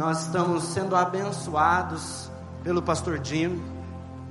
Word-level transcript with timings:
Nós 0.00 0.22
estamos 0.22 0.64
sendo 0.64 0.96
abençoados 0.96 2.30
pelo 2.64 2.80
pastor 2.80 3.20
Jim. 3.22 3.62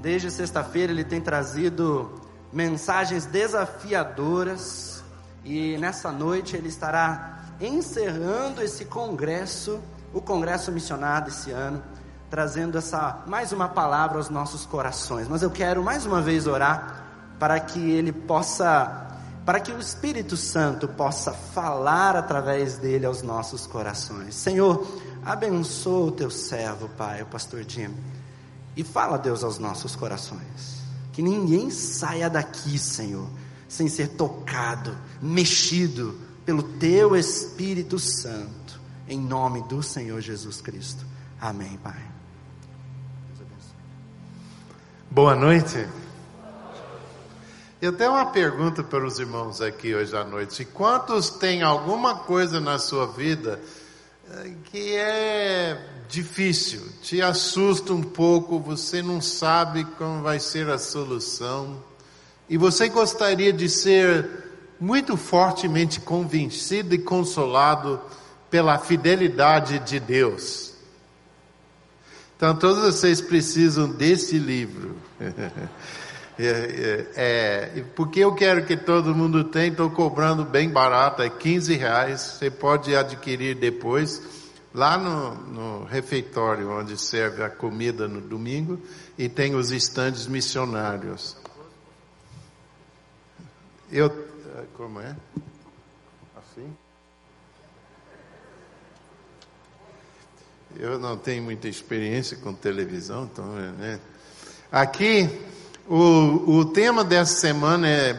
Desde 0.02 0.32
sexta-feira 0.32 0.92
ele 0.92 1.04
tem 1.04 1.22
trazido 1.22 2.12
mensagens 2.52 3.28
desafiadoras 3.28 5.04
e 5.46 5.78
nessa 5.78 6.12
noite 6.12 6.55
ele 6.55 6.70
estará 6.70 7.42
encerrando 7.62 8.63
esse 8.63 8.86
congresso, 8.86 9.79
o 10.12 10.20
congresso 10.20 10.71
missionário 10.71 11.28
esse 11.28 11.52
ano, 11.52 11.83
trazendo 12.31 12.75
essa 12.75 13.21
mais 13.27 13.51
uma 13.51 13.67
palavra 13.70 14.17
aos 14.17 14.27
nossos 14.27 14.65
corações. 14.65 15.27
Mas 15.27 15.43
eu 15.43 15.51
quero 15.51 15.83
mais 15.83 16.04
uma 16.04 16.20
vez 16.20 16.47
orar 16.47 17.05
para 17.38 17.59
que 17.59 17.91
ele 17.91 18.11
possa 18.11 19.05
para 19.45 19.59
que 19.59 19.71
o 19.71 19.79
Espírito 19.79 20.38
Santo 20.38 20.88
possa 20.88 21.31
falar 21.31 22.15
através 22.15 22.77
dele 22.77 23.05
aos 23.05 23.23
nossos 23.23 23.65
corações. 23.65 24.36
Senhor, 24.36 24.86
abençoa 25.32 26.07
o 26.07 26.11
teu 26.11 26.32
servo, 26.32 26.89
Pai, 26.89 27.21
o 27.21 27.25
pastor 27.27 27.64
Jim, 27.68 27.93
e 28.75 28.83
fala, 28.83 29.18
Deus, 29.18 29.43
aos 29.43 29.60
nossos 29.60 29.96
corações. 29.96 30.79
Que 31.14 31.21
ninguém 31.21 31.69
saia 31.69 32.30
daqui, 32.30 32.78
Senhor, 32.80 33.28
sem 33.67 33.88
ser 33.88 34.09
tocado, 34.09 34.97
mexido 35.22 36.19
pelo 36.45 36.64
teu 36.64 37.16
Espírito 37.16 38.00
Santo, 38.00 38.80
em 39.08 39.19
nome 39.19 39.61
do 39.64 39.83
Senhor 39.83 40.19
Jesus 40.22 40.61
Cristo. 40.61 41.05
Amém, 41.39 41.77
Pai. 41.83 42.02
Boa 45.11 45.36
noite. 45.36 45.88
Eu 47.81 47.94
tenho 47.94 48.11
uma 48.11 48.25
pergunta 48.25 48.83
para 48.83 49.05
os 49.05 49.19
irmãos 49.19 49.61
aqui 49.61 49.95
hoje 49.95 50.16
à 50.16 50.23
noite. 50.23 50.66
Quantos 50.66 51.30
têm 51.30 51.64
alguma 51.64 52.16
coisa 52.19 52.59
na 52.59 52.77
sua 52.77 53.08
vida 53.08 53.59
que 54.66 54.95
é 54.95 55.78
difícil, 56.08 56.81
te 57.02 57.22
assusta 57.22 57.94
um 57.94 58.02
pouco, 58.02 58.59
você 58.59 59.02
não 59.02 59.22
sabe 59.22 59.85
como 59.97 60.22
vai 60.22 60.39
ser 60.39 60.69
a 60.69 60.77
solução, 60.77 61.83
e 62.50 62.57
você 62.57 62.89
gostaria 62.89 63.53
de 63.53 63.69
ser 63.69 64.27
muito 64.80 65.17
fortemente 65.17 66.00
convencido 66.00 66.95
e 66.95 66.97
consolado 66.97 68.02
pela 68.50 68.80
fidelidade 68.80 69.80
de 69.80 70.00
Deus? 70.00 70.73
Então, 72.35 72.55
todos 72.55 72.83
vocês 72.83 73.19
precisam 73.19 73.89
desse 73.89 74.38
livro. 74.38 74.95
É, 76.41 76.45
é, 76.45 77.79
é, 77.79 77.83
porque 77.97 78.21
eu 78.21 78.33
quero 78.33 78.65
que 78.65 78.77
todo 78.77 79.13
mundo 79.13 79.43
tenha, 79.43 79.67
estou 79.67 79.89
cobrando 79.89 80.45
bem 80.45 80.69
barato, 80.69 81.21
é 81.21 81.29
15 81.29 81.75
reais, 81.75 82.21
você 82.21 82.49
pode 82.49 82.95
adquirir 82.95 83.55
depois, 83.55 84.21
lá 84.73 84.97
no, 84.97 85.35
no 85.35 85.83
refeitório 85.83 86.71
onde 86.71 86.97
serve 86.97 87.43
a 87.43 87.49
comida 87.49 88.07
no 88.07 88.21
domingo, 88.21 88.79
e 89.17 89.27
tem 89.27 89.53
os 89.53 89.73
estandes 89.73 90.27
missionários. 90.27 91.35
Eu, 93.91 94.09
como 94.75 95.01
é? 95.01 95.13
Assim? 96.37 96.73
Eu 100.77 100.97
não 100.97 101.17
tenho 101.17 101.43
muita 101.43 101.67
experiência 101.67 102.37
com 102.37 102.53
televisão, 102.53 103.29
então, 103.29 103.45
né? 103.73 103.99
Aqui, 104.71 105.27
o, 105.89 106.59
o 106.59 106.65
tema 106.65 107.03
dessa 107.03 107.39
semana 107.39 107.87
é, 107.87 108.15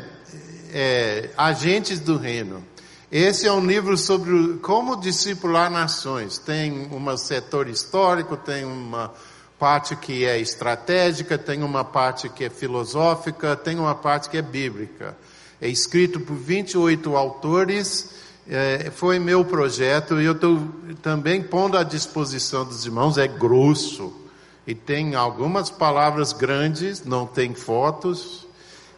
é 0.72 1.30
Agentes 1.36 2.00
do 2.00 2.16
Reino. 2.16 2.64
Esse 3.12 3.46
é 3.46 3.52
um 3.52 3.64
livro 3.64 3.96
sobre 3.96 4.58
como 4.58 4.96
discipular 4.96 5.70
nações. 5.70 6.36
Tem 6.36 6.88
um 6.92 7.16
setor 7.16 7.68
histórico, 7.68 8.36
tem 8.36 8.64
uma 8.64 9.12
parte 9.56 9.94
que 9.94 10.24
é 10.24 10.40
estratégica, 10.40 11.38
tem 11.38 11.62
uma 11.62 11.84
parte 11.84 12.28
que 12.28 12.44
é 12.44 12.50
filosófica, 12.50 13.54
tem 13.54 13.78
uma 13.78 13.94
parte 13.94 14.28
que 14.28 14.36
é 14.36 14.42
bíblica. 14.42 15.16
É 15.60 15.68
escrito 15.68 16.18
por 16.18 16.34
28 16.34 17.16
autores, 17.16 18.10
é, 18.48 18.90
foi 18.90 19.20
meu 19.20 19.44
projeto 19.44 20.20
e 20.20 20.24
eu 20.24 20.32
estou 20.32 20.60
também 21.02 21.40
pondo 21.42 21.76
à 21.76 21.84
disposição 21.84 22.64
dos 22.64 22.84
irmãos, 22.84 23.16
é 23.16 23.28
grosso 23.28 24.20
e 24.66 24.74
tem 24.74 25.14
algumas 25.14 25.70
palavras 25.70 26.32
grandes, 26.32 27.04
não 27.04 27.26
tem 27.26 27.54
fotos, 27.54 28.46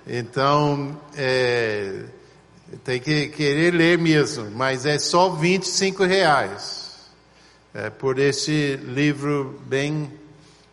então 0.07 0.99
é, 1.17 2.05
tem 2.85 3.01
que 3.01 3.29
querer 3.29 3.73
ler 3.73 3.99
mesmo, 3.99 4.51
mas 4.51 4.85
é 4.87 4.99
só 4.99 5.31
25 5.31 6.05
reais 6.05 6.83
é, 7.75 7.91
por 7.91 8.19
esse 8.19 8.77
livro 8.77 9.61
bem 9.67 10.13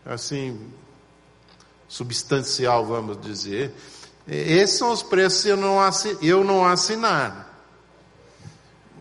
assim 0.06 0.72
substancial, 1.88 2.86
vamos 2.86 3.20
dizer. 3.22 3.74
Esses 4.28 4.78
são 4.78 4.92
os 4.92 5.02
preços 5.02 5.46
eu 5.46 5.58
não, 5.58 5.80
eu 6.22 6.44
não 6.44 6.66
assinar. 6.66 7.48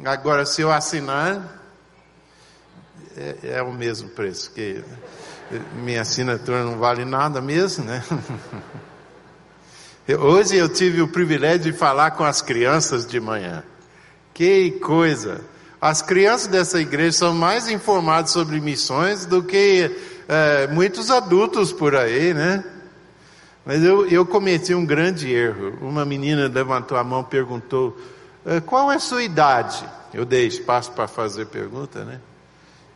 Agora, 0.05 0.47
se 0.47 0.62
eu 0.62 0.72
assinar, 0.72 1.60
é, 3.16 3.56
é 3.56 3.62
o 3.62 3.72
mesmo 3.72 4.09
preço 4.09 4.50
que 4.53 4.82
minha 5.82 6.03
assinatura 6.03 6.64
não 6.64 6.78
vale 6.78 7.04
nada 7.04 7.41
mesmo, 7.41 7.84
né? 7.84 8.03
Hoje 10.19 10.56
eu 10.56 10.69
tive 10.69 11.03
o 11.03 11.09
privilégio 11.09 11.70
de 11.70 11.72
falar 11.72 12.12
com 12.12 12.25
as 12.25 12.41
crianças 12.41 13.06
de 13.06 13.20
manhã. 13.20 13.62
Que 14.32 14.72
coisa! 14.72 15.41
As 15.81 16.03
crianças 16.03 16.48
dessa 16.48 16.81
igreja 16.81 17.19
são 17.19 17.34
mais 17.34 17.69
informadas 17.69 18.32
sobre 18.32 18.60
missões 18.60 19.26
do 19.26 19.42
que 19.42 19.94
é, 20.28 20.66
muitos 20.69 21.10
adultos 21.10 21.72
por 21.72 21.94
aí, 21.94 22.34
né? 22.34 22.64
Mas 23.64 23.82
eu, 23.82 24.06
eu 24.06 24.25
cometi 24.25 24.75
um 24.75 24.84
grande 24.84 25.32
erro. 25.32 25.76
Uma 25.82 26.04
menina 26.04 26.48
levantou 26.48 26.97
a 26.97 27.04
mão 27.04 27.20
e 27.20 27.31
perguntou: 27.31 27.97
é, 28.44 28.60
Qual 28.60 28.91
é 28.91 28.97
a 28.97 29.00
sua 29.00 29.22
idade? 29.22 29.84
Eu 30.12 30.25
dei 30.25 30.47
espaço 30.47 30.91
para 30.92 31.06
fazer 31.06 31.47
pergunta, 31.47 32.04
né? 32.04 32.19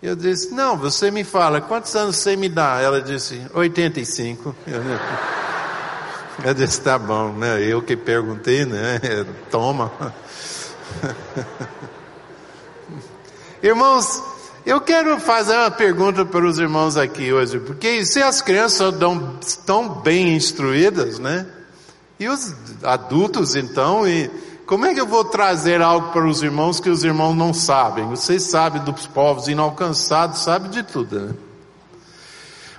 Eu 0.02 0.16
disse, 0.16 0.52
não, 0.52 0.76
você 0.76 1.12
me 1.12 1.22
fala, 1.22 1.60
quantos 1.60 1.94
anos 1.94 2.16
você 2.16 2.34
me 2.34 2.48
dá? 2.48 2.80
Ela 2.80 3.00
disse, 3.00 3.40
85. 3.54 4.52
Eu 6.44 6.52
disse, 6.54 6.80
tá 6.80 6.98
bom, 6.98 7.32
né? 7.34 7.62
Eu 7.62 7.80
que 7.80 7.96
perguntei, 7.96 8.64
né? 8.64 8.98
Toma. 9.48 9.92
Irmãos, 13.62 14.20
eu 14.66 14.80
quero 14.80 15.20
fazer 15.20 15.54
uma 15.54 15.70
pergunta 15.70 16.24
para 16.24 16.44
os 16.44 16.58
irmãos 16.58 16.96
aqui 16.96 17.32
hoje, 17.32 17.60
porque 17.60 18.04
se 18.04 18.20
as 18.20 18.42
crianças 18.42 18.92
estão 19.46 19.88
bem 20.00 20.34
instruídas, 20.34 21.20
né? 21.20 21.46
E 22.18 22.28
os 22.28 22.56
adultos 22.82 23.54
então, 23.54 24.08
e 24.08 24.28
como 24.72 24.86
é 24.86 24.94
que 24.94 25.00
eu 25.02 25.06
vou 25.06 25.22
trazer 25.22 25.82
algo 25.82 26.12
para 26.12 26.26
os 26.26 26.42
irmãos 26.42 26.80
que 26.80 26.88
os 26.88 27.04
irmãos 27.04 27.34
não 27.34 27.52
sabem? 27.52 28.06
Vocês 28.06 28.44
sabem 28.44 28.80
dos 28.80 29.06
povos 29.06 29.46
inalcançados, 29.46 30.38
sabem 30.38 30.70
de 30.70 30.82
tudo, 30.82 31.20
né? 31.20 31.34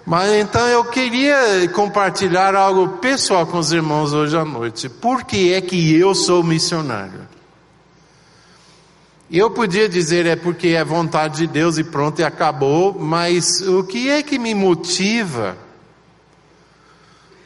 Mas 0.04 0.32
então 0.32 0.68
eu 0.68 0.84
queria 0.86 1.70
compartilhar 1.72 2.56
algo 2.56 2.98
pessoal 2.98 3.46
com 3.46 3.60
os 3.60 3.72
irmãos 3.72 4.12
hoje 4.12 4.36
à 4.36 4.44
noite. 4.44 4.90
Por 4.90 5.24
que 5.24 5.54
é 5.54 5.62
que 5.62 5.96
eu 5.96 6.16
sou 6.16 6.42
missionário? 6.42 7.28
Eu 9.30 9.52
podia 9.52 9.88
dizer 9.88 10.26
é 10.26 10.36
porque 10.36 10.70
é 10.70 10.84
vontade 10.84 11.38
de 11.38 11.46
Deus 11.46 11.78
e 11.78 11.84
pronto 11.84 12.20
e 12.22 12.24
acabou, 12.24 12.98
mas 13.00 13.62
o 13.62 13.84
que 13.84 14.10
é 14.10 14.24
que 14.24 14.40
me 14.40 14.56
motiva? 14.56 15.56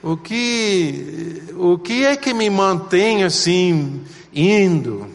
O 0.01 0.15
que, 0.15 1.43
o 1.57 1.77
que 1.77 2.05
é 2.05 2.15
que 2.15 2.33
me 2.33 2.49
mantém 2.49 3.25
assim 3.25 4.05
indo. 4.37 5.07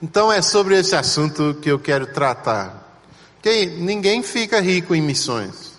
Então 0.00 0.32
é 0.32 0.40
sobre 0.40 0.78
esse 0.78 0.94
assunto 0.94 1.58
que 1.60 1.70
eu 1.70 1.78
quero 1.78 2.06
tratar. 2.06 3.02
Que 3.42 3.66
ninguém 3.66 4.22
fica 4.22 4.60
rico 4.60 4.94
em 4.94 5.02
missões. 5.02 5.70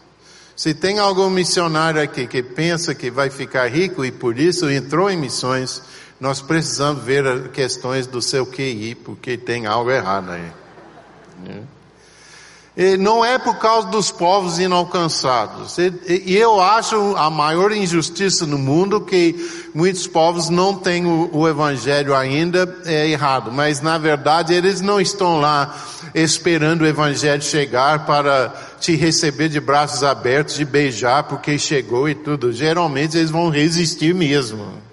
Se 0.56 0.74
tem 0.74 1.00
algum 1.00 1.30
missionário 1.30 2.02
aqui 2.02 2.28
que 2.28 2.44
pensa 2.44 2.94
que 2.94 3.10
vai 3.10 3.30
ficar 3.30 3.68
rico 3.68 4.06
e 4.06 4.12
por 4.12 4.38
isso 4.38 4.70
entrou 4.70 5.10
em 5.10 5.18
missões, 5.18 5.82
nós 6.20 6.42
precisamos 6.42 7.04
ver 7.04 7.50
questões 7.50 8.06
do 8.06 8.22
seu 8.22 8.46
QI, 8.46 8.94
porque 8.94 9.38
tem 9.38 9.66
algo 9.66 9.90
errado 9.90 10.32
aí. 10.32 10.52
É. 11.48 11.81
Não 13.00 13.24
é 13.24 13.38
por 13.38 13.58
causa 13.58 13.90
dos 13.90 14.12
povos 14.12 14.58
inalcançados. 14.58 15.78
E 15.78 16.34
eu 16.34 16.62
acho 16.62 17.16
a 17.18 17.30
maior 17.30 17.74
injustiça 17.74 18.46
no 18.46 18.58
mundo 18.58 19.02
que 19.02 19.36
muitos 19.76 20.08
povos 20.08 20.50
não 20.50 20.74
têm 20.74 21.06
o 21.06 21.48
evangelho 21.50 22.16
ainda 22.16 22.80
é 22.86 23.10
errado, 23.10 23.52
mas 23.52 23.82
na 23.82 23.98
verdade 23.98 24.54
eles 24.54 24.80
não 24.80 25.02
estão 25.02 25.42
lá 25.42 25.76
esperando 26.16 26.84
o 26.84 26.88
evangelho 26.88 27.42
chegar 27.42 28.06
para 28.06 28.54
te 28.80 28.96
receber 28.96 29.50
de 29.50 29.60
braços 29.60 30.02
abertos, 30.02 30.56
de 30.56 30.64
beijar 30.64 31.24
porque 31.24 31.60
chegou 31.60 32.08
e 32.08 32.16
tudo. 32.16 32.54
Geralmente 32.54 33.18
eles 33.18 33.32
vão 33.32 33.50
resistir 33.50 34.16
mesmo. 34.16 34.91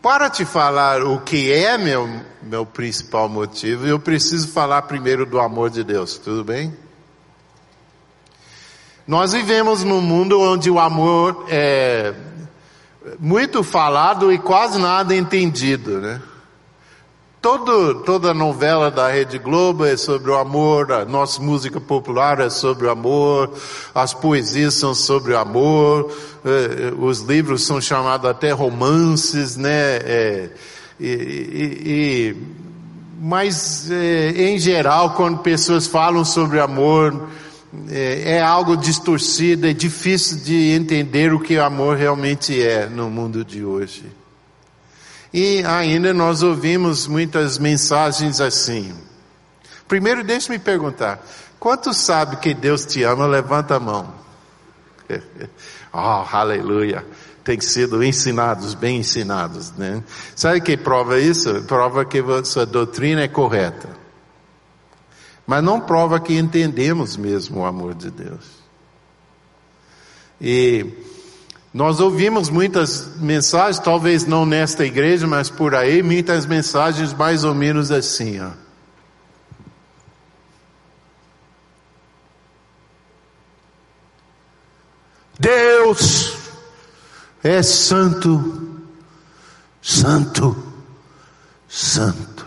Para 0.00 0.30
te 0.30 0.44
falar 0.44 1.02
o 1.02 1.20
que 1.20 1.52
é 1.52 1.76
meu, 1.76 2.08
meu 2.42 2.64
principal 2.64 3.28
motivo, 3.28 3.86
eu 3.86 3.98
preciso 3.98 4.48
falar 4.48 4.82
primeiro 4.82 5.26
do 5.26 5.40
amor 5.40 5.70
de 5.70 5.82
Deus, 5.82 6.18
tudo 6.18 6.44
bem? 6.44 6.76
Nós 9.06 9.32
vivemos 9.32 9.82
num 9.82 10.00
mundo 10.00 10.40
onde 10.40 10.70
o 10.70 10.78
amor 10.78 11.46
é 11.48 12.14
muito 13.18 13.64
falado 13.64 14.32
e 14.32 14.38
quase 14.38 14.78
nada 14.78 15.14
entendido, 15.14 16.00
né? 16.00 16.22
Todo, 17.42 17.96
toda 18.04 18.32
novela 18.32 18.88
da 18.88 19.10
Rede 19.10 19.36
Globo 19.36 19.84
é 19.84 19.96
sobre 19.96 20.30
o 20.30 20.36
amor, 20.36 20.92
a 20.92 21.04
nossa 21.04 21.42
música 21.42 21.80
popular 21.80 22.38
é 22.38 22.48
sobre 22.48 22.86
o 22.86 22.90
amor, 22.90 23.52
as 23.92 24.14
poesias 24.14 24.74
são 24.74 24.94
sobre 24.94 25.32
o 25.32 25.38
amor, 25.38 26.16
eh, 26.44 26.94
os 26.96 27.18
livros 27.18 27.64
são 27.66 27.80
chamados 27.80 28.30
até 28.30 28.52
romances, 28.52 29.56
né? 29.56 29.72
É, 29.72 30.50
e, 31.00 31.08
e, 31.08 31.82
e, 31.84 32.36
mas, 33.20 33.90
é, 33.90 34.50
em 34.50 34.56
geral, 34.56 35.14
quando 35.14 35.38
pessoas 35.38 35.88
falam 35.88 36.24
sobre 36.24 36.60
amor, 36.60 37.28
é, 37.90 38.36
é 38.36 38.40
algo 38.40 38.76
distorcido, 38.76 39.66
é 39.66 39.72
difícil 39.72 40.38
de 40.38 40.70
entender 40.70 41.34
o 41.34 41.40
que 41.40 41.56
o 41.56 41.64
amor 41.64 41.96
realmente 41.96 42.62
é 42.62 42.86
no 42.86 43.10
mundo 43.10 43.44
de 43.44 43.64
hoje. 43.64 44.21
E 45.32 45.64
ainda 45.64 46.12
nós 46.12 46.42
ouvimos 46.42 47.06
muitas 47.06 47.58
mensagens 47.58 48.40
assim. 48.40 48.94
Primeiro, 49.88 50.22
deixe-me 50.22 50.58
perguntar: 50.58 51.24
quantos 51.58 51.96
sabe 51.96 52.36
que 52.36 52.52
Deus 52.52 52.84
te 52.84 53.02
ama? 53.02 53.26
Levanta 53.26 53.76
a 53.76 53.80
mão. 53.80 54.12
oh, 55.92 56.24
aleluia. 56.30 57.04
Tem 57.42 57.60
sido 57.60 58.04
ensinados, 58.04 58.74
bem 58.74 58.98
ensinados, 58.98 59.72
né? 59.72 60.04
Sabe 60.36 60.60
que 60.60 60.76
prova 60.76 61.18
isso? 61.18 61.62
Prova 61.62 62.04
que 62.04 62.22
sua 62.44 62.64
doutrina 62.64 63.22
é 63.22 63.28
correta. 63.28 63.88
Mas 65.46 65.64
não 65.64 65.80
prova 65.80 66.20
que 66.20 66.38
entendemos 66.38 67.16
mesmo 67.16 67.60
o 67.60 67.64
amor 67.64 67.94
de 67.94 68.10
Deus. 68.10 68.62
E 70.40 70.86
nós 71.72 72.00
ouvimos 72.00 72.50
muitas 72.50 73.16
mensagens, 73.16 73.78
talvez 73.78 74.26
não 74.26 74.44
nesta 74.44 74.84
igreja, 74.84 75.26
mas 75.26 75.48
por 75.48 75.74
aí, 75.74 76.02
muitas 76.02 76.44
mensagens 76.44 77.14
mais 77.14 77.44
ou 77.44 77.54
menos 77.54 77.90
assim, 77.90 78.40
ó. 78.40 78.50
Deus 85.38 86.36
é 87.42 87.62
santo, 87.62 88.80
santo, 89.80 90.54
santo. 91.66 92.46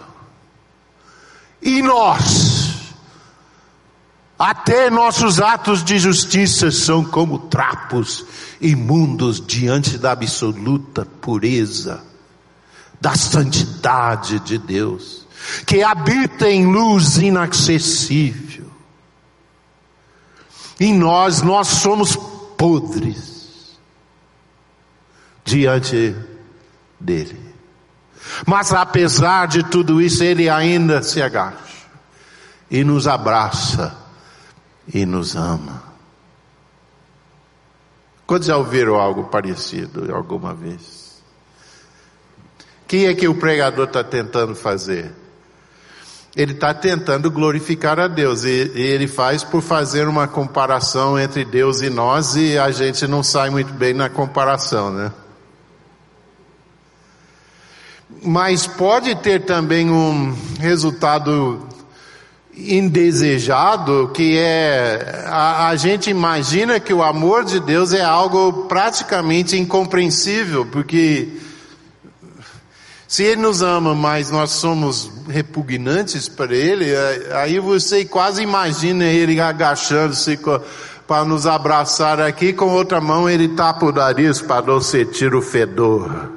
E 1.62 1.82
nós, 1.82 2.94
até 4.38 4.90
nossos 4.92 5.42
atos 5.42 5.84
de 5.84 5.98
justiça 5.98 6.70
são 6.72 7.04
como 7.04 7.40
trapos 7.40 8.24
imundos 8.60 9.46
diante 9.46 9.98
da 9.98 10.12
absoluta 10.12 11.06
pureza, 11.06 12.04
da 13.00 13.16
santidade 13.16 14.40
de 14.40 14.58
Deus, 14.58 15.28
que 15.66 15.84
habita 15.84 16.50
em 16.50 16.66
luz 16.66 17.18
inacessível. 17.18 18.66
Em 20.80 20.94
nós, 20.94 21.42
nós 21.42 21.68
somos 21.68 22.16
podres 22.58 23.78
diante 25.44 26.16
dele. 27.00 27.40
Mas 28.46 28.74
apesar 28.74 29.48
de 29.48 29.64
tudo 29.64 30.02
isso, 30.02 30.24
ele 30.24 30.50
ainda 30.50 31.04
se 31.04 31.22
agacha 31.22 31.86
e 32.70 32.84
nos 32.84 33.08
abraça 33.08 33.96
e 34.92 35.06
nos 35.06 35.36
ama. 35.36 35.85
Quantos 38.26 38.48
já 38.48 38.58
ouviram 38.58 38.96
algo 38.96 39.26
parecido 39.26 40.14
alguma 40.14 40.54
vez? 40.54 41.22
O 42.84 42.88
que 42.88 43.06
é 43.06 43.14
que 43.14 43.28
o 43.28 43.36
pregador 43.36 43.86
está 43.86 44.04
tentando 44.04 44.56
fazer? 44.56 45.12
Ele 46.36 46.52
está 46.52 46.74
tentando 46.74 47.32
glorificar 47.32 48.00
a 48.00 48.08
Deus 48.08 48.44
e, 48.44 48.72
e, 48.76 48.82
ele 48.82 49.08
faz 49.08 49.44
por 49.44 49.62
fazer 49.62 50.08
uma 50.08 50.28
comparação 50.28 51.18
entre 51.18 51.46
Deus 51.46 51.82
e 51.82 51.90
nós 51.90 52.36
e 52.36 52.58
a 52.58 52.72
gente 52.72 53.08
não 53.08 53.24
sai 53.24 53.50
muito 53.50 53.72
bem 53.74 53.94
na 53.94 54.10
comparação, 54.10 54.92
né? 54.92 55.12
Mas 58.22 58.68
pode 58.68 59.16
ter 59.16 59.46
também 59.46 59.90
um 59.90 60.36
resultado 60.60 61.66
indesejado, 62.58 64.12
que 64.14 64.38
é 64.38 65.26
a, 65.28 65.68
a, 65.68 65.76
gente 65.76 66.10
imagina 66.10 66.80
que 66.80 66.94
o 66.94 67.04
amor 67.04 67.44
de 67.44 67.60
Deus 67.60 67.94
é 67.94 68.02
algo 68.02 68.66
praticamente 68.68 69.58
incompreensível, 69.58 70.66
porque 70.66 71.28
se 73.08 73.24
Ele 73.24 73.42
nos 73.42 73.62
ama, 73.62 73.94
mas 73.94 74.32
nós 74.32 74.52
somos 74.52 75.12
repugnantes 75.28 76.30
para 76.30 76.56
Ele, 76.56 76.86
aí 77.34 77.60
você 77.60 78.06
quase 78.06 78.42
imagina 78.42 79.04
Ele 79.04 79.40
agachando-se 79.40 80.40
para 81.06 81.26
nos 81.26 81.46
abraçar 81.46 82.22
aqui, 82.22 82.54
com 82.54 82.70
outra 82.70 83.02
mão 83.02 83.30
Ele 83.30 83.50
tapa 83.50 83.86
o 83.86 83.92
nariz 83.92 84.42
para 84.42 84.66
não 84.66 84.80
sentir 84.80 85.36
o 85.36 85.42
fedor. 85.42 86.32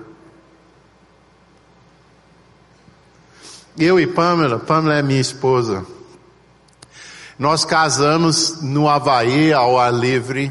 Eu 3.79 4.01
e 4.01 4.09
Pamela, 4.09 4.59
Pamela 4.59 4.97
é 4.97 5.03
minha 5.03 5.21
esposa. 5.21 5.87
Nós 7.39 7.65
casamos 7.65 8.61
no 8.63 8.89
Havaí, 8.89 9.53
ao 9.53 9.79
ar 9.79 9.95
livre. 9.95 10.51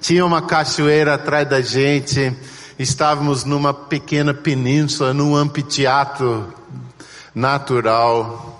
Tinha 0.00 0.24
uma 0.24 0.40
cachoeira 0.40 1.16
atrás 1.16 1.46
da 1.46 1.60
gente. 1.60 2.34
Estávamos 2.78 3.44
numa 3.44 3.74
pequena 3.74 4.32
península, 4.32 5.12
num 5.12 5.36
anfiteatro 5.36 6.50
natural. 7.34 8.58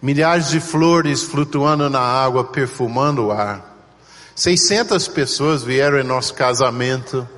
Milhares 0.00 0.48
de 0.48 0.58
flores 0.58 1.22
flutuando 1.22 1.90
na 1.90 2.00
água, 2.00 2.42
perfumando 2.42 3.26
o 3.26 3.32
ar. 3.32 3.62
600 4.34 5.08
pessoas 5.08 5.62
vieram 5.62 5.98
em 5.98 6.04
nosso 6.04 6.32
casamento, 6.32 7.28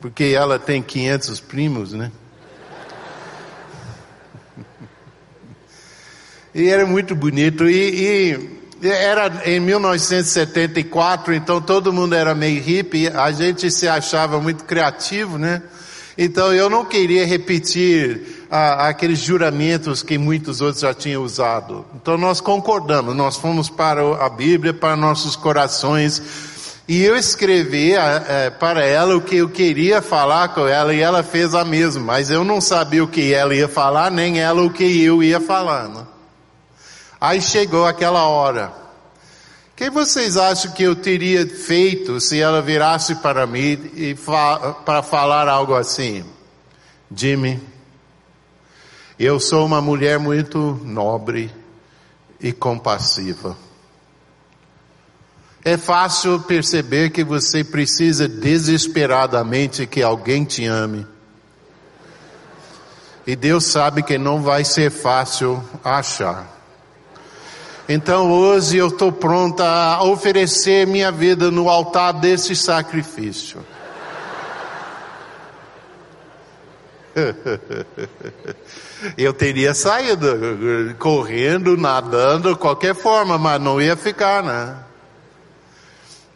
porque 0.00 0.24
ela 0.36 0.58
tem 0.58 0.82
500 0.82 1.38
primos, 1.38 1.92
né? 1.92 2.10
E 6.54 6.68
era 6.68 6.86
muito 6.86 7.14
bonito. 7.14 7.68
E, 7.68 8.36
e, 8.82 8.86
era 8.88 9.42
em 9.44 9.60
1974, 9.60 11.32
então 11.34 11.60
todo 11.60 11.92
mundo 11.92 12.14
era 12.14 12.34
meio 12.34 12.60
hippie, 12.60 13.08
a 13.08 13.30
gente 13.30 13.70
se 13.70 13.86
achava 13.86 14.40
muito 14.40 14.64
criativo, 14.64 15.38
né? 15.38 15.62
Então 16.18 16.52
eu 16.52 16.68
não 16.68 16.84
queria 16.84 17.24
repetir 17.24 18.46
aqueles 18.50 19.20
juramentos 19.20 20.02
que 20.02 20.18
muitos 20.18 20.60
outros 20.60 20.80
já 20.80 20.92
tinham 20.92 21.22
usado. 21.22 21.86
Então 21.94 22.18
nós 22.18 22.40
concordamos, 22.40 23.14
nós 23.14 23.36
fomos 23.36 23.70
para 23.70 24.02
a 24.24 24.28
Bíblia, 24.28 24.74
para 24.74 24.96
nossos 24.96 25.36
corações, 25.36 26.20
e 26.86 27.02
eu 27.02 27.16
escrevi 27.16 27.94
é, 27.94 28.50
para 28.50 28.84
ela 28.84 29.16
o 29.16 29.22
que 29.22 29.36
eu 29.36 29.48
queria 29.48 30.02
falar 30.02 30.48
com 30.48 30.66
ela, 30.66 30.92
e 30.92 31.00
ela 31.00 31.22
fez 31.22 31.54
a 31.54 31.64
mesma, 31.64 32.02
mas 32.02 32.30
eu 32.30 32.44
não 32.44 32.60
sabia 32.60 33.02
o 33.02 33.08
que 33.08 33.32
ela 33.32 33.54
ia 33.54 33.68
falar, 33.68 34.10
nem 34.10 34.40
ela 34.40 34.62
o 34.62 34.70
que 34.70 35.02
eu 35.02 35.22
ia 35.22 35.40
falar. 35.40 36.11
Aí 37.22 37.40
chegou 37.40 37.86
aquela 37.86 38.26
hora. 38.26 38.72
O 39.72 39.76
que 39.76 39.88
vocês 39.88 40.36
acham 40.36 40.72
que 40.72 40.82
eu 40.82 40.96
teria 40.96 41.46
feito 41.46 42.20
se 42.20 42.40
ela 42.40 42.60
virasse 42.60 43.14
para 43.14 43.46
mim 43.46 43.92
e 43.94 44.16
fa 44.16 44.72
para 44.84 45.04
falar 45.04 45.46
algo 45.46 45.72
assim? 45.72 46.24
Jimmy, 47.14 47.62
eu 49.20 49.38
sou 49.38 49.64
uma 49.64 49.80
mulher 49.80 50.18
muito 50.18 50.80
nobre 50.84 51.48
e 52.40 52.52
compassiva. 52.52 53.56
É 55.64 55.76
fácil 55.76 56.40
perceber 56.40 57.10
que 57.10 57.22
você 57.22 57.62
precisa 57.62 58.26
desesperadamente 58.26 59.86
que 59.86 60.02
alguém 60.02 60.44
te 60.44 60.66
ame. 60.66 61.06
E 63.24 63.36
Deus 63.36 63.66
sabe 63.66 64.02
que 64.02 64.18
não 64.18 64.42
vai 64.42 64.64
ser 64.64 64.90
fácil 64.90 65.62
achar. 65.84 66.61
Então 67.88 68.30
hoje 68.30 68.76
eu 68.76 68.88
estou 68.88 69.10
pronta 69.10 69.64
a 69.64 70.04
oferecer 70.04 70.86
minha 70.86 71.10
vida 71.10 71.50
no 71.50 71.68
altar 71.68 72.12
desse 72.12 72.54
sacrifício. 72.54 73.64
Eu 79.18 79.34
teria 79.34 79.74
saído 79.74 80.94
correndo, 80.98 81.76
nadando, 81.76 82.56
qualquer 82.56 82.94
forma, 82.94 83.36
mas 83.36 83.60
não 83.60 83.80
ia 83.80 83.96
ficar, 83.96 84.42
né? 84.42 84.76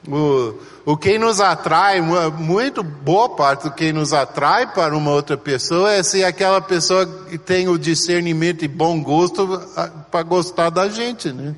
O, 0.09 0.55
o 0.87 0.97
que 0.97 1.19
nos 1.19 1.41
atrai, 1.41 2.01
muito 2.01 2.81
boa 2.81 3.29
parte 3.29 3.65
do 3.65 3.73
que 3.73 3.93
nos 3.93 4.13
atrai 4.13 4.73
para 4.73 4.97
uma 4.97 5.11
outra 5.11 5.37
pessoa 5.37 5.93
é 5.93 6.01
se 6.01 6.23
aquela 6.23 6.61
pessoa 6.61 7.05
tem 7.45 7.67
o 7.67 7.77
discernimento 7.77 8.65
e 8.65 8.69
bom 8.69 9.03
gosto 9.03 9.61
para 10.13 10.23
gostar 10.23 10.71
da 10.71 10.89
gente, 10.89 11.33
né? 11.33 11.57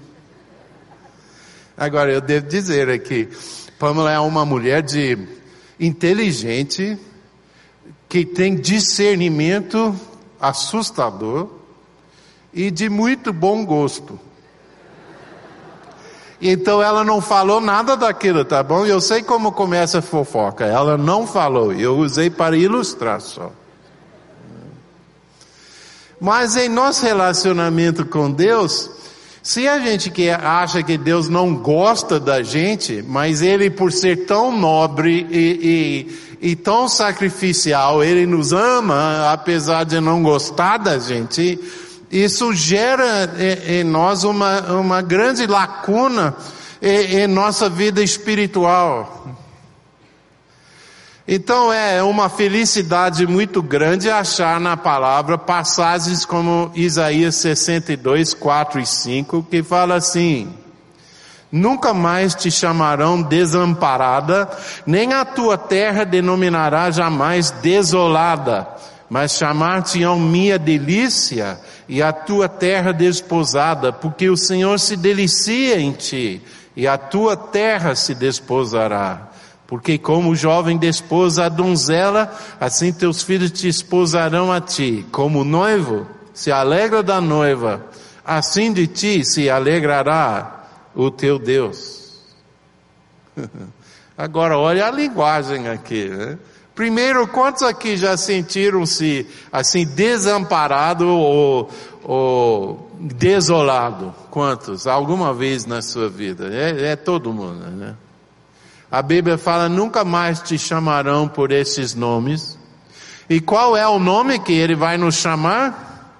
Agora, 1.76 2.10
eu 2.10 2.22
devo 2.22 2.48
dizer 2.48 2.88
aqui, 2.88 3.28
Pamela 3.78 4.10
é 4.10 4.18
uma 4.18 4.46
mulher 4.46 4.80
de 4.82 5.18
inteligente, 5.78 6.98
que 8.08 8.24
tem 8.24 8.56
discernimento 8.56 9.94
assustador 10.40 11.50
e 12.50 12.70
de 12.70 12.88
muito 12.88 13.30
bom 13.30 13.62
gosto. 13.62 14.18
Então 16.40 16.80
ela 16.80 17.02
não 17.02 17.20
falou 17.20 17.60
nada 17.60 17.96
daquilo, 17.96 18.44
tá 18.44 18.62
bom? 18.62 18.86
Eu 18.86 19.00
sei 19.00 19.22
como 19.22 19.50
começa 19.50 19.98
a 19.98 20.02
fofoca. 20.02 20.64
Ela 20.64 20.96
não 20.96 21.26
falou, 21.26 21.72
eu 21.72 21.96
usei 21.96 22.30
para 22.30 22.56
ilustrar 22.56 23.20
só. 23.20 23.50
Mas 26.20 26.56
em 26.56 26.68
nosso 26.68 27.04
relacionamento 27.04 28.04
com 28.04 28.30
Deus, 28.30 28.90
se 29.42 29.66
a 29.66 29.78
gente 29.78 30.10
que 30.10 30.30
acha 30.30 30.82
que 30.82 30.98
Deus 30.98 31.28
não 31.28 31.54
gosta 31.54 32.18
da 32.20 32.42
gente, 32.42 33.02
mas 33.06 33.40
Ele 33.40 33.70
por 33.70 33.92
ser 33.92 34.26
tão 34.26 34.56
nobre 34.56 35.26
e, 35.30 36.08
e, 36.40 36.50
e 36.50 36.56
tão 36.56 36.88
sacrificial, 36.88 38.02
Ele 38.02 38.26
nos 38.26 38.52
ama, 38.52 39.32
apesar 39.32 39.84
de 39.84 40.00
não 40.00 40.22
gostar 40.22 40.76
da 40.76 40.98
gente, 40.98 41.58
isso 42.10 42.52
gera 42.54 43.30
em 43.66 43.84
nós 43.84 44.24
uma, 44.24 44.60
uma 44.72 45.02
grande 45.02 45.46
lacuna 45.46 46.34
em 46.80 47.26
nossa 47.26 47.68
vida 47.68 48.02
espiritual. 48.02 49.36
Então 51.30 51.70
é 51.70 52.02
uma 52.02 52.30
felicidade 52.30 53.26
muito 53.26 53.62
grande 53.62 54.08
achar 54.08 54.58
na 54.58 54.78
palavra 54.78 55.36
passagens 55.36 56.24
como 56.24 56.72
Isaías 56.74 57.34
62, 57.34 58.32
4 58.32 58.80
e 58.80 58.86
5, 58.86 59.42
que 59.50 59.62
fala 59.62 59.96
assim: 59.96 60.50
Nunca 61.52 61.92
mais 61.92 62.34
te 62.34 62.50
chamarão 62.50 63.20
desamparada, 63.20 64.48
nem 64.86 65.12
a 65.12 65.22
tua 65.22 65.58
terra 65.58 66.04
denominará 66.04 66.90
jamais 66.90 67.50
desolada, 67.50 68.66
mas 69.10 69.32
chamar-te-ão 69.32 70.18
minha 70.18 70.58
delícia 70.58 71.60
e 71.88 72.02
a 72.02 72.12
tua 72.12 72.48
terra 72.48 72.92
desposada, 72.92 73.92
porque 73.92 74.28
o 74.28 74.36
Senhor 74.36 74.78
se 74.78 74.96
delicia 74.96 75.80
em 75.80 75.92
ti, 75.92 76.42
e 76.76 76.86
a 76.86 76.98
tua 76.98 77.36
terra 77.36 77.94
se 77.94 78.14
desposará. 78.14 79.28
Porque 79.66 79.98
como 79.98 80.30
o 80.30 80.36
jovem 80.36 80.78
desposa 80.78 81.44
a 81.44 81.48
donzela, 81.48 82.34
assim 82.58 82.92
teus 82.92 83.22
filhos 83.22 83.50
te 83.50 83.68
esposarão 83.68 84.50
a 84.50 84.60
ti. 84.62 85.04
Como 85.12 85.40
o 85.40 85.44
noivo 85.44 86.06
se 86.32 86.50
alegra 86.50 87.02
da 87.02 87.20
noiva, 87.20 87.84
assim 88.24 88.72
de 88.72 88.86
ti 88.86 89.24
se 89.24 89.50
alegrará 89.50 90.64
o 90.94 91.10
teu 91.10 91.38
Deus. 91.38 92.22
Agora 94.16 94.58
olha 94.58 94.86
a 94.86 94.90
linguagem 94.90 95.68
aqui, 95.68 96.08
né? 96.08 96.38
Primeiro, 96.78 97.26
quantos 97.26 97.64
aqui 97.64 97.96
já 97.96 98.16
sentiram-se 98.16 99.26
assim 99.50 99.84
desamparado 99.84 101.08
ou, 101.08 101.68
ou 102.04 102.92
desolado? 103.00 104.14
Quantos? 104.30 104.86
Alguma 104.86 105.34
vez 105.34 105.66
na 105.66 105.82
sua 105.82 106.08
vida? 106.08 106.48
É, 106.54 106.92
é 106.92 106.94
todo 106.94 107.32
mundo, 107.32 107.68
né? 107.68 107.96
A 108.88 109.02
Bíblia 109.02 109.36
fala: 109.36 109.68
nunca 109.68 110.04
mais 110.04 110.40
te 110.40 110.56
chamarão 110.56 111.26
por 111.26 111.50
esses 111.50 111.96
nomes. 111.96 112.56
E 113.28 113.40
qual 113.40 113.76
é 113.76 113.88
o 113.88 113.98
nome 113.98 114.38
que 114.38 114.52
ele 114.52 114.76
vai 114.76 114.96
nos 114.96 115.16
chamar? 115.16 116.14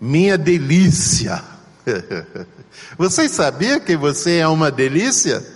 Minha 0.00 0.38
delícia. 0.38 1.42
Você 2.96 3.28
sabia 3.28 3.80
que 3.80 3.96
você 3.96 4.36
é 4.36 4.46
uma 4.46 4.70
delícia? 4.70 5.53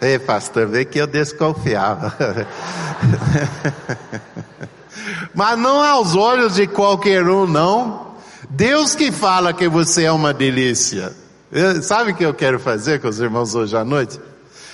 Ei, 0.00 0.18
pastor, 0.18 0.66
vê 0.66 0.84
que 0.84 0.98
eu 0.98 1.06
desconfiava. 1.06 2.12
Mas 5.34 5.58
não 5.58 5.82
aos 5.82 6.16
olhos 6.16 6.56
de 6.56 6.66
qualquer 6.66 7.26
um, 7.28 7.46
não. 7.46 8.10
Deus 8.48 8.94
que 8.94 9.12
fala 9.12 9.52
que 9.52 9.68
você 9.68 10.04
é 10.04 10.12
uma 10.12 10.34
delícia. 10.34 11.12
Sabe 11.82 12.12
o 12.12 12.14
que 12.14 12.24
eu 12.24 12.34
quero 12.34 12.58
fazer 12.58 13.00
com 13.00 13.08
os 13.08 13.20
irmãos 13.20 13.54
hoje 13.54 13.76
à 13.76 13.84
noite? 13.84 14.18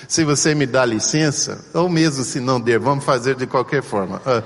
Se 0.07 0.23
você 0.23 0.55
me 0.55 0.65
dá 0.65 0.85
licença, 0.85 1.59
ou 1.73 1.89
mesmo 1.89 2.23
se 2.23 2.39
não 2.39 2.59
der, 2.59 2.79
vamos 2.79 3.03
fazer 3.03 3.35
de 3.35 3.45
qualquer 3.45 3.83
forma. 3.83 4.21
Ah, 4.25 4.41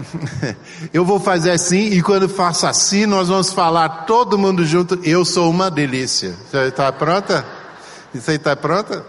eu 0.92 1.04
vou 1.04 1.20
fazer 1.20 1.50
assim, 1.50 1.92
e 1.92 2.02
quando 2.02 2.28
faço 2.28 2.66
assim, 2.66 3.06
nós 3.06 3.28
vamos 3.28 3.52
falar 3.52 4.06
todo 4.06 4.38
mundo 4.38 4.64
junto, 4.64 4.98
eu 5.04 5.24
sou 5.24 5.50
uma 5.50 5.70
delícia. 5.70 6.34
Está 6.52 6.90
pronta? 6.92 7.44
Isso 8.14 8.30
aí 8.30 8.36
está 8.36 8.54
pronta? 8.54 9.04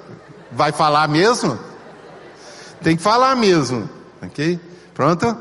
Vai 0.51 0.71
falar 0.71 1.07
mesmo? 1.07 1.59
Tem 2.81 2.95
que 2.95 3.03
falar 3.03 3.35
mesmo. 3.35 3.89
Ok? 4.21 4.59
Pronto? 4.93 5.37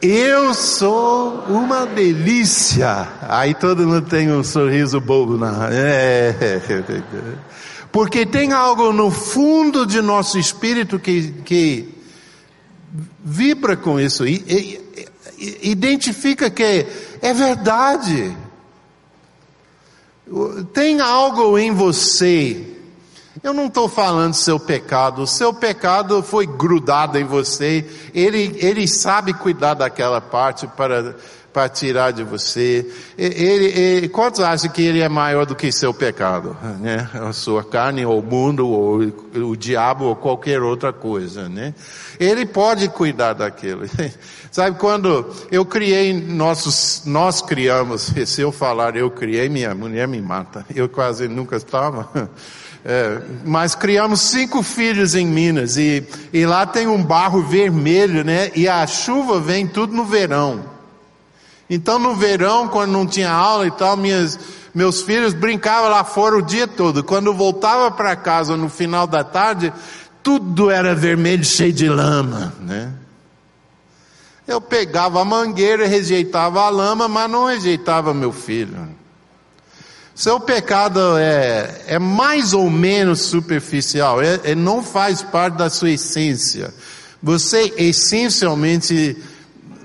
Eu 0.00 0.52
sou 0.54 1.44
uma 1.48 1.86
delícia. 1.86 3.08
Aí 3.22 3.54
todo 3.54 3.86
mundo 3.86 4.02
tem 4.02 4.30
um 4.32 4.42
sorriso 4.42 5.00
bobo 5.00 5.36
na. 5.36 5.68
É. 5.70 6.60
Porque 7.92 8.26
tem 8.26 8.52
algo 8.52 8.92
no 8.92 9.10
fundo 9.10 9.86
de 9.86 10.02
nosso 10.02 10.38
espírito 10.38 10.98
que, 10.98 11.30
que 11.44 11.94
vibra 13.24 13.76
com 13.76 13.98
isso 13.98 14.26
e, 14.26 14.44
e, 14.46 14.80
e 15.38 15.70
identifica 15.70 16.50
que 16.50 16.86
é 17.22 17.32
verdade. 17.32 18.36
Tem 20.72 21.00
algo 21.00 21.56
em 21.56 21.72
você. 21.72 22.74
Eu 23.42 23.52
não 23.52 23.66
estou 23.66 23.88
falando 23.88 24.30
do 24.30 24.36
seu 24.36 24.58
pecado, 24.58 25.22
o 25.22 25.26
seu 25.26 25.52
pecado 25.52 26.22
foi 26.22 26.46
grudado 26.46 27.18
em 27.18 27.24
você, 27.24 27.86
ele, 28.14 28.56
ele 28.58 28.88
sabe 28.88 29.34
cuidar 29.34 29.74
daquela 29.74 30.22
parte 30.22 30.66
para, 30.66 31.14
para 31.56 31.70
tirar 31.70 32.10
de 32.10 32.22
você. 32.22 32.86
Ele, 33.16 33.64
ele, 33.64 34.08
quantos 34.10 34.40
acham 34.40 34.68
que 34.68 34.82
ele 34.82 35.00
é 35.00 35.08
maior 35.08 35.46
do 35.46 35.56
que 35.56 35.72
seu 35.72 35.94
pecado? 35.94 36.54
Né? 36.80 37.08
A 37.14 37.32
sua 37.32 37.64
carne, 37.64 38.04
ou 38.04 38.18
o 38.18 38.22
mundo, 38.22 38.68
ou 38.68 38.98
o 39.34 39.56
diabo, 39.56 40.04
ou 40.04 40.14
qualquer 40.14 40.60
outra 40.60 40.92
coisa, 40.92 41.48
né? 41.48 41.72
Ele 42.20 42.44
pode 42.44 42.90
cuidar 42.90 43.32
daquilo. 43.32 43.86
Sabe, 44.52 44.76
quando 44.78 45.34
eu 45.50 45.64
criei, 45.64 46.12
nossos, 46.12 47.04
nós 47.06 47.40
criamos, 47.40 48.12
se 48.26 48.42
eu 48.42 48.52
falar 48.52 48.94
eu 48.94 49.10
criei, 49.10 49.48
minha 49.48 49.74
mulher 49.74 50.06
me 50.06 50.20
mata. 50.20 50.66
Eu 50.76 50.90
quase 50.90 51.26
nunca 51.26 51.56
estava. 51.56 52.28
É, 52.84 53.18
mas 53.46 53.74
criamos 53.74 54.20
cinco 54.20 54.62
filhos 54.62 55.14
em 55.14 55.26
Minas 55.26 55.78
e, 55.78 56.06
e 56.34 56.44
lá 56.44 56.66
tem 56.66 56.86
um 56.86 57.02
barro 57.02 57.40
vermelho, 57.40 58.22
né? 58.22 58.50
E 58.54 58.68
a 58.68 58.86
chuva 58.86 59.40
vem 59.40 59.66
tudo 59.66 59.94
no 59.94 60.04
verão. 60.04 60.75
Então 61.68 61.98
no 61.98 62.14
verão, 62.14 62.68
quando 62.68 62.92
não 62.92 63.06
tinha 63.06 63.30
aula 63.30 63.66
e 63.66 63.70
tal, 63.70 63.96
minhas, 63.96 64.38
meus 64.74 65.02
filhos 65.02 65.34
brincavam 65.34 65.90
lá 65.90 66.04
fora 66.04 66.36
o 66.36 66.42
dia 66.42 66.68
todo. 66.68 67.02
Quando 67.02 67.34
voltava 67.34 67.90
para 67.90 68.14
casa 68.14 68.56
no 68.56 68.68
final 68.68 69.06
da 69.06 69.24
tarde, 69.24 69.72
tudo 70.22 70.70
era 70.70 70.94
vermelho, 70.94 71.44
cheio 71.44 71.72
de 71.72 71.88
lama, 71.88 72.54
né? 72.60 72.92
Eu 74.46 74.60
pegava 74.60 75.20
a 75.20 75.24
mangueira, 75.24 75.88
rejeitava 75.88 76.62
a 76.62 76.68
lama, 76.68 77.08
mas 77.08 77.30
não 77.30 77.46
rejeitava 77.46 78.14
meu 78.14 78.32
filho. 78.32 78.88
Seu 80.16 80.40
pecado 80.40 81.18
é, 81.18 81.82
é 81.88 81.98
mais 81.98 82.54
ou 82.54 82.70
menos 82.70 83.20
superficial, 83.20 84.22
é, 84.22 84.40
é, 84.44 84.54
não 84.54 84.82
faz 84.82 85.20
parte 85.20 85.58
da 85.58 85.68
sua 85.68 85.90
essência. 85.90 86.72
Você 87.22 87.74
essencialmente, 87.76 89.14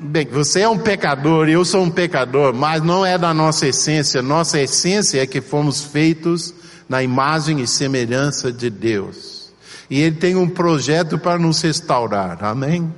bem, 0.01 0.25
você 0.25 0.61
é 0.61 0.69
um 0.69 0.77
pecador 0.77 1.47
eu 1.47 1.63
sou 1.63 1.83
um 1.83 1.89
pecador, 1.89 2.53
mas 2.53 2.81
não 2.81 3.05
é 3.05 3.17
da 3.17 3.33
nossa 3.33 3.67
essência. 3.67 4.21
Nossa 4.21 4.59
essência 4.59 5.21
é 5.21 5.25
que 5.25 5.41
fomos 5.41 5.83
feitos 5.83 6.53
na 6.89 7.01
imagem 7.03 7.61
e 7.61 7.67
semelhança 7.67 8.51
de 8.51 8.69
Deus. 8.69 9.51
E 9.89 9.99
Ele 9.99 10.15
tem 10.15 10.35
um 10.35 10.49
projeto 10.49 11.17
para 11.17 11.37
nos 11.37 11.61
restaurar, 11.61 12.43
amém? 12.43 12.93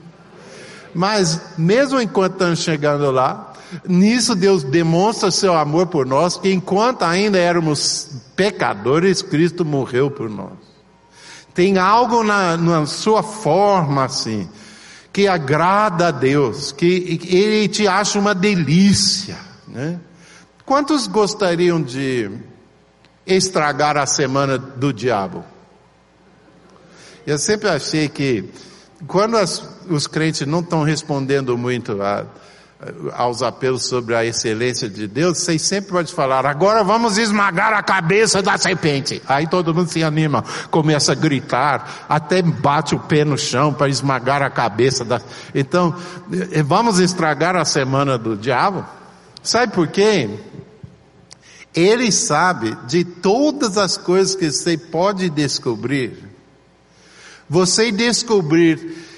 Mas, 0.93 1.41
mesmo 1.57 1.99
enquanto 1.99 2.33
estamos 2.33 2.59
chegando 2.59 3.09
lá, 3.11 3.53
Nisso 3.87 4.35
Deus 4.35 4.63
demonstra 4.63 5.31
seu 5.31 5.55
amor 5.55 5.87
por 5.87 6.05
nós, 6.05 6.37
que 6.37 6.51
enquanto 6.51 7.03
ainda 7.03 7.37
éramos 7.37 8.09
pecadores, 8.35 9.21
Cristo 9.21 9.65
morreu 9.65 10.11
por 10.11 10.29
nós. 10.29 10.51
Tem 11.53 11.77
algo 11.77 12.23
na, 12.23 12.57
na 12.57 12.85
sua 12.85 13.23
forma 13.23 14.05
assim, 14.05 14.47
que 15.13 15.27
agrada 15.27 16.07
a 16.07 16.11
Deus, 16.11 16.71
que 16.71 17.19
Ele 17.23 17.67
te 17.67 17.87
acha 17.87 18.19
uma 18.19 18.33
delícia, 18.33 19.37
né? 19.67 19.99
Quantos 20.65 21.05
gostariam 21.07 21.79
de 21.79 22.31
estragar 23.25 23.95
a 23.95 24.05
semana 24.05 24.57
do 24.57 24.91
diabo. 24.91 25.45
Eu 27.25 27.37
sempre 27.37 27.69
achei 27.69 28.09
que 28.09 28.49
quando 29.07 29.37
as, 29.37 29.63
os 29.87 30.07
crentes 30.07 30.47
não 30.47 30.59
estão 30.59 30.83
respondendo 30.83 31.57
muito 31.57 32.01
a, 32.01 32.25
aos 33.13 33.41
apelos 33.41 33.83
sobre 33.83 34.15
a 34.15 34.25
excelência 34.25 34.89
de 34.89 35.07
Deus, 35.07 35.39
vocês 35.39 35.61
sempre 35.61 35.91
podem 35.91 36.13
falar, 36.13 36.45
agora 36.45 36.83
vamos 36.83 37.17
esmagar 37.17 37.73
a 37.73 37.83
cabeça 37.83 38.41
da 38.41 38.57
serpente. 38.57 39.21
Aí 39.27 39.47
todo 39.47 39.73
mundo 39.73 39.89
se 39.89 40.03
anima, 40.03 40.43
começa 40.69 41.11
a 41.11 41.15
gritar, 41.15 42.05
até 42.09 42.41
bate 42.41 42.95
o 42.95 42.99
pé 42.99 43.23
no 43.23 43.37
chão 43.37 43.73
para 43.73 43.89
esmagar 43.89 44.41
a 44.41 44.49
cabeça 44.49 45.03
da. 45.03 45.21
Então, 45.53 45.95
eh, 46.51 46.63
vamos 46.63 46.99
estragar 46.99 47.55
a 47.55 47.65
semana 47.65 48.17
do 48.17 48.35
diabo? 48.35 48.85
Sabe 49.41 49.73
por 49.73 49.87
quê? 49.87 50.29
Ele 51.75 52.11
sabe 52.11 52.77
de 52.87 53.03
todas 53.03 53.77
as 53.77 53.97
coisas 53.97 54.35
que 54.35 54.49
você 54.49 54.77
pode 54.77 55.29
descobrir. 55.29 56.31
Você 57.49 57.91
descobrir 57.91 59.12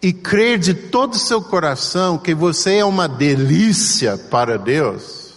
e 0.00 0.12
crer 0.12 0.58
de 0.58 0.74
todo 0.74 1.14
o 1.14 1.18
seu 1.18 1.42
coração 1.42 2.18
que 2.18 2.34
você 2.34 2.76
é 2.76 2.84
uma 2.84 3.08
delícia 3.08 4.16
para 4.16 4.56
Deus, 4.56 5.28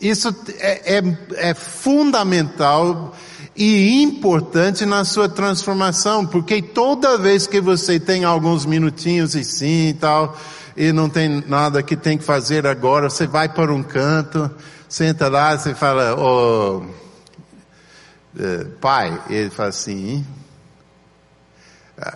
isso 0.00 0.34
é, 0.58 0.98
é, 0.98 1.02
é, 1.36 1.54
fundamental 1.54 3.14
e 3.56 4.02
importante 4.02 4.84
na 4.84 5.04
sua 5.04 5.28
transformação, 5.28 6.26
porque 6.26 6.60
toda 6.60 7.16
vez 7.16 7.46
que 7.46 7.60
você 7.60 7.98
tem 7.98 8.24
alguns 8.24 8.66
minutinhos 8.66 9.34
e 9.34 9.42
sim 9.42 9.88
e 9.88 9.94
tal, 9.94 10.36
e 10.76 10.92
não 10.92 11.08
tem 11.08 11.42
nada 11.46 11.82
que 11.82 11.96
tem 11.96 12.18
que 12.18 12.24
fazer 12.24 12.66
agora, 12.66 13.08
você 13.08 13.26
vai 13.26 13.48
para 13.48 13.72
um 13.72 13.82
canto, 13.82 14.50
senta 14.88 15.28
lá, 15.28 15.56
você 15.56 15.74
fala, 15.74 16.14
oh, 16.20 16.82
pai, 18.80 19.22
ele 19.30 19.48
fala 19.50 19.68
assim, 19.70 20.26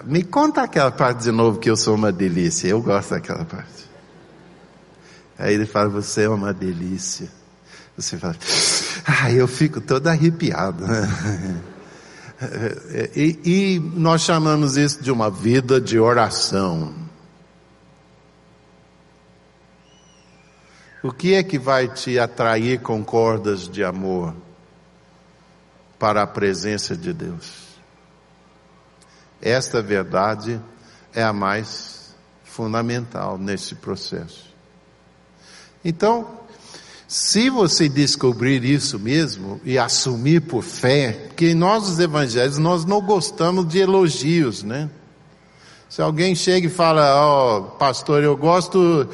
me 0.04 0.24
conta 0.24 0.62
aquela 0.62 0.90
parte 0.90 1.22
de 1.22 1.30
novo 1.30 1.58
que 1.58 1.70
eu 1.70 1.76
sou 1.76 1.94
uma 1.94 2.10
delícia. 2.10 2.68
Eu 2.68 2.82
gosto 2.82 3.10
daquela 3.10 3.44
parte. 3.44 3.88
Aí 5.38 5.54
ele 5.54 5.66
fala, 5.66 5.88
você 5.88 6.24
é 6.24 6.28
uma 6.28 6.52
delícia. 6.52 7.28
Você 7.96 8.18
fala, 8.18 8.36
ah, 9.06 9.30
eu 9.30 9.46
fico 9.46 9.80
todo 9.80 10.08
arrepiado. 10.08 10.84
e, 13.14 13.40
e 13.44 13.80
nós 13.80 14.22
chamamos 14.22 14.76
isso 14.76 15.02
de 15.02 15.12
uma 15.12 15.30
vida 15.30 15.80
de 15.80 15.98
oração. 15.98 16.94
O 21.02 21.12
que 21.12 21.34
é 21.34 21.42
que 21.44 21.58
vai 21.58 21.86
te 21.86 22.18
atrair 22.18 22.80
com 22.80 23.04
cordas 23.04 23.68
de 23.68 23.84
amor 23.84 24.34
para 25.98 26.22
a 26.22 26.26
presença 26.26 26.96
de 26.96 27.12
Deus? 27.12 27.67
Esta 29.40 29.80
verdade 29.80 30.60
é 31.14 31.22
a 31.22 31.32
mais 31.32 32.14
fundamental 32.44 33.38
nesse 33.38 33.74
processo. 33.74 34.48
Então, 35.84 36.26
se 37.06 37.48
você 37.48 37.88
descobrir 37.88 38.64
isso 38.64 38.98
mesmo 38.98 39.60
e 39.64 39.78
assumir 39.78 40.42
por 40.42 40.62
fé, 40.62 41.12
porque 41.28 41.54
nós 41.54 41.88
os 41.88 41.98
evangelhos 41.98 42.58
nós 42.58 42.84
não 42.84 43.00
gostamos 43.00 43.66
de 43.66 43.78
elogios, 43.78 44.62
né? 44.62 44.90
Se 45.88 46.02
alguém 46.02 46.34
chega 46.34 46.66
e 46.66 46.70
fala, 46.70 47.14
ó, 47.16 47.58
oh, 47.58 47.62
pastor, 47.62 48.22
eu 48.22 48.36
gosto 48.36 49.08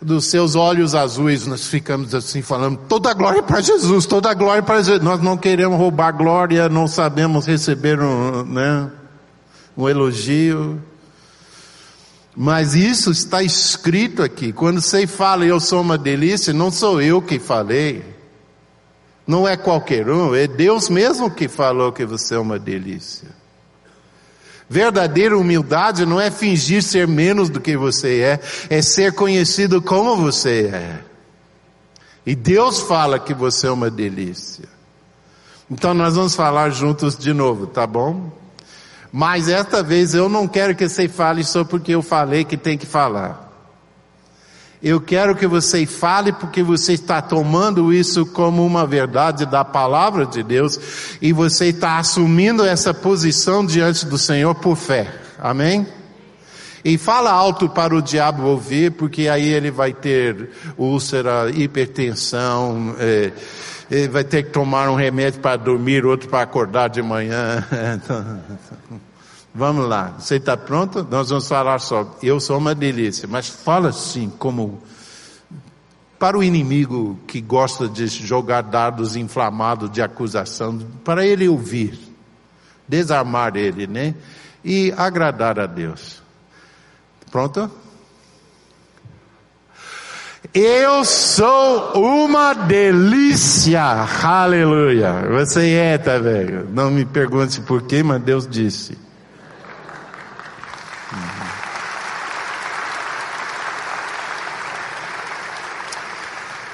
dos 0.00 0.26
seus 0.26 0.54
olhos 0.54 0.94
azuis, 0.94 1.46
nós 1.46 1.66
ficamos 1.66 2.14
assim 2.14 2.40
falando, 2.40 2.78
toda 2.88 3.12
glória 3.12 3.42
para 3.42 3.60
Jesus, 3.60 4.06
toda 4.06 4.32
glória 4.32 4.62
para 4.62 4.78
Jesus. 4.78 5.02
Nós 5.02 5.20
não 5.20 5.36
queremos 5.36 5.76
roubar 5.76 6.12
glória, 6.12 6.68
não 6.68 6.86
sabemos 6.86 7.46
receber 7.46 8.00
um, 8.00 8.44
né? 8.44 8.90
Um 9.76 9.88
elogio. 9.88 10.82
Mas 12.34 12.74
isso 12.74 13.10
está 13.10 13.42
escrito 13.42 14.22
aqui. 14.22 14.52
Quando 14.52 14.80
você 14.80 15.06
fala 15.06 15.44
eu 15.44 15.58
sou 15.58 15.80
uma 15.80 15.96
delícia, 15.96 16.52
não 16.52 16.70
sou 16.70 17.00
eu 17.00 17.20
que 17.20 17.38
falei. 17.38 18.04
Não 19.26 19.46
é 19.46 19.56
qualquer 19.56 20.08
um, 20.08 20.34
é 20.34 20.46
Deus 20.46 20.88
mesmo 20.88 21.30
que 21.30 21.48
falou 21.48 21.92
que 21.92 22.06
você 22.06 22.36
é 22.36 22.38
uma 22.38 22.58
delícia. 22.58 23.28
Verdadeira 24.68 25.36
humildade 25.36 26.06
não 26.06 26.20
é 26.20 26.30
fingir 26.30 26.82
ser 26.82 27.08
menos 27.08 27.48
do 27.48 27.60
que 27.60 27.76
você 27.76 28.20
é, 28.20 28.40
é 28.68 28.82
ser 28.82 29.12
conhecido 29.12 29.82
como 29.82 30.16
você 30.16 30.70
é. 30.72 31.00
E 32.24 32.34
Deus 32.34 32.80
fala 32.80 33.18
que 33.18 33.32
você 33.32 33.68
é 33.68 33.70
uma 33.70 33.90
delícia. 33.90 34.68
Então 35.70 35.94
nós 35.94 36.14
vamos 36.14 36.34
falar 36.34 36.70
juntos 36.70 37.16
de 37.16 37.32
novo, 37.32 37.66
tá 37.66 37.86
bom? 37.86 38.30
Mas 39.18 39.48
esta 39.48 39.82
vez 39.82 40.12
eu 40.14 40.28
não 40.28 40.46
quero 40.46 40.74
que 40.74 40.86
você 40.86 41.08
fale 41.08 41.42
só 41.42 41.64
porque 41.64 41.94
eu 41.94 42.02
falei 42.02 42.44
que 42.44 42.54
tem 42.54 42.76
que 42.76 42.84
falar. 42.84 43.50
Eu 44.82 45.00
quero 45.00 45.34
que 45.34 45.46
você 45.46 45.86
fale 45.86 46.34
porque 46.34 46.62
você 46.62 46.92
está 46.92 47.22
tomando 47.22 47.94
isso 47.94 48.26
como 48.26 48.62
uma 48.62 48.86
verdade 48.86 49.46
da 49.46 49.64
palavra 49.64 50.26
de 50.26 50.42
Deus 50.42 50.78
e 51.22 51.32
você 51.32 51.68
está 51.68 51.96
assumindo 51.96 52.62
essa 52.62 52.92
posição 52.92 53.64
diante 53.64 54.04
do 54.04 54.18
Senhor 54.18 54.54
por 54.56 54.76
fé. 54.76 55.10
Amém? 55.38 55.86
E 56.84 56.98
fala 56.98 57.30
alto 57.30 57.70
para 57.70 57.96
o 57.96 58.02
diabo 58.02 58.42
ouvir, 58.42 58.92
porque 58.92 59.28
aí 59.28 59.48
ele 59.48 59.70
vai 59.70 59.94
ter 59.94 60.50
úlcera, 60.76 61.50
hipertensão, 61.54 62.94
é, 62.98 63.32
ele 63.90 64.08
vai 64.08 64.24
ter 64.24 64.42
que 64.42 64.50
tomar 64.50 64.90
um 64.90 64.94
remédio 64.94 65.40
para 65.40 65.56
dormir, 65.56 66.04
outro 66.04 66.28
para 66.28 66.42
acordar 66.42 66.88
de 66.88 67.00
manhã. 67.00 67.64
vamos 69.56 69.88
lá, 69.88 70.14
você 70.18 70.36
está 70.36 70.56
pronto? 70.56 71.06
Nós 71.10 71.30
vamos 71.30 71.48
falar 71.48 71.78
só. 71.78 72.16
Eu 72.22 72.38
sou 72.38 72.58
uma 72.58 72.74
delícia, 72.74 73.26
mas 73.26 73.48
fala 73.48 73.88
assim, 73.88 74.30
como 74.38 74.82
para 76.18 76.36
o 76.36 76.42
inimigo 76.42 77.18
que 77.26 77.40
gosta 77.40 77.88
de 77.88 78.06
jogar 78.06 78.62
dados 78.62 79.16
inflamados 79.16 79.90
de 79.90 80.02
acusação, 80.02 80.78
para 81.04 81.26
ele 81.26 81.48
ouvir, 81.48 81.98
desarmar 82.86 83.56
ele, 83.56 83.86
né? 83.86 84.14
E 84.64 84.92
agradar 84.96 85.58
a 85.58 85.66
Deus. 85.66 86.22
Pronto? 87.30 87.70
Eu 90.54 91.04
sou 91.04 91.92
uma 91.94 92.54
delícia, 92.54 93.82
aleluia. 94.22 95.22
Você 95.30 95.70
é, 95.72 95.98
tá 95.98 96.18
vendo? 96.18 96.68
Não 96.72 96.90
me 96.90 97.04
pergunte 97.04 97.60
por 97.60 97.82
quê, 97.82 98.02
mas 98.02 98.22
Deus 98.22 98.46
disse. 98.46 99.05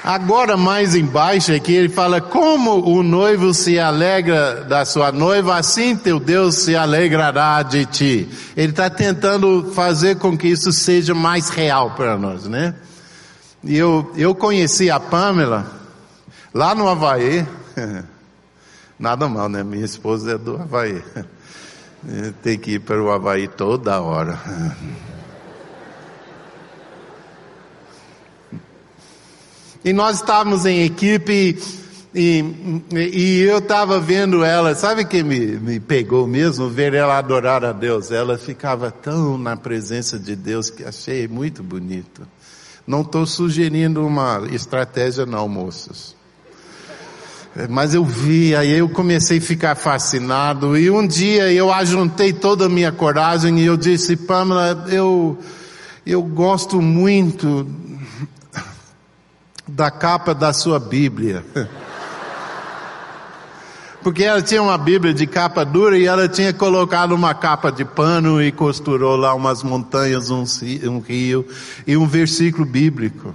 Agora 0.04 0.56
mais 0.56 0.96
embaixo 0.96 1.54
aqui 1.54 1.72
ele 1.72 1.88
fala 1.88 2.20
como 2.20 2.84
o 2.88 3.04
noivo 3.04 3.54
se 3.54 3.78
alegra 3.78 4.64
da 4.64 4.84
sua 4.84 5.12
noiva, 5.12 5.56
assim 5.56 5.94
teu 5.96 6.18
Deus 6.18 6.56
se 6.56 6.74
alegrará 6.74 7.62
de 7.62 7.86
ti. 7.86 8.28
Ele 8.56 8.70
está 8.70 8.90
tentando 8.90 9.70
fazer 9.72 10.16
com 10.16 10.36
que 10.36 10.48
isso 10.48 10.72
seja 10.72 11.14
mais 11.14 11.50
real 11.50 11.92
para 11.92 12.18
nós, 12.18 12.46
né? 12.46 12.74
E 13.62 13.76
eu, 13.76 14.10
eu 14.16 14.34
conheci 14.34 14.90
a 14.90 14.98
Pamela 14.98 15.70
lá 16.52 16.74
no 16.74 16.88
Havaí. 16.88 17.46
Nada 18.98 19.28
mal, 19.28 19.48
né? 19.48 19.62
Minha 19.62 19.84
esposa 19.84 20.32
é 20.32 20.38
do 20.38 20.56
Havaí. 20.56 21.00
Tem 22.42 22.58
que 22.58 22.72
ir 22.72 22.80
para 22.80 23.00
o 23.00 23.08
Havaí 23.08 23.46
toda 23.46 24.00
hora. 24.00 24.36
E 29.85 29.92
nós 29.92 30.16
estávamos 30.16 30.64
em 30.64 30.85
equipe 30.85 31.59
e, 32.14 32.45
e 32.92 33.40
eu 33.40 33.59
estava 33.59 33.99
vendo 33.99 34.45
ela, 34.45 34.75
sabe 34.75 35.05
que 35.05 35.23
me, 35.23 35.38
me 35.57 35.81
pegou 35.81 36.27
mesmo? 36.27 36.68
Ver 36.68 36.95
ela 36.95 37.18
adorar 37.18 37.64
a 37.64 37.73
Deus. 37.73 38.11
Ela 38.11 38.37
ficava 38.37 38.90
tão 38.90 39.38
na 39.38 39.57
presença 39.57 40.18
de 40.18 40.37
Deus 40.37 40.71
que 40.71 40.85
achei 40.85 41.27
muito 41.27 41.62
bonito. 41.62 42.23
Não 42.87 43.01
estou 43.01 43.27
sugerindo 43.27 44.07
uma 44.07 44.42
estratégia 44.53 45.25
não, 45.25 45.49
moças. 45.49 46.14
Mas 47.68 47.95
eu 47.95 48.05
vi, 48.05 48.55
aí 48.55 48.79
eu 48.79 48.88
comecei 48.88 49.38
a 49.38 49.42
ficar 49.42 49.75
fascinado, 49.75 50.77
e 50.77 50.90
um 50.90 51.07
dia 51.07 51.53
eu 51.53 51.71
ajuntei 51.71 52.33
toda 52.33 52.64
a 52.64 52.68
minha 52.68 52.90
coragem 52.90 53.61
e 53.61 53.66
eu 53.66 53.77
disse, 53.77 54.16
Pamela, 54.16 54.87
eu, 54.88 55.38
eu 56.07 56.23
gosto 56.23 56.81
muito 56.81 57.66
da 59.66 59.90
capa 59.90 60.35
da 60.35 60.53
sua 60.53 60.79
Bíblia. 60.79 61.44
Porque 64.03 64.25
ela 64.25 64.42
tinha 64.42 64.61
uma 64.61 64.77
Bíblia 64.77 65.14
de 65.14 65.27
capa 65.29 65.64
dura 65.64 65.96
e 65.96 66.07
ela 66.07 66.29
tinha 66.29 66.53
colocado 66.53 67.12
uma 67.12 67.35
capa 67.35 67.70
de 67.70 67.85
pano 67.85 68.42
e 68.42 68.51
costurou 68.51 69.14
lá 69.14 69.33
umas 69.33 69.62
montanhas, 69.62 70.29
um, 70.29 70.44
um 70.85 70.98
rio 70.98 71.46
e 71.87 71.96
um 71.96 72.07
versículo 72.07 72.66
bíblico. 72.66 73.33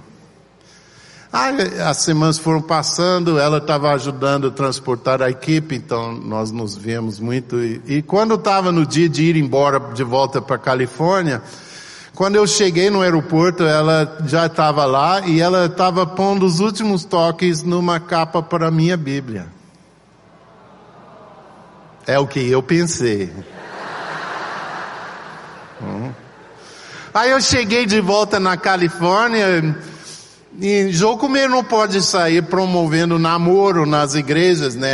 Aí 1.32 1.56
as 1.80 1.98
semanas 1.98 2.38
foram 2.38 2.60
passando, 2.60 3.38
ela 3.38 3.58
estava 3.58 3.92
ajudando 3.92 4.48
a 4.48 4.50
transportar 4.50 5.20
a 5.22 5.30
equipe, 5.30 5.74
então 5.74 6.12
nós 6.12 6.50
nos 6.50 6.74
vemos 6.74 7.20
muito. 7.20 7.62
E, 7.62 7.82
e 7.86 8.02
quando 8.02 8.34
estava 8.34 8.72
no 8.72 8.86
dia 8.86 9.08
de 9.08 9.24
ir 9.24 9.36
embora 9.36 9.78
de 9.92 10.02
volta 10.02 10.40
para 10.40 10.56
Califórnia, 10.56 11.42
quando 12.18 12.34
eu 12.34 12.48
cheguei 12.48 12.90
no 12.90 13.00
aeroporto, 13.00 13.62
ela 13.62 14.18
já 14.26 14.46
estava 14.46 14.84
lá 14.84 15.20
e 15.24 15.40
ela 15.40 15.66
estava 15.66 16.04
pondo 16.04 16.44
os 16.44 16.58
últimos 16.58 17.04
toques 17.04 17.62
numa 17.62 18.00
capa 18.00 18.42
para 18.42 18.66
a 18.66 18.70
minha 18.72 18.96
Bíblia. 18.96 19.46
É 22.04 22.18
o 22.18 22.26
que 22.26 22.40
eu 22.50 22.60
pensei. 22.60 23.32
Hum. 25.80 26.10
Aí 27.14 27.30
eu 27.30 27.40
cheguei 27.40 27.86
de 27.86 28.00
volta 28.00 28.40
na 28.40 28.56
Califórnia 28.56 29.76
e 30.60 30.90
não 31.48 31.62
pode 31.62 32.02
sair 32.02 32.42
promovendo 32.42 33.18
namoro 33.18 33.84
nas 33.84 34.14
igrejas, 34.14 34.74
né? 34.74 34.90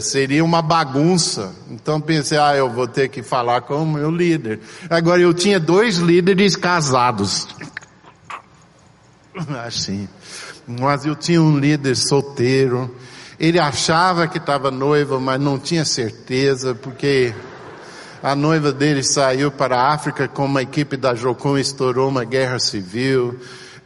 Seria 0.00 0.44
uma 0.44 0.62
bagunça. 0.62 1.52
Então 1.70 2.00
pensei, 2.00 2.38
ah, 2.38 2.56
eu 2.56 2.70
vou 2.70 2.86
ter 2.86 3.08
que 3.08 3.22
falar 3.22 3.62
com 3.62 3.82
o 3.82 3.86
meu 3.86 4.10
líder. 4.10 4.60
Agora 4.88 5.20
eu 5.20 5.34
tinha 5.34 5.58
dois 5.58 5.96
líderes 5.96 6.54
casados. 6.56 7.48
Assim. 9.66 10.08
Mas 10.66 11.04
eu 11.04 11.14
tinha 11.14 11.42
um 11.42 11.58
líder 11.58 11.94
solteiro. 11.96 12.94
Ele 13.38 13.58
achava 13.58 14.26
que 14.26 14.38
estava 14.38 14.70
noivo, 14.70 15.20
mas 15.20 15.38
não 15.38 15.58
tinha 15.58 15.84
certeza, 15.84 16.74
porque 16.74 17.34
a 18.22 18.34
noiva 18.34 18.72
dele 18.72 19.02
saiu 19.02 19.50
para 19.50 19.76
a 19.76 19.92
África 19.92 20.26
com 20.26 20.46
uma 20.46 20.62
equipe 20.62 20.96
da 20.96 21.14
Jocum, 21.14 21.58
estourou 21.58 22.08
uma 22.08 22.24
guerra 22.24 22.58
civil. 22.58 23.38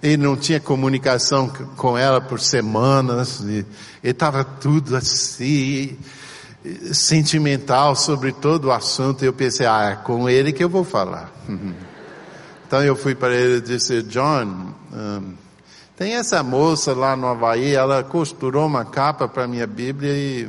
Ele 0.02 0.16
não 0.16 0.36
tinha 0.36 0.58
comunicação 0.58 1.48
com 1.76 1.96
ela 1.96 2.20
por 2.20 2.40
semanas. 2.40 3.40
Ele 3.40 3.66
estava 4.02 4.42
tudo 4.42 4.96
assim, 4.96 5.96
sentimental 6.92 7.94
sobre 7.94 8.32
todo 8.32 8.66
o 8.66 8.72
assunto. 8.72 9.22
E 9.22 9.26
eu 9.26 9.32
pensei, 9.32 9.66
ah, 9.66 9.90
é 9.90 9.96
com 9.96 10.28
ele 10.28 10.52
que 10.52 10.64
eu 10.64 10.68
vou 10.68 10.84
falar. 10.84 11.30
Então 12.70 12.84
eu 12.84 12.94
fui 12.94 13.16
para 13.16 13.34
ele 13.34 13.56
e 13.56 13.60
disse, 13.60 14.00
John, 14.04 14.72
um, 14.92 15.34
tem 15.96 16.14
essa 16.14 16.40
moça 16.40 16.94
lá 16.94 17.16
no 17.16 17.26
Havaí, 17.26 17.74
ela 17.74 18.04
costurou 18.04 18.64
uma 18.64 18.84
capa 18.84 19.26
para 19.26 19.48
minha 19.48 19.66
Bíblia 19.66 20.12
e 20.12 20.48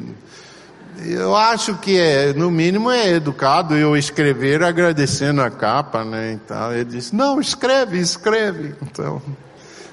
eu 1.05 1.35
acho 1.35 1.75
que 1.75 1.97
é, 1.97 2.33
no 2.33 2.51
mínimo 2.51 2.91
é 2.91 3.13
educado 3.13 3.75
eu 3.75 3.97
escrever 3.97 4.63
agradecendo 4.63 5.41
a 5.41 5.49
capa, 5.49 6.03
né? 6.03 6.33
Então 6.33 6.73
ele 6.73 6.85
disse, 6.85 7.15
não, 7.15 7.39
escreve, 7.39 7.99
escreve. 7.99 8.75
Então, 8.81 9.21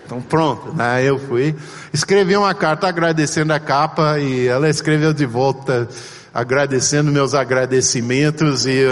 então 0.05 0.21
pronto, 0.21 0.75
né? 0.75 1.03
Eu 1.03 1.18
fui, 1.18 1.55
escrevi 1.92 2.37
uma 2.37 2.55
carta 2.55 2.88
agradecendo 2.88 3.53
a 3.53 3.61
capa 3.61 4.18
e 4.18 4.47
ela 4.47 4.68
escreveu 4.68 5.12
de 5.12 5.25
volta 5.25 5.88
agradecendo 6.35 7.11
meus 7.11 7.35
agradecimentos 7.35 8.66
e, 8.66 8.85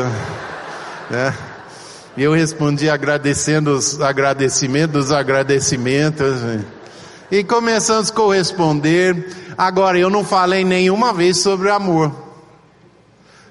né? 1.10 1.34
E 2.16 2.22
eu 2.22 2.32
respondi 2.32 2.88
agradecendo 2.88 3.72
os 3.72 4.00
agradecimentos 4.00 5.06
dos 5.06 5.12
agradecimentos. 5.12 6.40
E 7.30 7.44
começamos 7.44 8.10
a 8.10 8.14
corresponder. 8.14 9.45
Agora, 9.56 9.98
eu 9.98 10.10
não 10.10 10.24
falei 10.24 10.64
nenhuma 10.64 11.12
vez 11.12 11.38
sobre 11.38 11.70
amor. 11.70 12.12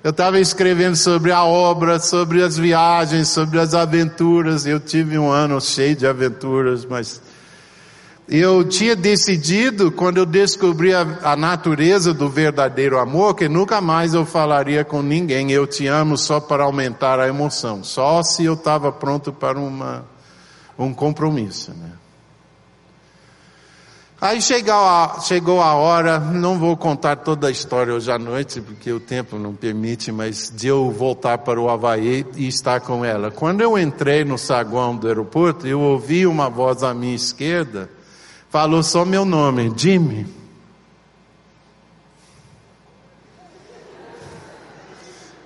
Eu 0.03 0.11
estava 0.11 0.39
escrevendo 0.39 0.95
sobre 0.95 1.31
a 1.31 1.43
obra, 1.43 1.99
sobre 1.99 2.43
as 2.43 2.55
viagens, 2.57 3.29
sobre 3.29 3.59
as 3.59 3.73
aventuras. 3.73 4.67
Eu 4.67 4.79
tive 4.79 5.17
um 5.17 5.31
ano 5.31 5.59
cheio 5.59 5.95
de 5.95 6.05
aventuras, 6.05 6.85
mas 6.85 7.19
eu 8.29 8.63
tinha 8.63 8.95
decidido, 8.95 9.91
quando 9.91 10.17
eu 10.17 10.25
descobri 10.25 10.93
a, 10.93 11.01
a, 11.23 11.35
natureza 11.35 12.13
do 12.13 12.29
verdadeiro 12.29 12.99
amor, 12.99 13.35
que 13.35 13.49
nunca 13.49 13.81
mais 13.81 14.13
eu 14.13 14.25
falaria 14.25 14.83
com 14.85 15.01
ninguém, 15.01 15.51
eu 15.51 15.65
te 15.65 15.87
amo 15.87 16.17
só 16.17 16.39
para 16.39 16.63
aumentar 16.63 17.19
a 17.19 17.27
emoção, 17.27 17.83
só 17.83 18.21
se 18.23 18.43
eu 18.43 18.53
estava 18.53 18.91
pronto 18.91 19.31
para 19.31 19.59
uma, 19.59 20.05
um 20.77 20.93
compromisso. 20.93 21.71
Né? 21.71 21.89
Aí 24.25 24.41
chegou 24.41 24.73
a, 24.73 25.19
chegou 25.19 25.61
a 25.61 25.75
hora, 25.75 26.19
não 26.19 26.57
vou 26.57 26.75
contar 26.75 27.17
toda 27.17 27.47
a 27.47 27.51
história 27.51 27.93
hoje 27.93 28.11
à 28.11 28.17
noite, 28.17 28.59
porque 28.59 28.91
o 28.91 28.99
tempo 28.99 29.37
não 29.37 29.53
permite, 29.53 30.11
mas 30.11 30.51
de 30.51 30.65
eu 30.65 30.89
voltar 30.89 31.37
para 31.37 31.61
o 31.61 31.69
Havaí 31.69 32.25
e 32.35 32.47
estar 32.47 32.81
com 32.81 33.05
ela. 33.05 33.29
Quando 33.29 33.61
eu 33.61 33.77
entrei 33.77 34.25
no 34.25 34.35
saguão 34.35 34.95
do 34.95 35.07
aeroporto, 35.07 35.67
eu 35.67 35.79
ouvi 35.79 36.25
uma 36.25 36.49
voz 36.49 36.81
à 36.81 36.91
minha 36.91 37.13
esquerda, 37.13 37.87
falou 38.49 38.81
só 38.81 39.05
meu 39.05 39.25
nome, 39.25 39.71
Jimmy. 39.77 40.25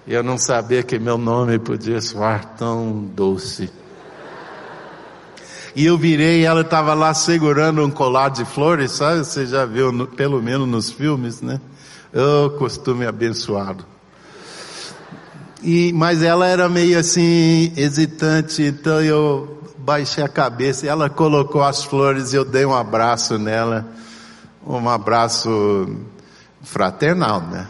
Eu 0.08 0.24
não 0.24 0.38
sabia 0.38 0.84
que 0.84 0.98
meu 0.98 1.18
nome 1.18 1.60
podia 1.60 2.00
soar 2.00 2.56
tão 2.56 2.94
doce. 3.14 3.70
E 5.80 5.86
eu 5.86 5.98
virei 5.98 6.42
e 6.42 6.44
ela 6.44 6.60
estava 6.60 6.94
lá 6.94 7.14
segurando 7.14 7.82
um 7.86 7.90
colar 7.90 8.28
de 8.28 8.44
flores, 8.44 8.92
sabe? 8.92 9.20
Você 9.20 9.46
já 9.46 9.64
viu, 9.64 9.94
no, 9.94 10.06
pelo 10.06 10.42
menos 10.42 10.68
nos 10.68 10.92
filmes, 10.92 11.42
né? 11.42 11.58
Oh, 12.14 12.50
costume 12.58 13.06
abençoado. 13.06 13.86
E, 15.64 15.94
mas 15.94 16.22
ela 16.22 16.46
era 16.46 16.68
meio 16.68 17.00
assim, 17.00 17.72
hesitante, 17.78 18.62
então 18.62 19.02
eu 19.02 19.62
baixei 19.78 20.22
a 20.22 20.28
cabeça 20.28 20.86
ela 20.86 21.10
colocou 21.10 21.64
as 21.64 21.82
flores 21.82 22.34
e 22.34 22.36
eu 22.36 22.44
dei 22.44 22.66
um 22.66 22.76
abraço 22.76 23.40
nela. 23.40 23.88
Um 24.68 24.90
abraço 24.90 25.96
fraternal, 26.62 27.40
né? 27.40 27.68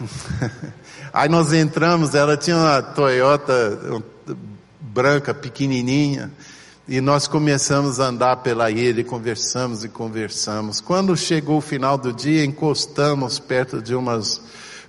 Aí 1.14 1.28
nós 1.28 1.52
entramos, 1.52 2.16
ela 2.16 2.36
tinha 2.36 2.56
uma 2.56 2.82
Toyota, 2.82 4.02
branca, 4.88 5.34
pequenininha, 5.34 6.30
e 6.88 7.00
nós 7.00 7.28
começamos 7.28 8.00
a 8.00 8.06
andar 8.06 8.36
pela 8.36 8.70
ilha, 8.70 9.02
e 9.02 9.04
conversamos 9.04 9.84
e 9.84 9.88
conversamos. 9.88 10.80
Quando 10.80 11.16
chegou 11.16 11.58
o 11.58 11.60
final 11.60 11.98
do 11.98 12.12
dia, 12.12 12.44
encostamos 12.44 13.38
perto 13.38 13.82
de 13.82 13.94
umas 13.94 14.40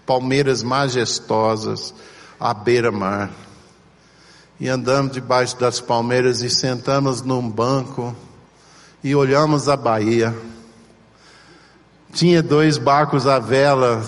palmeiras 0.05 0.63
majestosas 0.63 1.93
à 2.39 2.53
beira-mar. 2.53 3.29
E 4.59 4.69
andamos 4.69 5.12
debaixo 5.12 5.57
das 5.59 5.79
palmeiras 5.81 6.41
e 6.41 6.49
sentamos 6.49 7.21
num 7.21 7.47
banco 7.49 8.15
e 9.03 9.13
olhamos 9.13 9.67
a 9.67 9.75
Bahia. 9.75 10.35
Tinha 12.13 12.41
dois 12.41 12.77
barcos 12.77 13.27
à 13.27 13.39
vela, 13.39 14.05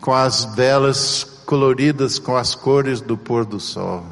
com 0.00 0.12
as 0.12 0.44
velas 0.44 1.24
coloridas 1.46 2.18
com 2.18 2.36
as 2.36 2.54
cores 2.54 3.00
do 3.00 3.16
pôr 3.16 3.44
do 3.44 3.60
sol 3.60 4.04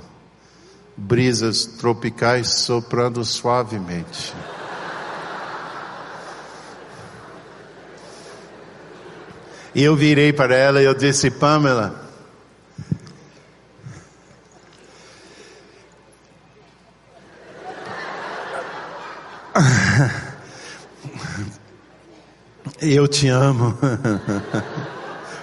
brisas 0.96 1.66
tropicais 1.66 2.48
soprando 2.48 3.24
suavemente. 3.24 4.33
E 9.74 9.83
eu 9.83 9.96
virei 9.96 10.33
para 10.33 10.54
ela 10.54 10.80
e 10.80 10.85
eu 10.85 10.94
disse, 10.94 11.33
Pamela, 11.33 12.09
eu 22.80 23.09
te 23.09 23.26
amo. 23.28 23.76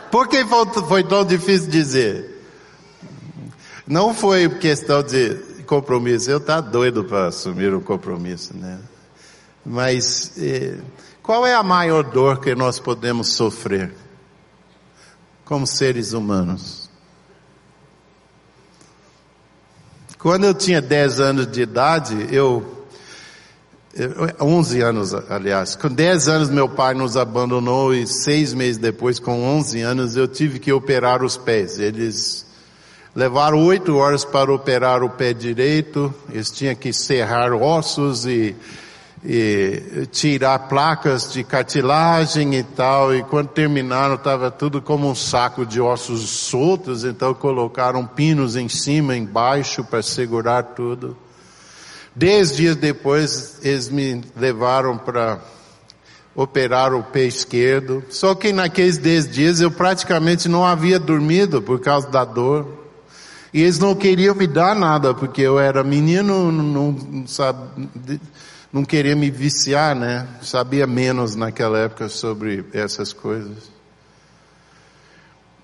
Por 0.10 0.30
que 0.30 0.46
foi 0.88 1.04
tão 1.04 1.26
difícil 1.26 1.70
dizer? 1.70 2.31
Não 3.92 4.14
foi 4.14 4.48
questão 4.48 5.04
de 5.04 5.36
compromisso. 5.66 6.32
Eu 6.32 6.40
tá 6.40 6.62
doido 6.62 7.04
para 7.04 7.28
assumir 7.28 7.74
um 7.74 7.82
compromisso, 7.82 8.56
né? 8.56 8.80
Mas 9.66 10.32
eh, 10.38 10.78
qual 11.22 11.46
é 11.46 11.54
a 11.54 11.62
maior 11.62 12.02
dor 12.02 12.40
que 12.40 12.56
nós 12.56 12.80
podemos 12.80 13.34
sofrer 13.34 13.94
como 15.44 15.68
seres 15.68 16.14
humanos? 16.14 16.90
Quando 20.18 20.46
eu 20.46 20.54
tinha 20.54 20.82
10 20.82 21.20
anos 21.20 21.48
de 21.48 21.62
idade, 21.62 22.30
eu 22.32 22.86
11 24.40 24.80
anos, 24.80 25.14
aliás. 25.14 25.76
Com 25.76 25.90
10 25.90 26.30
anos 26.30 26.50
meu 26.50 26.70
pai 26.70 26.94
nos 26.94 27.18
abandonou 27.18 27.94
e 27.94 28.08
seis 28.08 28.54
meses 28.54 28.78
depois, 28.78 29.20
com 29.20 29.44
11 29.44 29.82
anos, 29.82 30.16
eu 30.16 30.30
tive 30.30 30.60
que 30.60 30.72
operar 30.72 31.22
os 31.22 31.36
pés. 31.36 31.78
Eles 31.78 32.50
Levaram 33.14 33.62
oito 33.66 33.98
horas 33.98 34.24
para 34.24 34.54
operar 34.54 35.04
o 35.04 35.10
pé 35.10 35.34
direito, 35.34 36.14
eles 36.32 36.50
tinham 36.50 36.74
que 36.74 36.94
serrar 36.94 37.52
ossos 37.52 38.26
e, 38.26 38.56
e 39.22 40.08
tirar 40.10 40.58
placas 40.70 41.34
de 41.34 41.44
cartilagem 41.44 42.56
e 42.56 42.64
tal, 42.64 43.14
e 43.14 43.22
quando 43.24 43.50
terminaram 43.50 44.16
estava 44.16 44.50
tudo 44.50 44.82
como 44.82 45.10
um 45.10 45.16
saco 45.16 45.66
de 45.66 45.82
ossos 45.82 46.30
soltos, 46.30 47.04
então 47.04 47.34
colocaram 47.34 48.08
pinos 48.08 48.56
em 48.56 48.70
cima, 48.70 49.14
embaixo 49.14 49.84
para 49.84 50.02
segurar 50.02 50.64
tudo. 50.64 51.18
Dez 52.16 52.56
dias 52.56 52.78
depois, 52.78 53.60
eles 53.62 53.90
me 53.90 54.24
levaram 54.38 54.98
para 54.98 55.40
operar 56.34 56.94
o 56.94 57.04
pé 57.04 57.26
esquerdo. 57.26 58.04
Só 58.10 58.36
que 58.36 58.54
naqueles 58.54 58.98
dez 58.98 59.30
dias 59.30 59.60
eu 59.60 59.70
praticamente 59.70 60.48
não 60.48 60.66
havia 60.66 60.98
dormido 60.98 61.62
por 61.62 61.82
causa 61.82 62.10
da 62.10 62.24
dor. 62.24 62.81
E 63.54 63.62
eles 63.62 63.80
não 63.80 63.94
queriam 63.94 64.34
me 64.34 64.48
dar 64.48 64.76
nada, 64.76 65.14
porque 65.14 65.42
eu 65.42 65.60
era 65.60 65.84
menino, 65.84 66.52
não, 66.52 66.92
não, 66.92 67.28
sabe, 67.28 67.60
não 68.72 68.86
queria 68.86 69.16
me 69.16 69.30
viciar, 69.30 69.94
né? 69.94 70.26
Sabia 70.42 70.88
menos 70.88 71.36
naquela 71.36 71.78
época 71.80 72.08
sobre 72.08 72.64
essas 72.74 73.12
coisas. 73.12 73.72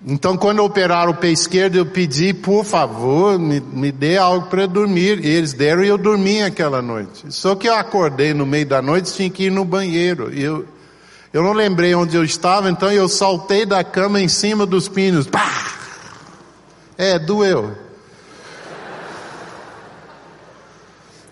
Então, 0.06 0.36
quando 0.36 0.62
operaram 0.62 1.10
o 1.10 1.14
pé 1.14 1.28
esquerdo, 1.30 1.76
eu 1.76 1.86
pedi, 1.86 2.32
por 2.32 2.64
favor, 2.64 3.36
me, 3.38 3.58
me 3.60 3.90
dê 3.90 4.16
algo 4.16 4.46
para 4.46 4.66
dormir. 4.66 5.24
E 5.24 5.28
eles 5.28 5.52
deram 5.52 5.82
e 5.82 5.88
eu 5.88 5.98
dormi 5.98 6.42
aquela 6.42 6.80
noite. 6.80 7.24
Só 7.30 7.56
que 7.56 7.68
eu 7.68 7.74
acordei 7.74 8.32
no 8.32 8.46
meio 8.46 8.66
da 8.66 8.80
noite, 8.80 9.12
tinha 9.12 9.28
que 9.28 9.44
ir 9.44 9.50
no 9.50 9.64
banheiro. 9.64 10.32
Eu, 10.32 10.66
eu 11.32 11.42
não 11.42 11.52
lembrei 11.52 11.94
onde 11.94 12.16
eu 12.16 12.22
estava, 12.22 12.70
então 12.70 12.92
eu 12.92 13.08
saltei 13.08 13.66
da 13.66 13.82
cama 13.82 14.20
em 14.20 14.28
cima 14.28 14.64
dos 14.64 14.88
pinos. 14.88 15.26
É, 16.98 17.16
doeu. 17.16 17.76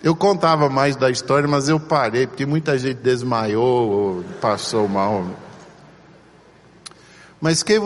Eu 0.01 0.15
contava 0.15 0.69
mais 0.69 0.95
da 0.95 1.09
história, 1.09 1.45
mas 1.45 1.67
eu 1.67 1.77
parei, 1.77 2.25
porque 2.25 2.45
muita 2.45 2.79
gente 2.79 2.99
desmaiou 2.99 3.89
ou 3.89 4.23
passou 4.39 4.87
mal. 4.87 5.27
Mas 7.41 7.63
que, 7.63 7.77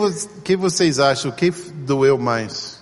que 0.44 0.56
vocês 0.56 1.00
acham? 1.00 1.32
O 1.32 1.34
que 1.34 1.50
doeu 1.50 2.16
mais? 2.16 2.80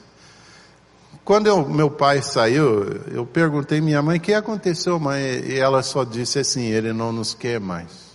Quando 1.25 1.47
eu, 1.47 1.67
meu 1.67 1.91
pai 1.91 2.21
saiu, 2.21 2.85
eu 3.11 3.25
perguntei 3.25 3.81
minha 3.81 4.03
mãe 4.03 4.19
o 4.19 4.21
que 4.21 4.35
aconteceu, 4.35 5.01
mãe, 5.01 5.23
e 5.23 5.59
ela 5.59 5.83
só 5.83 6.05
disse 6.05 6.39
assim: 6.41 6.67
ele 6.67 6.93
não 6.93 7.11
nos 7.11 7.33
quer 7.33 7.59
mais. 7.59 8.10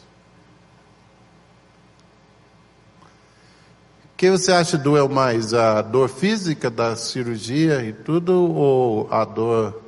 O 4.15 4.17
que 4.17 4.31
você 4.31 4.53
acha 4.53 4.77
doeu 4.77 5.09
mais? 5.09 5.53
A 5.53 5.81
dor 5.81 6.07
física 6.07 6.69
da 6.69 6.95
cirurgia 6.95 7.83
e 7.83 7.91
tudo, 7.91 8.31
ou 8.31 9.11
a 9.11 9.25
dor 9.25 9.81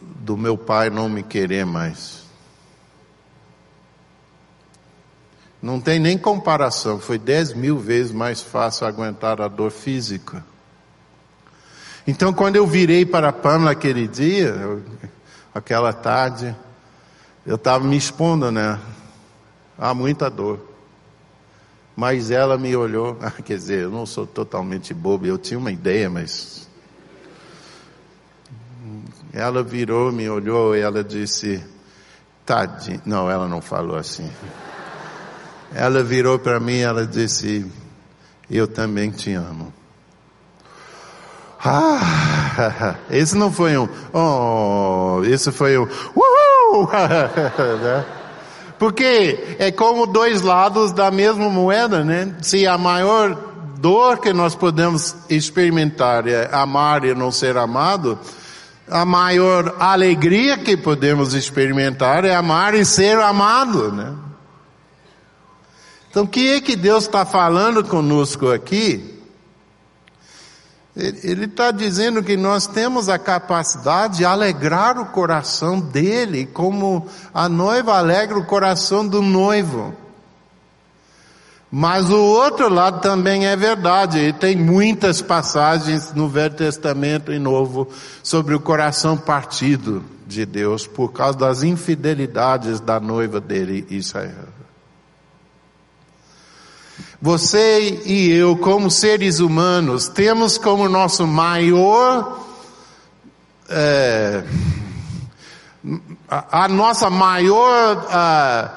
do 0.00 0.36
meu 0.36 0.56
pai 0.56 0.88
não 0.88 1.08
me 1.08 1.24
querer 1.24 1.66
mais? 1.66 2.22
Não 5.60 5.80
tem 5.80 5.98
nem 5.98 6.16
comparação, 6.16 7.00
foi 7.00 7.18
dez 7.18 7.52
mil 7.52 7.76
vezes 7.76 8.12
mais 8.12 8.40
fácil 8.40 8.86
aguentar 8.86 9.40
a 9.40 9.48
dor 9.48 9.72
física. 9.72 10.44
Então, 12.06 12.32
quando 12.32 12.54
eu 12.54 12.68
virei 12.68 13.04
para 13.04 13.30
a 13.30 13.32
Pamela 13.32 13.72
aquele 13.72 14.06
dia, 14.06 14.46
eu, 14.46 14.80
aquela 15.52 15.92
tarde, 15.92 16.54
eu 17.44 17.56
estava 17.56 17.82
me 17.82 17.96
expondo, 17.96 18.52
né? 18.52 18.78
Há 19.76 19.92
muita 19.92 20.30
dor. 20.30 20.71
Mas 21.94 22.30
ela 22.30 22.56
me 22.56 22.74
olhou, 22.74 23.18
ah, 23.22 23.30
quer 23.30 23.56
dizer, 23.56 23.82
eu 23.82 23.90
não 23.90 24.06
sou 24.06 24.26
totalmente 24.26 24.94
bobo, 24.94 25.26
eu 25.26 25.38
tinha 25.38 25.58
uma 25.58 25.70
ideia, 25.70 26.08
mas. 26.08 26.68
Ela 29.32 29.62
virou, 29.62 30.12
me 30.12 30.28
olhou 30.28 30.76
e 30.76 30.80
ela 30.80 31.02
disse, 31.02 31.62
tadinho. 32.44 33.00
Não, 33.06 33.30
ela 33.30 33.48
não 33.48 33.62
falou 33.62 33.96
assim. 33.96 34.30
Ela 35.74 36.02
virou 36.02 36.38
para 36.38 36.60
mim 36.60 36.74
e 36.74 36.82
ela 36.82 37.06
disse, 37.06 37.64
eu 38.50 38.68
também 38.68 39.10
te 39.10 39.32
amo. 39.32 39.72
Ah, 41.64 42.96
esse 43.08 43.36
não 43.36 43.50
foi 43.52 43.78
um, 43.78 43.88
oh, 44.12 45.22
esse 45.24 45.52
foi 45.52 45.78
um, 45.78 45.82
uhul, 46.14 46.88
né? 46.92 48.21
Porque 48.82 49.56
é 49.60 49.70
como 49.70 50.08
dois 50.08 50.42
lados 50.42 50.90
da 50.90 51.08
mesma 51.08 51.48
moeda, 51.48 52.02
né? 52.02 52.34
Se 52.42 52.66
a 52.66 52.76
maior 52.76 53.32
dor 53.78 54.18
que 54.18 54.32
nós 54.32 54.56
podemos 54.56 55.14
experimentar 55.30 56.26
é 56.26 56.52
amar 56.52 57.04
e 57.04 57.14
não 57.14 57.30
ser 57.30 57.56
amado, 57.56 58.18
a 58.90 59.04
maior 59.04 59.76
alegria 59.78 60.58
que 60.58 60.76
podemos 60.76 61.32
experimentar 61.32 62.24
é 62.24 62.34
amar 62.34 62.74
e 62.74 62.84
ser 62.84 63.20
amado, 63.20 63.92
né? 63.92 64.16
Então, 66.10 66.24
o 66.24 66.26
que 66.26 66.54
é 66.54 66.60
que 66.60 66.74
Deus 66.74 67.04
está 67.04 67.24
falando 67.24 67.84
conosco 67.84 68.50
aqui? 68.50 69.11
Ele 70.94 71.46
está 71.46 71.70
dizendo 71.70 72.22
que 72.22 72.36
nós 72.36 72.66
temos 72.66 73.08
a 73.08 73.18
capacidade 73.18 74.18
de 74.18 74.24
alegrar 74.26 74.98
o 74.98 75.06
coração 75.06 75.80
dele, 75.80 76.44
como 76.44 77.06
a 77.32 77.48
noiva 77.48 77.96
alegra 77.96 78.38
o 78.38 78.44
coração 78.44 79.06
do 79.06 79.22
noivo. 79.22 79.94
Mas 81.70 82.10
o 82.10 82.20
outro 82.20 82.68
lado 82.68 83.00
também 83.00 83.46
é 83.46 83.56
verdade, 83.56 84.18
e 84.18 84.32
tem 84.34 84.54
muitas 84.54 85.22
passagens 85.22 86.12
no 86.12 86.28
Velho 86.28 86.54
Testamento 86.54 87.32
e 87.32 87.38
Novo 87.38 87.88
sobre 88.22 88.54
o 88.54 88.60
coração 88.60 89.16
partido 89.16 90.04
de 90.26 90.44
Deus 90.44 90.86
por 90.86 91.12
causa 91.12 91.38
das 91.38 91.62
infidelidades 91.62 92.78
da 92.78 93.00
noiva 93.00 93.40
dele, 93.40 93.86
Israel. 93.88 94.51
Você 97.24 98.02
e 98.04 98.32
eu, 98.32 98.56
como 98.56 98.90
seres 98.90 99.38
humanos, 99.38 100.08
temos 100.08 100.58
como 100.58 100.88
nosso 100.88 101.24
maior, 101.24 102.44
é, 103.68 104.42
a, 106.28 106.66
nossa 106.66 107.08
maior 107.08 108.08
a, 108.10 108.76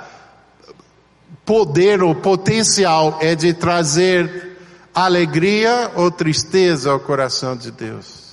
poder 1.43 2.03
ou 2.03 2.13
potencial 2.13 3.17
é 3.19 3.34
de 3.34 3.51
trazer 3.51 4.60
alegria 4.93 5.91
ou 5.95 6.12
tristeza 6.12 6.91
ao 6.91 6.99
coração 6.99 7.58
de 7.58 7.71
Deus. 7.71 8.24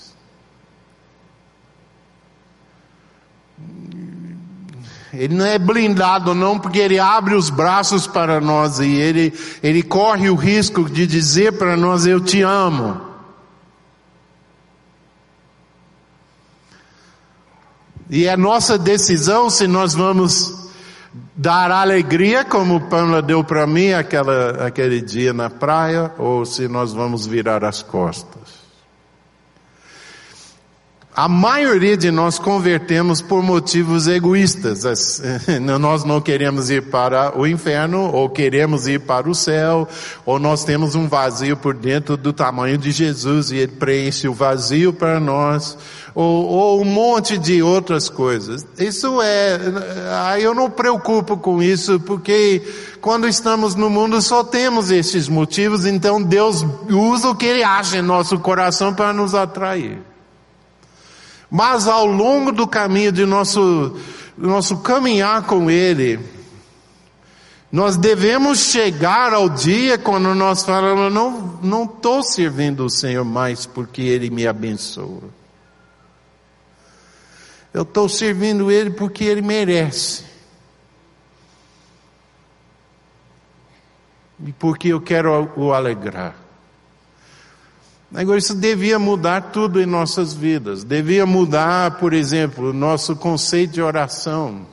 Ele 5.12 5.34
não 5.34 5.44
é 5.44 5.58
blindado 5.58 6.34
não, 6.34 6.58
porque 6.58 6.78
ele 6.78 6.98
abre 6.98 7.34
os 7.34 7.50
braços 7.50 8.06
para 8.06 8.40
nós 8.40 8.78
e 8.78 8.88
ele, 8.88 9.32
ele 9.62 9.82
corre 9.82 10.30
o 10.30 10.34
risco 10.34 10.88
de 10.88 11.06
dizer 11.06 11.52
para 11.52 11.76
nós, 11.76 12.06
eu 12.06 12.18
te 12.18 12.40
amo. 12.40 13.12
E 18.08 18.26
é 18.26 18.36
nossa 18.36 18.78
decisão 18.78 19.50
se 19.50 19.66
nós 19.66 19.94
vamos 19.94 20.70
dar 21.34 21.70
alegria, 21.70 22.44
como 22.44 22.88
Pamela 22.88 23.22
deu 23.22 23.42
para 23.44 23.66
mim 23.66 23.92
aquela, 23.92 24.66
aquele 24.66 25.00
dia 25.00 25.32
na 25.32 25.50
praia, 25.50 26.12
ou 26.18 26.44
se 26.44 26.68
nós 26.68 26.92
vamos 26.92 27.26
virar 27.26 27.64
as 27.64 27.82
costas. 27.82 28.41
A 31.14 31.28
maioria 31.28 31.94
de 31.94 32.10
nós 32.10 32.38
convertemos 32.38 33.20
por 33.20 33.42
motivos 33.42 34.06
egoístas. 34.08 35.20
Nós 35.78 36.04
não 36.04 36.22
queremos 36.22 36.70
ir 36.70 36.84
para 36.84 37.38
o 37.38 37.46
inferno, 37.46 38.10
ou 38.10 38.30
queremos 38.30 38.88
ir 38.88 39.00
para 39.00 39.28
o 39.28 39.34
céu, 39.34 39.86
ou 40.24 40.38
nós 40.38 40.64
temos 40.64 40.94
um 40.94 41.06
vazio 41.06 41.54
por 41.54 41.74
dentro 41.74 42.16
do 42.16 42.32
tamanho 42.32 42.78
de 42.78 42.90
Jesus 42.90 43.50
e 43.50 43.56
Ele 43.56 43.72
preenche 43.72 44.26
o 44.26 44.32
vazio 44.32 44.90
para 44.90 45.20
nós, 45.20 45.76
ou, 46.14 46.46
ou 46.46 46.80
um 46.80 46.86
monte 46.86 47.36
de 47.36 47.62
outras 47.62 48.08
coisas. 48.08 48.66
Isso 48.78 49.20
é, 49.20 49.60
eu 50.40 50.54
não 50.54 50.70
preocupo 50.70 51.36
com 51.36 51.62
isso, 51.62 52.00
porque 52.00 52.62
quando 53.02 53.28
estamos 53.28 53.74
no 53.74 53.90
mundo 53.90 54.22
só 54.22 54.42
temos 54.42 54.90
esses 54.90 55.28
motivos, 55.28 55.84
então 55.84 56.22
Deus 56.22 56.64
usa 56.88 57.28
o 57.28 57.34
que 57.34 57.44
Ele 57.44 57.62
acha 57.62 57.98
em 57.98 58.02
nosso 58.02 58.38
coração 58.38 58.94
para 58.94 59.12
nos 59.12 59.34
atrair. 59.34 60.11
Mas 61.54 61.86
ao 61.86 62.06
longo 62.06 62.50
do 62.50 62.66
caminho 62.66 63.12
de 63.12 63.26
nosso, 63.26 63.94
nosso 64.38 64.78
caminhar 64.78 65.42
com 65.42 65.70
Ele, 65.70 66.18
nós 67.70 67.98
devemos 67.98 68.70
chegar 68.70 69.34
ao 69.34 69.50
dia 69.50 69.98
quando 69.98 70.34
nós 70.34 70.64
falamos, 70.64 71.12
não, 71.12 71.60
não 71.62 71.84
estou 71.84 72.22
servindo 72.22 72.86
o 72.86 72.90
Senhor 72.90 73.22
mais 73.22 73.66
porque 73.66 74.00
Ele 74.00 74.30
me 74.30 74.46
abençoa. 74.46 75.24
Eu 77.74 77.82
estou 77.82 78.08
servindo 78.08 78.70
Ele 78.70 78.88
porque 78.88 79.24
Ele 79.24 79.42
merece. 79.42 80.24
E 84.42 84.52
porque 84.52 84.88
eu 84.88 85.02
quero 85.02 85.52
o 85.54 85.74
alegrar. 85.74 86.41
Agora, 88.14 88.38
isso 88.38 88.54
devia 88.54 88.98
mudar 88.98 89.52
tudo 89.52 89.80
em 89.80 89.86
nossas 89.86 90.34
vidas. 90.34 90.84
Devia 90.84 91.24
mudar, 91.24 91.92
por 91.98 92.12
exemplo, 92.12 92.70
o 92.70 92.72
nosso 92.72 93.16
conceito 93.16 93.72
de 93.72 93.82
oração. 93.82 94.66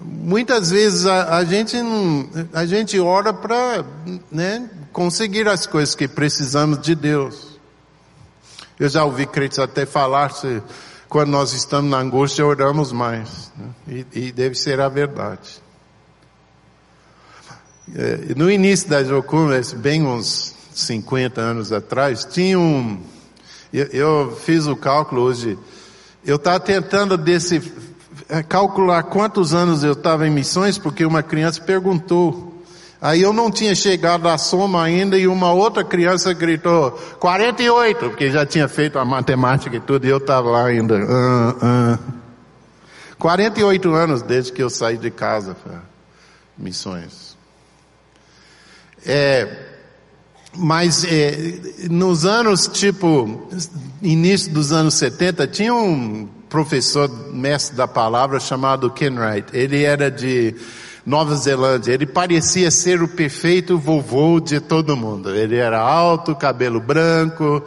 Muitas 0.00 0.70
vezes 0.70 1.06
a, 1.06 1.38
a 1.38 1.44
gente, 1.44 1.76
a 2.52 2.66
gente 2.66 3.00
ora 3.00 3.32
para 3.32 3.84
né, 4.30 4.68
conseguir 4.92 5.48
as 5.48 5.66
coisas 5.66 5.94
que 5.94 6.06
precisamos 6.06 6.80
de 6.80 6.94
Deus. 6.94 7.58
Eu 8.78 8.88
já 8.88 9.04
ouvi 9.04 9.26
crentes 9.26 9.58
até 9.58 9.86
falar 9.86 10.30
se 10.32 10.62
quando 11.08 11.30
nós 11.30 11.52
estamos 11.52 11.90
na 11.90 11.98
angústia 11.98 12.46
oramos 12.46 12.92
mais. 12.92 13.50
Né? 13.56 14.04
E, 14.14 14.26
e, 14.26 14.32
deve 14.32 14.54
ser 14.54 14.80
a 14.80 14.88
verdade. 14.88 15.60
É, 17.94 18.34
no 18.36 18.50
início 18.50 18.88
das 18.88 19.08
Jocunas, 19.08 19.72
bem 19.72 20.06
uns 20.06 20.54
50 20.72 21.40
anos 21.40 21.72
atrás, 21.72 22.24
tinha 22.24 22.58
um. 22.58 23.00
Eu, 23.72 23.86
eu 23.86 24.36
fiz 24.44 24.66
o 24.66 24.76
cálculo 24.76 25.22
hoje. 25.22 25.58
Eu 26.24 26.36
estava 26.36 26.60
tentando 26.60 27.16
desse, 27.16 27.60
é, 28.28 28.42
calcular 28.42 29.02
quantos 29.04 29.54
anos 29.54 29.82
eu 29.82 29.92
estava 29.92 30.26
em 30.26 30.30
missões, 30.30 30.78
porque 30.78 31.04
uma 31.04 31.22
criança 31.22 31.60
perguntou. 31.60 32.48
Aí 33.02 33.22
eu 33.22 33.32
não 33.32 33.50
tinha 33.50 33.74
chegado 33.74 34.28
à 34.28 34.36
soma 34.36 34.82
ainda 34.82 35.16
e 35.16 35.26
uma 35.26 35.52
outra 35.52 35.82
criança 35.82 36.34
gritou 36.34 36.92
48, 37.18 38.10
porque 38.10 38.30
já 38.30 38.44
tinha 38.44 38.68
feito 38.68 38.98
a 38.98 39.04
matemática 39.04 39.74
e 39.74 39.80
tudo, 39.80 40.06
e 40.06 40.10
eu 40.10 40.18
estava 40.18 40.50
lá 40.50 40.66
ainda. 40.66 40.96
Uh, 40.96 41.94
uh. 41.94 41.98
48 43.18 43.94
anos 43.94 44.22
desde 44.22 44.52
que 44.52 44.62
eu 44.62 44.68
saí 44.68 44.98
de 44.98 45.10
casa 45.10 45.54
para 45.54 45.82
missões. 46.58 47.29
É, 49.04 49.48
mas 50.56 51.04
é, 51.04 51.60
nos 51.90 52.24
anos 52.24 52.68
tipo, 52.68 53.48
início 54.02 54.52
dos 54.52 54.72
anos 54.72 54.94
70, 54.94 55.46
tinha 55.46 55.74
um 55.74 56.28
professor 56.48 57.08
mestre 57.32 57.76
da 57.76 57.86
palavra 57.86 58.40
chamado 58.40 58.90
Ken 58.90 59.12
Wright. 59.18 59.46
Ele 59.52 59.84
era 59.84 60.10
de 60.10 60.54
Nova 61.06 61.34
Zelândia. 61.36 61.92
Ele 61.92 62.06
parecia 62.06 62.70
ser 62.70 63.02
o 63.02 63.08
perfeito 63.08 63.78
vovô 63.78 64.40
de 64.40 64.60
todo 64.60 64.96
mundo. 64.96 65.34
Ele 65.34 65.56
era 65.56 65.80
alto, 65.80 66.34
cabelo 66.34 66.80
branco, 66.80 67.62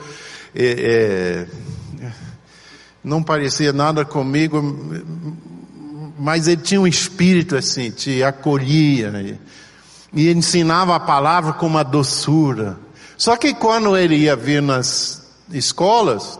é, 0.53 1.47
é, 2.01 2.11
não 3.03 3.23
parecia 3.23 3.73
nada 3.73 4.05
comigo, 4.05 4.61
mas 6.17 6.47
ele 6.47 6.61
tinha 6.61 6.79
um 6.79 6.87
espírito 6.87 7.55
assim, 7.55 7.89
te 7.89 8.23
acolhia 8.23 9.11
e, 10.13 10.31
ensinava 10.31 10.95
a 10.95 10.99
palavra 10.99 11.53
com 11.53 11.65
uma 11.65 11.83
doçura. 11.83 12.77
Só 13.17 13.35
que 13.35 13.53
quando 13.53 13.95
ele 13.97 14.15
ia 14.15 14.35
vir 14.35 14.61
nas 14.61 15.23
escolas, 15.51 16.39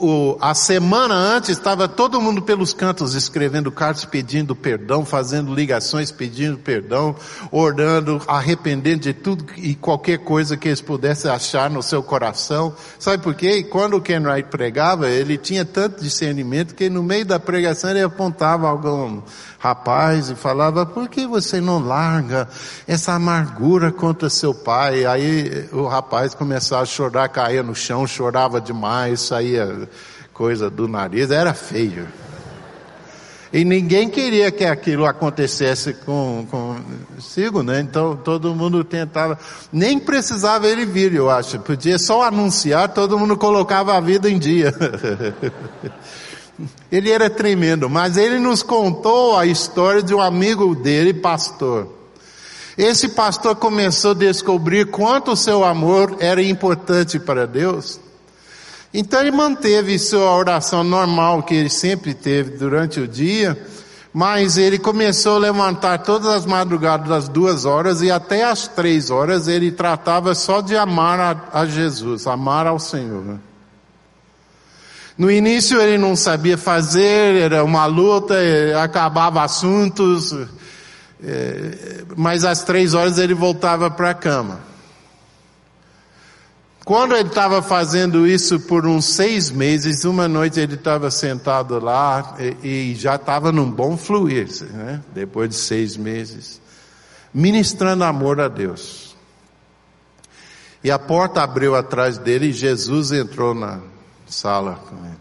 o, 0.00 0.38
a 0.40 0.54
semana 0.54 1.14
antes 1.14 1.50
estava 1.50 1.86
todo 1.86 2.20
mundo 2.20 2.40
pelos 2.40 2.72
cantos 2.72 3.14
escrevendo 3.14 3.70
cartas 3.70 4.04
pedindo 4.04 4.56
perdão, 4.56 5.04
fazendo 5.04 5.54
ligações 5.54 6.10
pedindo 6.10 6.56
perdão, 6.58 7.14
orando, 7.52 8.20
arrependendo 8.26 9.02
de 9.02 9.12
tudo 9.12 9.44
e 9.56 9.74
qualquer 9.74 10.18
coisa 10.18 10.56
que 10.56 10.68
eles 10.68 10.80
pudessem 10.80 11.30
achar 11.30 11.68
no 11.68 11.82
seu 11.82 12.02
coração. 12.02 12.74
Sabe 12.98 13.22
por 13.22 13.34
quê? 13.34 13.62
Quando 13.62 13.98
o 13.98 14.00
Ken 14.00 14.20
Wright 14.20 14.48
pregava, 14.48 15.08
ele 15.08 15.36
tinha 15.36 15.64
tanto 15.64 16.02
discernimento 16.02 16.74
que 16.74 16.88
no 16.88 17.02
meio 17.02 17.26
da 17.26 17.38
pregação 17.38 17.90
ele 17.90 18.02
apontava 18.02 18.68
algum 18.68 19.20
rapaz 19.58 20.30
e 20.30 20.34
falava, 20.34 20.86
por 20.86 21.06
que 21.08 21.26
você 21.26 21.60
não 21.60 21.78
larga 21.78 22.48
essa 22.88 23.12
amargura 23.12 23.92
contra 23.92 24.30
seu 24.30 24.54
pai? 24.54 25.04
Aí 25.04 25.68
o 25.70 25.86
rapaz 25.86 26.34
começava 26.34 26.82
a 26.82 26.86
chorar, 26.86 27.28
caía 27.28 27.62
no 27.62 27.74
chão, 27.74 28.06
chorava 28.06 28.58
demais, 28.58 29.20
saía 29.20 29.89
coisa 30.32 30.70
do 30.70 30.88
nariz, 30.88 31.30
era 31.30 31.54
feio. 31.54 32.08
E 33.52 33.64
ninguém 33.64 34.08
queria 34.08 34.50
que 34.52 34.64
aquilo 34.64 35.04
acontecesse 35.04 35.92
com, 35.92 36.46
consigo, 36.48 37.64
né? 37.64 37.80
Então 37.80 38.16
todo 38.16 38.54
mundo 38.54 38.84
tentava, 38.84 39.36
nem 39.72 39.98
precisava 39.98 40.68
ele 40.68 40.86
vir, 40.86 41.12
eu 41.14 41.28
acho. 41.28 41.58
Podia 41.58 41.98
só 41.98 42.22
anunciar, 42.22 42.90
todo 42.90 43.18
mundo 43.18 43.36
colocava 43.36 43.96
a 43.96 44.00
vida 44.00 44.30
em 44.30 44.38
dia. 44.38 44.72
Ele 46.92 47.10
era 47.10 47.30
tremendo, 47.30 47.88
mas 47.88 48.18
ele 48.18 48.38
nos 48.38 48.62
contou 48.62 49.34
a 49.34 49.46
história 49.46 50.02
de 50.02 50.14
um 50.14 50.20
amigo 50.20 50.74
dele, 50.74 51.14
pastor. 51.14 51.88
Esse 52.76 53.08
pastor 53.08 53.56
começou 53.56 54.10
a 54.10 54.14
descobrir 54.14 54.90
quanto 54.90 55.32
o 55.32 55.36
seu 55.36 55.64
amor 55.64 56.16
era 56.20 56.42
importante 56.42 57.18
para 57.18 57.46
Deus. 57.46 57.98
Então 58.92 59.20
ele 59.20 59.30
manteve 59.30 59.98
sua 59.98 60.34
oração 60.36 60.82
normal 60.82 61.44
que 61.44 61.54
ele 61.54 61.70
sempre 61.70 62.12
teve 62.12 62.56
durante 62.56 62.98
o 62.98 63.06
dia, 63.06 63.56
mas 64.12 64.58
ele 64.58 64.78
começou 64.78 65.36
a 65.36 65.38
levantar 65.38 65.98
todas 65.98 66.26
as 66.26 66.44
madrugadas 66.44 67.08
das 67.08 67.28
duas 67.28 67.64
horas 67.64 68.02
e 68.02 68.10
até 68.10 68.42
as 68.42 68.66
três 68.66 69.08
horas 69.08 69.46
ele 69.46 69.70
tratava 69.70 70.34
só 70.34 70.60
de 70.60 70.76
amar 70.76 71.20
a, 71.20 71.60
a 71.60 71.66
Jesus, 71.66 72.26
amar 72.26 72.66
ao 72.66 72.80
Senhor. 72.80 73.38
No 75.16 75.30
início 75.30 75.80
ele 75.80 75.96
não 75.96 76.16
sabia 76.16 76.58
fazer, 76.58 77.36
era 77.36 77.62
uma 77.62 77.86
luta, 77.86 78.34
acabava 78.82 79.42
assuntos, 79.44 80.34
é, 81.22 82.04
mas 82.16 82.44
às 82.44 82.64
três 82.64 82.94
horas 82.94 83.18
ele 83.18 83.34
voltava 83.34 83.88
para 83.88 84.10
a 84.10 84.14
cama. 84.14 84.69
Quando 86.84 87.14
ele 87.14 87.28
estava 87.28 87.62
fazendo 87.62 88.26
isso 88.26 88.58
por 88.60 88.86
uns 88.86 89.04
seis 89.04 89.50
meses, 89.50 90.04
uma 90.04 90.26
noite 90.26 90.58
ele 90.58 90.74
estava 90.74 91.10
sentado 91.10 91.78
lá 91.78 92.36
e, 92.62 92.90
e 92.90 92.94
já 92.94 93.16
estava 93.16 93.52
num 93.52 93.70
bom 93.70 93.96
fluir, 93.96 94.48
né? 94.72 95.02
depois 95.14 95.50
de 95.50 95.56
seis 95.56 95.96
meses, 95.96 96.60
ministrando 97.32 98.04
amor 98.04 98.40
a 98.40 98.48
Deus. 98.48 99.14
E 100.82 100.90
a 100.90 100.98
porta 100.98 101.42
abriu 101.42 101.76
atrás 101.76 102.16
dele 102.16 102.46
e 102.46 102.52
Jesus 102.52 103.12
entrou 103.12 103.54
na, 103.54 103.80
sala 104.30 104.76
com 104.88 104.96
ele. 105.04 105.16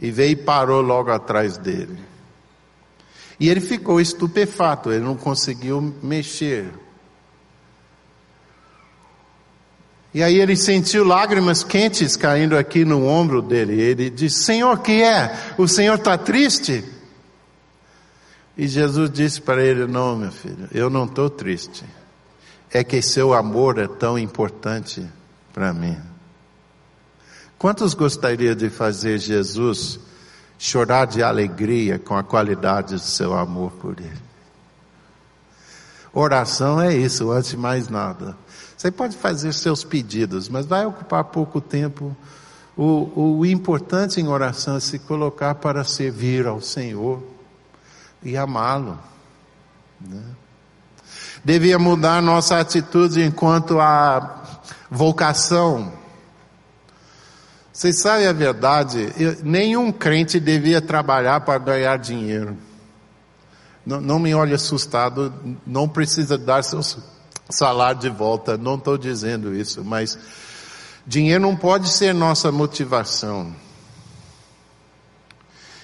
E 0.00 0.10
veio 0.10 0.32
e 0.32 0.36
parou 0.36 0.80
logo 0.80 1.10
atrás 1.10 1.56
dele. 1.56 1.98
E 3.38 3.48
ele 3.48 3.60
ficou 3.60 4.00
estupefato, 4.00 4.90
ele 4.90 5.04
não 5.04 5.16
conseguiu 5.16 5.94
mexer. 6.02 6.72
E 10.14 10.22
aí 10.22 10.38
ele 10.38 10.56
sentiu 10.56 11.04
lágrimas 11.04 11.64
quentes 11.64 12.16
caindo 12.16 12.56
aqui 12.56 12.84
no 12.84 13.06
ombro 13.06 13.40
dele. 13.40 13.80
Ele 13.80 14.10
disse: 14.10 14.44
Senhor, 14.44 14.78
que 14.80 15.02
é? 15.02 15.54
O 15.56 15.66
Senhor 15.66 15.94
está 15.94 16.18
triste? 16.18 16.84
E 18.56 18.68
Jesus 18.68 19.10
disse 19.10 19.40
para 19.40 19.62
ele: 19.62 19.86
Não, 19.86 20.16
meu 20.16 20.30
filho, 20.30 20.68
eu 20.72 20.90
não 20.90 21.04
estou 21.04 21.30
triste. 21.30 21.84
É 22.70 22.84
que 22.84 23.00
seu 23.00 23.32
amor 23.32 23.78
é 23.78 23.86
tão 23.86 24.18
importante 24.18 25.06
para 25.52 25.72
mim. 25.72 25.98
Quantos 27.58 27.94
gostariam 27.94 28.54
de 28.54 28.68
fazer 28.68 29.18
Jesus 29.18 30.00
chorar 30.58 31.06
de 31.06 31.22
alegria 31.22 31.98
com 31.98 32.16
a 32.16 32.22
qualidade 32.22 32.94
do 32.94 33.00
seu 33.00 33.34
amor 33.34 33.72
por 33.72 33.98
Ele? 33.98 34.32
Oração 36.12 36.80
é 36.80 36.94
isso, 36.94 37.30
antes 37.30 37.50
de 37.50 37.56
mais 37.56 37.88
nada. 37.88 38.36
Você 38.82 38.90
pode 38.90 39.16
fazer 39.16 39.54
seus 39.54 39.84
pedidos, 39.84 40.48
mas 40.48 40.66
vai 40.66 40.84
ocupar 40.84 41.22
pouco 41.22 41.60
tempo. 41.60 42.16
O, 42.76 43.38
o 43.38 43.46
importante 43.46 44.20
em 44.20 44.26
oração 44.26 44.74
é 44.74 44.80
se 44.80 44.98
colocar 44.98 45.54
para 45.54 45.84
servir 45.84 46.48
ao 46.48 46.60
Senhor 46.60 47.22
e 48.24 48.36
amá-lo. 48.36 48.98
Né? 50.00 50.20
Devia 51.44 51.78
mudar 51.78 52.20
nossa 52.20 52.58
atitude 52.58 53.22
enquanto 53.22 53.78
a 53.78 54.66
vocação 54.90 55.92
vocês 57.72 58.02
sabem 58.02 58.26
a 58.26 58.32
verdade? 58.32 59.12
Eu, 59.16 59.36
nenhum 59.44 59.92
crente 59.92 60.40
devia 60.40 60.80
trabalhar 60.82 61.42
para 61.42 61.56
ganhar 61.56 61.96
dinheiro. 61.98 62.56
Não, 63.86 64.00
não 64.00 64.18
me 64.18 64.34
olhe 64.34 64.52
assustado, 64.52 65.32
não 65.64 65.88
precisa 65.88 66.36
dar 66.36 66.64
seu 66.64 66.82
salário 67.52 68.00
de 68.00 68.08
volta, 68.08 68.56
não 68.56 68.76
estou 68.76 68.98
dizendo 68.98 69.54
isso, 69.54 69.84
mas 69.84 70.18
dinheiro 71.06 71.42
não 71.42 71.56
pode 71.56 71.88
ser 71.90 72.14
nossa 72.14 72.50
motivação. 72.50 73.54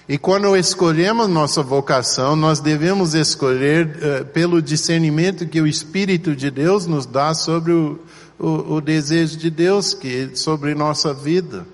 E 0.09 0.17
quando 0.17 0.57
escolhemos 0.57 1.29
nossa 1.29 1.63
vocação, 1.63 2.35
nós 2.35 2.61
devemos 2.61 3.13
escolher 3.13 3.87
uh, 3.87 4.25
pelo 4.27 4.63
discernimento 4.63 5.47
que 5.47 5.61
o 5.61 5.67
Espírito 5.67 6.35
de 6.35 6.51
Deus 6.51 6.87
nos 6.87 7.05
dá 7.05 7.35
sobre 7.35 7.73
o, 7.73 7.99
o, 8.39 8.77
o 8.77 8.81
desejo 8.81 9.37
de 9.37 9.51
Deus 9.51 9.93
que 9.93 10.35
sobre 10.35 10.75
nossa 10.75 11.13
vida. 11.13 11.67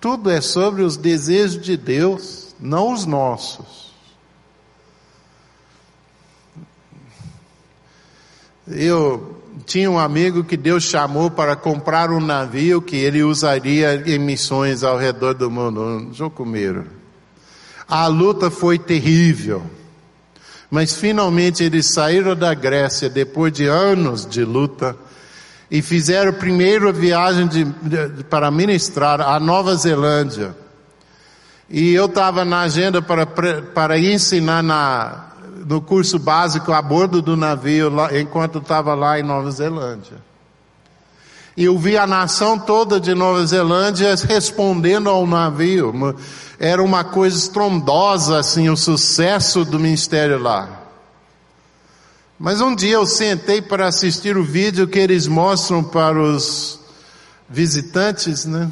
Tudo 0.00 0.30
é 0.30 0.40
sobre 0.40 0.82
os 0.82 0.96
desejos 0.96 1.60
de 1.60 1.76
Deus, 1.76 2.54
não 2.58 2.92
os 2.92 3.04
nossos. 3.04 3.87
Eu 8.70 9.42
tinha 9.64 9.90
um 9.90 9.98
amigo 9.98 10.44
que 10.44 10.56
Deus 10.56 10.84
chamou 10.84 11.30
para 11.30 11.56
comprar 11.56 12.10
um 12.10 12.20
navio 12.20 12.80
que 12.80 12.96
ele 12.96 13.22
usaria 13.22 14.02
em 14.06 14.18
missões 14.18 14.82
ao 14.82 14.96
redor 14.96 15.34
do 15.34 15.50
mundo, 15.50 15.80
um 15.80 16.12
jocumeiro. 16.12 16.86
A 17.88 18.06
luta 18.06 18.50
foi 18.50 18.78
terrível. 18.78 19.62
Mas 20.70 20.94
finalmente 20.94 21.64
eles 21.64 21.86
saíram 21.86 22.36
da 22.36 22.52
Grécia 22.52 23.08
depois 23.08 23.52
de 23.52 23.66
anos 23.66 24.26
de 24.26 24.44
luta 24.44 24.94
e 25.70 25.80
fizeram 25.80 26.30
a 26.30 26.34
primeira 26.34 26.92
viagem 26.92 27.46
de, 27.46 27.64
de, 27.64 28.24
para 28.24 28.50
ministrar 28.50 29.20
à 29.20 29.40
Nova 29.40 29.74
Zelândia. 29.76 30.54
E 31.70 31.92
eu 31.92 32.06
estava 32.06 32.44
na 32.44 32.60
agenda 32.60 33.00
para, 33.00 33.26
para 33.26 33.98
ensinar 33.98 34.62
na, 34.62 35.27
no 35.68 35.82
curso 35.82 36.18
básico 36.18 36.72
a 36.72 36.80
bordo 36.80 37.20
do 37.20 37.36
navio, 37.36 37.90
lá, 37.90 38.18
enquanto 38.18 38.56
estava 38.56 38.94
lá 38.94 39.20
em 39.20 39.22
Nova 39.22 39.50
Zelândia. 39.50 40.16
E 41.54 41.64
eu 41.64 41.78
vi 41.78 41.98
a 41.98 42.06
nação 42.06 42.58
toda 42.58 42.98
de 42.98 43.14
Nova 43.14 43.44
Zelândia 43.44 44.14
respondendo 44.26 45.10
ao 45.10 45.26
navio. 45.26 45.92
Era 46.58 46.82
uma 46.82 47.04
coisa 47.04 47.36
estrondosa, 47.36 48.38
assim, 48.38 48.70
o 48.70 48.76
sucesso 48.78 49.62
do 49.62 49.78
ministério 49.78 50.38
lá. 50.38 50.84
Mas 52.38 52.62
um 52.62 52.74
dia 52.74 52.94
eu 52.94 53.04
sentei 53.04 53.60
para 53.60 53.88
assistir 53.88 54.38
o 54.38 54.44
vídeo 54.44 54.88
que 54.88 54.98
eles 54.98 55.26
mostram 55.26 55.84
para 55.84 56.18
os 56.18 56.80
visitantes, 57.46 58.46
né? 58.46 58.70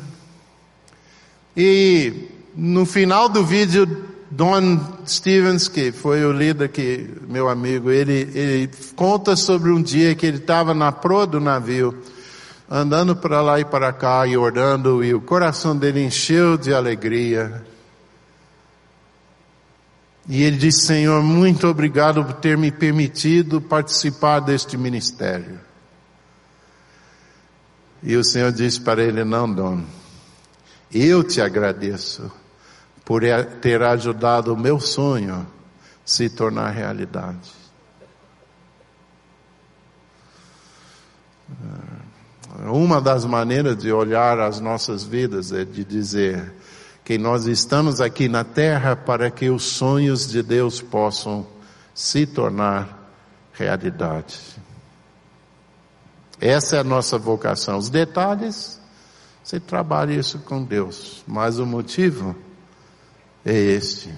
E 1.54 2.30
no 2.54 2.86
final 2.86 3.28
do 3.28 3.44
vídeo, 3.44 4.15
Don 4.36 4.78
Stevens, 5.08 5.66
que 5.66 5.90
foi 5.90 6.22
o 6.22 6.30
líder 6.30 6.68
que, 6.68 7.08
meu 7.26 7.48
amigo, 7.48 7.90
ele, 7.90 8.28
ele 8.34 8.70
conta 8.94 9.34
sobre 9.34 9.70
um 9.70 9.80
dia 9.80 10.14
que 10.14 10.26
ele 10.26 10.36
estava 10.36 10.74
na 10.74 10.92
proa 10.92 11.26
do 11.26 11.40
navio, 11.40 12.02
andando 12.70 13.16
para 13.16 13.40
lá 13.40 13.58
e 13.58 13.64
para 13.64 13.90
cá 13.94 14.26
e 14.26 14.36
orando, 14.36 15.02
e 15.02 15.14
o 15.14 15.22
coração 15.22 15.74
dele 15.74 16.04
encheu 16.04 16.58
de 16.58 16.74
alegria. 16.74 17.64
E 20.28 20.42
ele 20.42 20.58
disse: 20.58 20.84
Senhor, 20.84 21.22
muito 21.22 21.66
obrigado 21.66 22.22
por 22.22 22.34
ter 22.34 22.58
me 22.58 22.70
permitido 22.70 23.58
participar 23.58 24.40
deste 24.40 24.76
ministério. 24.76 25.58
E 28.02 28.14
o 28.16 28.22
Senhor 28.22 28.52
disse 28.52 28.82
para 28.82 29.02
ele: 29.02 29.24
Não, 29.24 29.50
dono, 29.50 29.86
eu 30.92 31.24
te 31.24 31.40
agradeço 31.40 32.30
por 33.06 33.22
ter 33.62 33.82
ajudado 33.82 34.52
o 34.52 34.58
meu 34.58 34.80
sonho 34.80 35.46
se 36.04 36.28
tornar 36.28 36.70
realidade. 36.70 37.52
Uma 42.64 43.00
das 43.00 43.24
maneiras 43.24 43.78
de 43.78 43.92
olhar 43.92 44.40
as 44.40 44.58
nossas 44.58 45.04
vidas 45.04 45.52
é 45.52 45.64
de 45.64 45.84
dizer: 45.84 46.52
que 47.04 47.16
nós 47.16 47.46
estamos 47.46 48.00
aqui 48.00 48.28
na 48.28 48.42
terra 48.42 48.96
para 48.96 49.30
que 49.30 49.50
os 49.50 49.62
sonhos 49.62 50.28
de 50.28 50.42
Deus 50.42 50.82
possam 50.82 51.46
se 51.94 52.26
tornar 52.26 53.08
realidade. 53.52 54.36
Essa 56.40 56.76
é 56.76 56.80
a 56.80 56.84
nossa 56.84 57.16
vocação. 57.16 57.78
Os 57.78 57.88
detalhes, 57.88 58.80
você 59.44 59.60
trabalha 59.60 60.12
isso 60.14 60.40
com 60.40 60.64
Deus, 60.64 61.22
mas 61.24 61.60
o 61.60 61.64
motivo 61.64 62.34
é 63.46 63.54
este. 63.54 64.10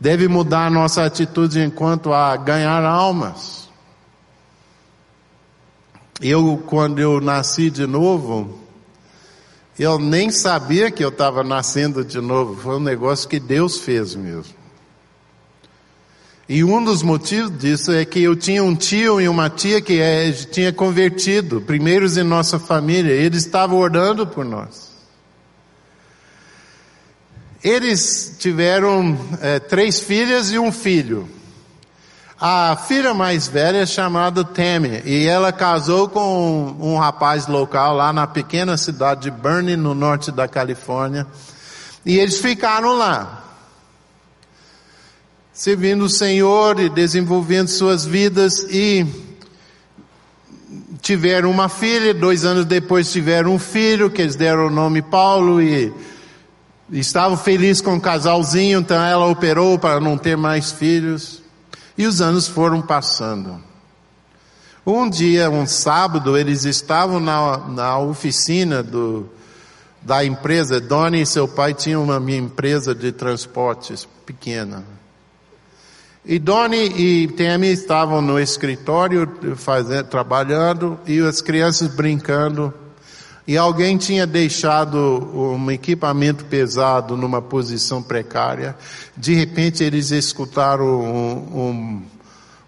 Deve 0.00 0.26
mudar 0.26 0.70
nossa 0.70 1.04
atitude 1.04 1.60
enquanto 1.60 2.12
a 2.12 2.34
ganhar 2.34 2.82
almas. 2.82 3.68
Eu, 6.20 6.62
quando 6.66 6.98
eu 6.98 7.20
nasci 7.20 7.68
de 7.68 7.86
novo, 7.86 8.58
eu 9.78 9.98
nem 9.98 10.30
sabia 10.30 10.90
que 10.90 11.04
eu 11.04 11.10
estava 11.10 11.44
nascendo 11.44 12.04
de 12.04 12.20
novo, 12.20 12.60
foi 12.60 12.76
um 12.76 12.80
negócio 12.80 13.28
que 13.28 13.38
Deus 13.38 13.80
fez 13.80 14.14
mesmo. 14.14 14.54
E 16.48 16.64
um 16.64 16.82
dos 16.82 17.02
motivos 17.02 17.56
disso 17.58 17.92
é 17.92 18.04
que 18.04 18.22
eu 18.22 18.34
tinha 18.34 18.62
um 18.64 18.74
tio 18.74 19.20
e 19.20 19.28
uma 19.28 19.48
tia 19.50 19.80
que 19.80 20.00
é, 20.00 20.32
tinha 20.32 20.72
convertido, 20.72 21.60
primeiros 21.60 22.16
em 22.16 22.22
nossa 22.22 22.58
família, 22.58 23.12
eles 23.12 23.44
estavam 23.44 23.78
orando 23.78 24.26
por 24.26 24.44
nós. 24.44 24.91
Eles 27.62 28.34
tiveram 28.40 29.16
é, 29.40 29.60
três 29.60 30.00
filhas 30.00 30.50
e 30.50 30.58
um 30.58 30.72
filho. 30.72 31.28
A 32.40 32.74
filha 32.74 33.14
mais 33.14 33.46
velha 33.46 33.78
é 33.78 33.86
chamada 33.86 34.42
Tammy 34.42 35.00
e 35.04 35.28
ela 35.28 35.52
casou 35.52 36.08
com 36.08 36.76
um, 36.80 36.96
rapaz 36.96 37.46
local 37.46 37.94
lá 37.94 38.12
na 38.12 38.26
pequena 38.26 38.76
cidade 38.76 39.20
de 39.20 39.30
Bernie, 39.30 39.76
no 39.76 39.94
norte 39.94 40.32
da 40.32 40.48
Califórnia. 40.48 41.24
E 42.04 42.18
eles 42.18 42.40
ficaram 42.40 42.98
lá, 42.98 43.44
servindo 45.52 46.06
o 46.06 46.10
Senhor 46.10 46.80
e 46.80 46.88
desenvolvendo 46.88 47.68
suas 47.68 48.04
vidas 48.04 48.66
e 48.68 49.06
tiveram 51.00 51.48
uma 51.48 51.68
filha, 51.68 52.12
dois 52.12 52.44
anos 52.44 52.64
depois 52.64 53.12
tiveram 53.12 53.54
um 53.54 53.58
filho, 53.60 54.10
que 54.10 54.20
eles 54.20 54.34
deram 54.34 54.66
o 54.66 54.70
nome 54.70 55.00
Paulo 55.00 55.62
e 55.62 55.92
estavam 57.00 57.36
felizes 57.36 57.80
com 57.80 57.96
o 57.96 58.00
casalzinho, 58.00 58.80
então 58.80 59.02
ela 59.02 59.26
operou 59.26 59.78
para 59.78 59.98
não 59.98 60.18
ter 60.18 60.36
mais 60.36 60.70
filhos. 60.70 61.42
E 61.96 62.06
os 62.06 62.20
anos 62.20 62.46
foram 62.46 62.82
passando. 62.82 63.60
Um 64.84 65.08
dia, 65.08 65.48
um 65.48 65.66
sábado, 65.66 66.36
eles 66.36 66.64
estavam 66.64 67.20
na, 67.20 67.58
na 67.68 67.98
oficina 67.98 68.82
do, 68.82 69.28
da 70.02 70.24
empresa. 70.24 70.80
Doni 70.80 71.22
e 71.22 71.26
seu 71.26 71.46
pai 71.46 71.72
tinham 71.72 72.02
uma 72.02 72.18
empresa 72.32 72.94
de 72.94 73.12
transportes 73.12 74.06
pequena. 74.26 74.84
E 76.24 76.38
Doni 76.38 76.76
e 76.76 77.28
Tammy 77.28 77.68
estavam 77.68 78.22
no 78.22 78.38
escritório 78.38 79.28
fazendo, 79.56 80.06
trabalhando 80.06 81.00
e 81.06 81.18
as 81.20 81.40
crianças 81.40 81.88
brincando. 81.88 82.72
E 83.46 83.56
alguém 83.56 83.96
tinha 83.96 84.24
deixado 84.24 84.96
um 84.96 85.70
equipamento 85.70 86.44
pesado 86.44 87.16
numa 87.16 87.42
posição 87.42 88.00
precária. 88.00 88.76
De 89.16 89.34
repente 89.34 89.82
eles 89.82 90.12
escutaram 90.12 90.84
um, 90.84 91.68
um 91.68 92.02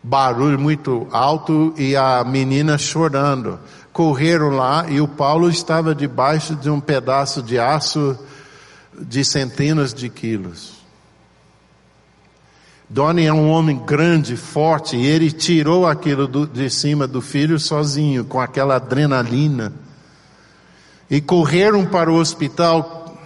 barulho 0.03 0.59
muito 0.59 1.07
alto 1.12 1.72
e 1.79 1.95
a 1.95 2.25
menina 2.25 2.77
chorando. 2.77 3.61
Correram 3.93 4.51
lá 4.51 4.87
e 4.91 5.01
o 5.01 5.07
Paulo 5.07 5.49
estava 5.49 5.95
debaixo 5.95 6.57
de 6.57 6.68
um 6.68 6.81
pedaço 6.81 7.41
de 7.41 7.57
aço 7.57 8.18
de 8.99 9.25
centenas 9.25 9.95
de 9.95 10.09
quilos. 10.09 10.75
Donnie 12.91 13.27
é 13.27 13.33
um 13.33 13.49
homem 13.49 13.79
grande, 13.79 14.37
forte, 14.37 14.97
e 14.97 15.07
ele 15.07 15.31
tirou 15.31 15.87
aquilo 15.87 16.27
do, 16.29 16.47
de 16.47 16.68
cima 16.68 17.07
do 17.07 17.20
filho 17.20 17.59
sozinho, 17.59 18.25
com 18.25 18.41
aquela 18.41 18.77
adrenalina 18.77 19.72
e 21.11 21.21
correram 21.21 21.87
para 21.87 22.11
o 22.11 22.17
hospital, 22.17 23.17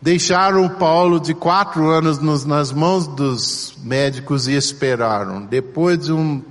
deixaram 0.00 0.68
Paulo 0.68 1.18
de 1.18 1.34
quatro 1.34 1.88
anos 1.90 2.18
nos, 2.18 2.44
nas 2.44 2.72
mãos 2.72 3.06
dos 3.06 3.74
médicos 3.82 4.48
e 4.48 4.54
esperaram. 4.54 5.44
Depois 5.44 6.06
de 6.06 6.12
um 6.12 6.42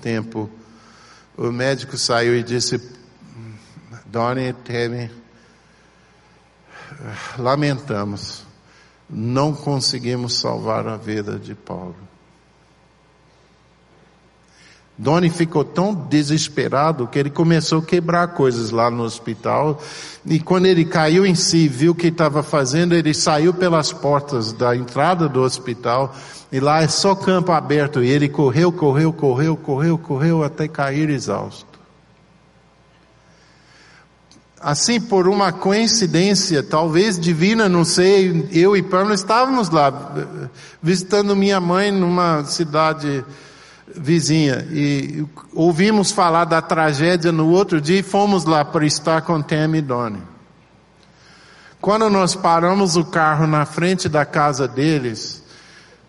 tempo, 0.00 0.50
o 1.36 1.52
médico 1.52 1.96
saiu 1.98 2.34
e 2.36 2.42
disse, 2.42 2.80
Donnie 4.06 4.52
Tammy, 4.52 5.10
lamentamos, 7.38 8.44
não 9.08 9.52
conseguimos 9.52 10.38
salvar 10.38 10.86
a 10.88 10.96
vida 10.96 11.38
de 11.38 11.54
Paulo. 11.54 12.05
Doni 14.98 15.28
ficou 15.28 15.62
tão 15.62 15.94
desesperado 15.94 17.06
que 17.06 17.18
ele 17.18 17.28
começou 17.28 17.80
a 17.80 17.84
quebrar 17.84 18.28
coisas 18.28 18.70
lá 18.70 18.90
no 18.90 19.02
hospital. 19.02 19.82
E 20.24 20.40
quando 20.40 20.64
ele 20.64 20.86
caiu 20.86 21.26
em 21.26 21.34
si, 21.34 21.68
viu 21.68 21.92
o 21.92 21.94
que 21.94 22.06
estava 22.06 22.42
fazendo, 22.42 22.94
ele 22.94 23.12
saiu 23.12 23.52
pelas 23.52 23.92
portas 23.92 24.54
da 24.54 24.74
entrada 24.74 25.28
do 25.28 25.42
hospital. 25.42 26.14
E 26.50 26.58
lá 26.60 26.82
é 26.82 26.88
só 26.88 27.14
campo 27.14 27.52
aberto. 27.52 28.02
E 28.02 28.08
ele 28.08 28.26
correu, 28.26 28.72
correu, 28.72 29.12
correu, 29.12 29.54
correu, 29.54 29.98
correu 29.98 30.42
até 30.42 30.66
cair 30.66 31.10
exausto. 31.10 31.76
Assim, 34.58 34.98
por 34.98 35.28
uma 35.28 35.52
coincidência, 35.52 36.62
talvez 36.62 37.20
divina, 37.20 37.68
não 37.68 37.84
sei, 37.84 38.48
eu 38.50 38.74
e 38.74 38.82
Pamela 38.82 39.14
estávamos 39.14 39.68
lá 39.68 40.14
visitando 40.82 41.36
minha 41.36 41.60
mãe 41.60 41.92
numa 41.92 42.42
cidade 42.44 43.22
vizinha 43.94 44.66
e 44.70 45.26
ouvimos 45.54 46.10
falar 46.10 46.44
da 46.44 46.60
tragédia 46.60 47.30
no 47.30 47.48
outro 47.50 47.80
dia 47.80 48.00
e 48.00 48.02
fomos 48.02 48.44
lá 48.44 48.64
para 48.64 48.84
estar 48.84 49.22
com 49.22 49.40
Tammy 49.40 49.78
e 49.78 49.82
Donnie. 49.82 50.22
Quando 51.80 52.10
nós 52.10 52.34
paramos 52.34 52.96
o 52.96 53.04
carro 53.04 53.46
na 53.46 53.64
frente 53.64 54.08
da 54.08 54.24
casa 54.24 54.66
deles, 54.66 55.42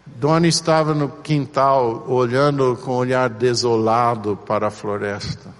Donnie 0.05 0.49
estava 0.49 0.93
no 0.93 1.09
quintal 1.09 2.05
olhando 2.07 2.77
com 2.77 2.93
um 2.93 2.95
olhar 2.95 3.29
desolado 3.29 4.37
para 4.45 4.67
a 4.67 4.71
floresta. 4.71 5.53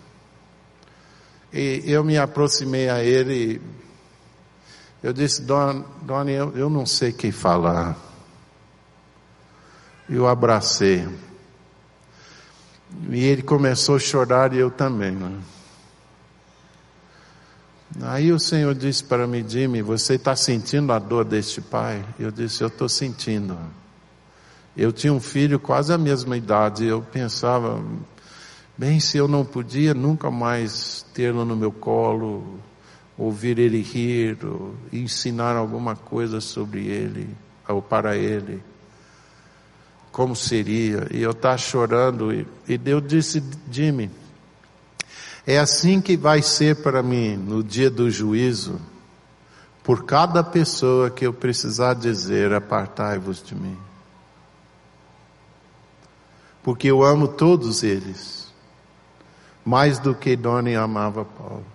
E 1.54 1.84
eu 1.86 2.04
me 2.04 2.18
aproximei 2.18 2.90
a 2.90 3.04
ele 3.04 3.62
e 3.62 3.62
eu 5.04 5.14
disse, 5.14 5.42
Don, 5.44 5.84
Donnie, 6.02 6.34
eu, 6.34 6.58
eu 6.58 6.70
não 6.70 6.86
sei 6.86 7.12
o 7.12 7.14
que 7.14 7.32
falar. 7.32 7.96
Eu 10.10 10.28
abracei. 10.28 11.08
E 13.10 13.24
ele 13.24 13.42
começou 13.42 13.96
a 13.96 14.00
chorar 14.00 14.54
e 14.54 14.58
eu 14.58 14.72
também. 14.72 15.12
Né? 15.12 15.40
Aí 18.02 18.32
o 18.32 18.40
Senhor 18.40 18.76
disse 18.76 19.04
para 19.04 19.26
mim, 19.26 19.48
Jimmy, 19.48 19.82
você 19.82 20.16
está 20.16 20.36
sentindo 20.36 20.92
a 20.92 21.00
dor 21.00 21.26
deste 21.26 21.62
pai? 21.62 22.04
Eu 22.20 22.32
disse, 22.32 22.62
eu 22.62 22.68
estou 22.68 22.90
sentindo. 22.90 23.58
Eu 24.76 24.92
tinha 24.92 25.12
um 25.12 25.20
filho 25.20 25.60
quase 25.60 25.92
a 25.92 25.98
mesma 25.98 26.38
idade, 26.38 26.86
eu 26.86 27.02
pensava, 27.02 27.84
bem, 28.78 29.00
se 29.00 29.18
eu 29.18 29.28
não 29.28 29.44
podia 29.44 29.94
nunca 29.94 30.30
mais 30.30 31.04
tê-lo 31.14 31.44
no 31.44 31.56
meu 31.56 31.72
colo, 31.72 32.60
ouvir 33.18 33.58
ele 33.58 33.82
rir, 33.82 34.38
ensinar 34.94 35.56
alguma 35.56 35.96
coisa 35.96 36.40
sobre 36.40 36.86
ele, 36.86 37.28
ou 37.68 37.82
para 37.82 38.16
ele, 38.16 38.62
como 40.12 40.36
seria? 40.36 41.08
E 41.12 41.22
eu 41.22 41.32
estava 41.32 41.58
chorando, 41.58 42.34
e, 42.34 42.48
e 42.68 42.78
Deus 42.78 43.08
disse, 43.08 43.44
Jimmy, 43.72 44.10
é 45.46 45.58
assim 45.58 46.02
que 46.02 46.18
vai 46.18 46.42
ser 46.42 46.76
para 46.78 47.02
mim 47.02 47.38
no 47.38 47.64
dia 47.64 47.90
do 47.90 48.12
juízo, 48.12 48.82
por 49.84 50.04
cada 50.04 50.44
pessoa 50.44 51.10
que 51.10 51.26
eu 51.26 51.32
precisar 51.32 51.94
dizer, 51.94 52.54
apartai-vos 52.54 53.42
de 53.42 53.56
mim. 53.56 53.78
Porque 56.62 56.88
eu 56.88 57.02
amo 57.02 57.30
todos 57.30 57.82
eles, 57.84 58.52
mais 59.64 60.00
do 60.00 60.14
que 60.14 60.36
Doni 60.36 60.76
amava 60.76 61.24
Paulo. 61.24 61.66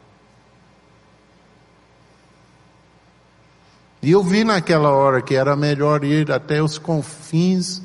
E 4.02 4.10
eu 4.10 4.22
vi 4.22 4.42
naquela 4.44 4.90
hora 4.90 5.22
que 5.22 5.34
era 5.34 5.54
melhor 5.54 6.02
ir 6.04 6.30
até 6.32 6.60
os 6.60 6.76
confins, 6.76 7.80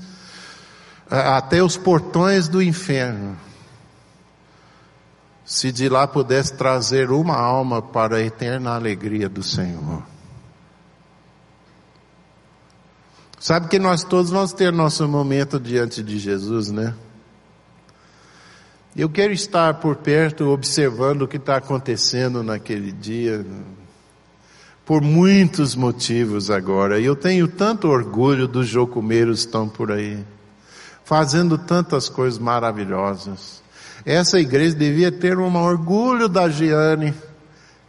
até 1.10 1.64
os 1.64 1.78
portões 1.78 2.47
do 2.47 2.62
inferno, 2.62 3.38
se 5.45 5.72
de 5.72 5.88
lá 5.88 6.08
pudesse 6.08 6.53
trazer 6.53 7.12
uma 7.12 7.36
alma 7.36 7.82
para 7.82 8.18
a 8.18 8.22
eterna 8.22 8.76
alegria 8.76 9.30
do 9.30 9.41
Senhor. 9.41 10.03
Sabe 13.39 13.68
que 13.68 13.80
nós 13.80 14.03
todos 14.03 14.32
vamos 14.32 14.51
ter 14.51 14.74
nosso 14.74 15.08
momento 15.08 15.60
diante 15.60 16.01
de 16.03 16.18
Jesus, 16.18 16.72
né? 16.72 16.93
Eu 18.95 19.08
quero 19.08 19.32
estar 19.32 19.76
por 19.76 19.97
perto 19.97 20.49
observando 20.49 21.22
o 21.22 21.28
que 21.28 21.38
está 21.38 21.58
acontecendo 21.58 22.41
naquele 22.41 22.91
dia, 22.91 23.45
por 24.84 25.01
muitos 25.01 25.76
motivos 25.76 26.49
agora. 26.49 26.99
E 26.99 27.05
eu 27.05 27.16
tenho 27.16 27.47
tanto 27.47 27.88
orgulho 27.88 28.47
dos 28.47 28.68
jocumeiros 28.68 29.41
que 29.41 29.45
estão 29.45 29.70
por 29.70 29.91
aí, 29.91 30.26
fazendo 31.08 31.58
tantas 31.58 32.10
coisas 32.10 32.38
maravilhosas. 32.38 33.64
Essa 34.05 34.41
igreja 34.41 34.76
devia 34.76 35.10
ter 35.10 35.38
um 35.38 35.55
orgulho 35.55 36.28
da 36.28 36.49
Giane. 36.49 37.14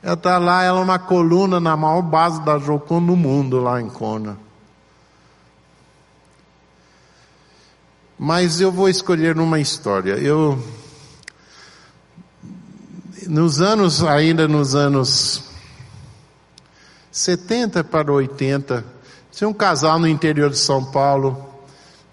Ela 0.01 0.15
está 0.15 0.39
lá, 0.39 0.63
ela 0.63 0.79
é 0.79 0.83
uma 0.85 1.01
coluna 1.01 1.59
na 1.59 1.77
maior 1.77 2.01
base 2.01 2.41
da 2.43 2.61
Jocum 2.61 3.01
no 3.01 3.17
mundo, 3.17 3.61
lá 3.61 3.81
em 3.81 3.89
Kona. 3.89 4.39
Mas 8.17 8.61
eu 8.61 8.71
vou 8.71 8.89
escolher 8.89 9.37
uma 9.37 9.59
história. 9.59 10.13
Eu, 10.13 10.63
nos 13.27 13.61
anos, 13.61 14.05
ainda 14.05 14.47
nos 14.47 14.77
anos 14.77 15.43
70 17.11 17.83
para 17.83 18.13
80, 18.13 18.85
tinha 19.33 19.49
um 19.49 19.53
casal 19.53 19.99
no 19.99 20.07
interior 20.07 20.51
de 20.51 20.59
São 20.59 20.85
Paulo, 20.85 21.48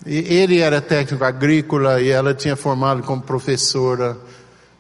ele 0.06 0.60
era 0.60 0.80
técnico 0.80 1.24
agrícola 1.24 2.00
e 2.02 2.10
ela 2.10 2.34
tinha 2.34 2.56
formado 2.56 3.02
como 3.02 3.22
professora, 3.22 4.16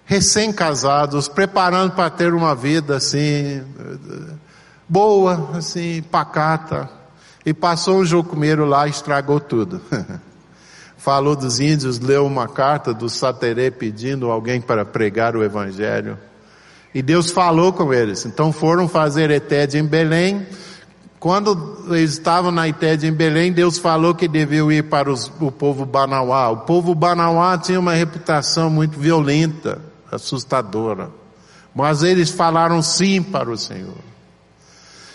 recém-casados, 0.05 1.27
preparando 1.27 1.93
para 1.93 2.09
ter 2.09 2.33
uma 2.33 2.53
vida 2.53 2.97
assim, 2.97 3.63
boa, 4.87 5.51
assim, 5.57 6.03
pacata. 6.03 6.89
E 7.45 7.53
passou 7.53 7.99
um 7.99 8.05
jocumeiro 8.05 8.65
lá 8.65 8.87
e 8.87 8.91
estragou 8.91 9.39
tudo. 9.39 9.81
Falou 10.97 11.35
dos 11.35 11.59
índios, 11.59 11.99
leu 11.99 12.25
uma 12.25 12.47
carta 12.47 12.91
do 12.91 13.07
Sateré 13.07 13.69
pedindo 13.69 14.31
alguém 14.31 14.59
para 14.59 14.83
pregar 14.83 15.35
o 15.35 15.43
evangelho. 15.43 16.17
E 16.95 17.01
Deus 17.01 17.29
falou 17.29 17.71
com 17.71 17.93
eles. 17.93 18.25
Então 18.25 18.51
foram 18.51 18.87
fazer 18.87 19.29
etédia 19.29 19.77
em 19.77 19.85
Belém, 19.85 20.47
quando 21.25 21.87
eles 21.87 22.11
estavam 22.11 22.51
na 22.51 22.67
Itédia 22.67 23.07
em 23.07 23.11
Belém, 23.11 23.51
Deus 23.51 23.79
falou 23.79 24.13
que 24.13 24.27
deviam 24.27 24.71
ir 24.71 24.83
para 24.83 25.11
os, 25.11 25.25
o 25.39 25.51
povo 25.51 25.83
Banauá. 25.83 26.51
O 26.51 26.57
povo 26.57 26.93
Banauá 26.93 27.57
tinha 27.57 27.79
uma 27.79 27.93
reputação 27.93 28.69
muito 28.69 28.99
violenta, 28.99 29.81
assustadora. 30.11 31.09
Mas 31.73 32.03
eles 32.03 32.29
falaram 32.29 32.79
sim 32.83 33.23
para 33.23 33.49
o 33.49 33.57
Senhor. 33.57 33.97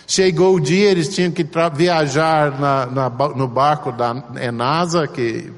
Chegou 0.05 0.57
o 0.57 0.59
dia, 0.59 0.91
eles 0.91 1.07
tinham 1.07 1.31
que 1.31 1.47
viajar 1.73 2.59
na, 2.59 2.85
na, 2.87 3.09
no 3.09 3.47
barco 3.47 3.93
da 3.93 4.21
Enasa, 4.35 5.07
que 5.07 5.49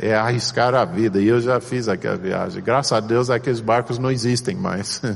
é 0.00 0.14
arriscar 0.14 0.74
a 0.74 0.86
vida. 0.86 1.20
E 1.20 1.28
eu 1.28 1.38
já 1.38 1.60
fiz 1.60 1.86
aquela 1.86 2.16
viagem. 2.16 2.62
Graças 2.62 2.92
a 2.92 3.00
Deus 3.00 3.28
aqueles 3.28 3.60
barcos 3.60 3.98
não 3.98 4.10
existem 4.10 4.56
mais. 4.56 5.02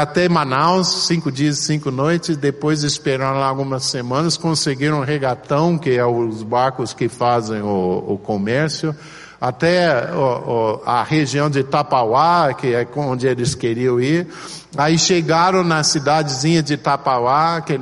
até 0.00 0.28
Manaus, 0.28 1.06
cinco 1.06 1.32
dias 1.32 1.58
cinco 1.58 1.90
noites, 1.90 2.36
depois 2.36 2.84
esperaram 2.84 3.38
lá 3.40 3.46
algumas 3.46 3.84
semanas, 3.84 4.36
conseguiram 4.36 5.00
um 5.00 5.04
regatão, 5.04 5.76
que 5.76 5.90
é 5.90 6.06
os 6.06 6.42
barcos 6.42 6.92
que 6.92 7.08
fazem 7.08 7.60
o, 7.60 8.04
o 8.06 8.18
comércio, 8.18 8.94
até 9.40 10.12
o, 10.12 10.18
o, 10.18 10.82
a 10.86 11.02
região 11.02 11.50
de 11.50 11.64
Tapauá, 11.64 12.54
que 12.54 12.72
é 12.72 12.86
onde 12.94 13.26
eles 13.26 13.54
queriam 13.54 14.00
ir. 14.00 14.28
Aí 14.76 14.96
chegaram 14.96 15.64
na 15.64 15.82
cidadezinha 15.82 16.62
de 16.62 16.76
Tapauá, 16.76 17.60
que 17.60 17.80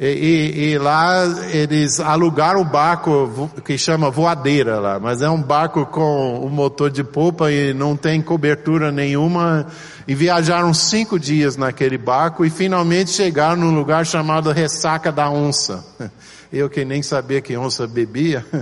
e, 0.00 0.70
e, 0.70 0.78
lá 0.78 1.24
eles 1.52 2.00
alugaram 2.00 2.60
o 2.60 2.64
barco 2.64 3.48
que 3.64 3.78
chama 3.78 4.10
voadeira 4.10 4.80
lá, 4.80 4.98
mas 4.98 5.22
é 5.22 5.30
um 5.30 5.40
barco 5.40 5.86
com 5.86 6.44
um 6.44 6.48
motor 6.48 6.90
de 6.90 7.04
polpa 7.04 7.52
e 7.52 7.72
não 7.72 7.96
tem 7.96 8.20
cobertura 8.20 8.90
nenhuma. 8.90 9.66
E 10.08 10.14
viajaram 10.14 10.74
cinco 10.74 11.18
dias 11.18 11.56
naquele 11.56 11.96
barco 11.96 12.44
e 12.44 12.50
finalmente 12.50 13.10
chegaram 13.10 13.56
num 13.56 13.74
lugar 13.74 14.04
chamado 14.04 14.50
Ressaca 14.50 15.12
da 15.12 15.30
Onça. 15.30 15.84
Eu 16.52 16.68
que 16.68 16.84
nem 16.84 17.02
sabia 17.02 17.40
que 17.40 17.56
onça 17.56 17.86
bebia. 17.86 18.44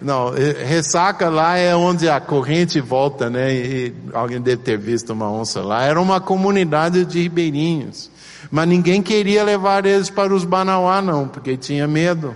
Não, 0.00 0.30
ressaca 0.32 1.28
lá 1.28 1.56
é 1.56 1.74
onde 1.74 2.08
a 2.08 2.20
corrente 2.20 2.80
volta, 2.80 3.28
né? 3.28 3.52
E 3.52 3.94
alguém 4.12 4.40
deve 4.40 4.62
ter 4.62 4.78
visto 4.78 5.12
uma 5.12 5.30
onça 5.30 5.60
lá. 5.60 5.82
Era 5.82 6.00
uma 6.00 6.20
comunidade 6.20 7.04
de 7.04 7.22
ribeirinhos. 7.22 8.10
Mas 8.50 8.68
ninguém 8.68 9.02
queria 9.02 9.42
levar 9.42 9.84
eles 9.84 10.08
para 10.08 10.32
os 10.32 10.44
Banauá, 10.44 11.02
não, 11.02 11.26
porque 11.26 11.56
tinha 11.56 11.88
medo. 11.88 12.34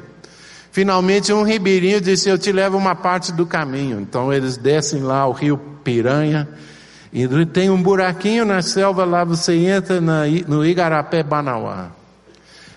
Finalmente 0.72 1.32
um 1.32 1.42
ribeirinho 1.42 2.00
disse, 2.00 2.28
eu 2.28 2.38
te 2.38 2.50
levo 2.50 2.76
uma 2.76 2.94
parte 2.94 3.32
do 3.32 3.46
caminho. 3.46 4.00
Então 4.00 4.32
eles 4.32 4.56
descem 4.56 5.02
lá 5.02 5.26
o 5.26 5.32
rio 5.32 5.56
Piranha, 5.84 6.48
e 7.12 7.26
tem 7.46 7.68
um 7.68 7.82
buraquinho 7.82 8.44
na 8.44 8.62
selva 8.62 9.04
lá, 9.04 9.22
você 9.22 9.54
entra 9.54 10.00
na, 10.00 10.22
no 10.48 10.64
Igarapé 10.64 11.22
Banauá. 11.22 11.90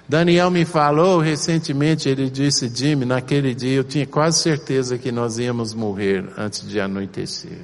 Daniel 0.08 0.52
me 0.52 0.66
falou 0.66 1.20
recentemente, 1.20 2.08
ele 2.08 2.30
disse, 2.30 2.70
Jimmy, 2.70 3.06
naquele 3.06 3.56
dia 3.56 3.78
eu 3.78 3.84
tinha 3.84 4.06
quase 4.06 4.40
certeza 4.40 5.00
que 5.00 5.12
nós 5.12 5.40
íamos 5.40 5.74
morrer 5.74 6.30
antes 6.38 6.68
de 6.68 6.80
anoitecer. 6.80 7.62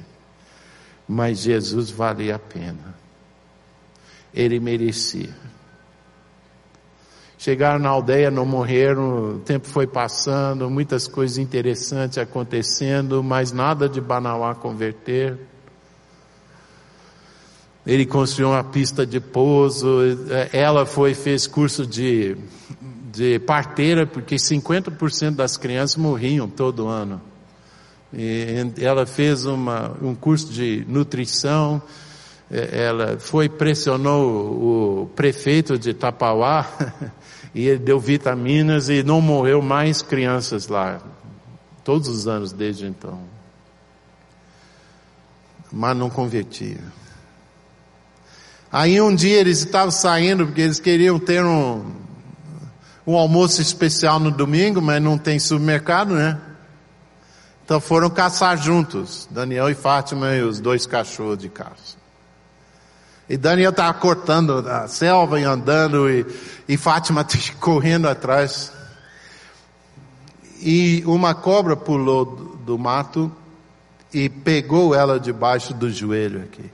Mas 1.06 1.38
Jesus 1.38 1.90
valia 1.90 2.36
a 2.36 2.38
pena. 2.38 2.96
Ele 4.34 4.58
merecia. 4.58 5.30
Chegaram 7.38 7.78
na 7.78 7.88
aldeia, 7.88 8.30
não 8.30 8.46
morreram, 8.46 9.34
o 9.34 9.38
tempo 9.40 9.66
foi 9.68 9.86
passando, 9.86 10.70
muitas 10.70 11.06
coisas 11.06 11.38
interessantes 11.38 12.18
acontecendo, 12.18 13.22
mas 13.22 13.52
nada 13.52 13.88
de 13.88 14.00
Banauá 14.00 14.54
converter. 14.54 15.38
Ele 17.86 18.06
construiu 18.06 18.50
uma 18.50 18.62
pista 18.62 19.04
de 19.04 19.18
pouso, 19.18 19.98
ela 20.52 20.86
foi, 20.86 21.14
fez 21.14 21.48
curso 21.48 21.84
de, 21.84 22.36
de 23.12 23.40
parteira, 23.40 24.06
porque 24.06 24.36
50% 24.36 25.34
das 25.34 25.56
crianças 25.56 25.96
morriam 25.96 26.48
todo 26.48 26.86
ano. 26.86 27.20
E 28.12 28.72
ela 28.78 29.04
fez 29.04 29.46
uma, 29.46 29.96
um 30.00 30.14
curso 30.14 30.52
de 30.52 30.84
nutrição, 30.86 31.82
ela 32.48 33.18
foi, 33.18 33.48
pressionou 33.48 35.02
o 35.02 35.06
prefeito 35.16 35.76
de 35.76 35.92
Tapauá, 35.92 36.68
e 37.52 37.66
ele 37.66 37.78
deu 37.78 37.98
vitaminas 37.98 38.88
e 38.90 39.02
não 39.02 39.20
morreu 39.20 39.60
mais 39.60 40.02
crianças 40.02 40.68
lá, 40.68 41.00
todos 41.82 42.08
os 42.08 42.28
anos 42.28 42.52
desde 42.52 42.86
então. 42.86 43.18
Mas 45.72 45.96
não 45.96 46.10
convertia. 46.10 47.01
Aí 48.72 48.98
um 49.02 49.14
dia 49.14 49.38
eles 49.38 49.58
estavam 49.58 49.90
saindo 49.90 50.46
porque 50.46 50.62
eles 50.62 50.80
queriam 50.80 51.18
ter 51.18 51.44
um, 51.44 51.84
um 53.06 53.18
almoço 53.18 53.60
especial 53.60 54.18
no 54.18 54.30
domingo, 54.30 54.80
mas 54.80 55.02
não 55.02 55.18
tem 55.18 55.38
supermercado, 55.38 56.14
né? 56.14 56.40
Então 57.62 57.78
foram 57.78 58.08
caçar 58.08 58.56
juntos, 58.56 59.28
Daniel 59.30 59.68
e 59.68 59.74
Fátima 59.74 60.34
e 60.34 60.40
os 60.40 60.58
dois 60.58 60.86
cachorros 60.86 61.36
de 61.36 61.50
caça. 61.50 62.00
E 63.28 63.36
Daniel 63.36 63.72
estava 63.72 63.92
cortando 63.92 64.66
a 64.66 64.88
selva 64.88 65.38
e 65.38 65.44
andando, 65.44 66.08
e, 66.08 66.24
e 66.66 66.76
Fátima 66.78 67.26
correndo 67.60 68.08
atrás. 68.08 68.72
E 70.60 71.02
uma 71.04 71.34
cobra 71.34 71.76
pulou 71.76 72.24
do, 72.24 72.44
do 72.56 72.78
mato 72.78 73.30
e 74.14 74.30
pegou 74.30 74.94
ela 74.94 75.20
debaixo 75.20 75.74
do 75.74 75.90
joelho 75.90 76.42
aqui. 76.42 76.70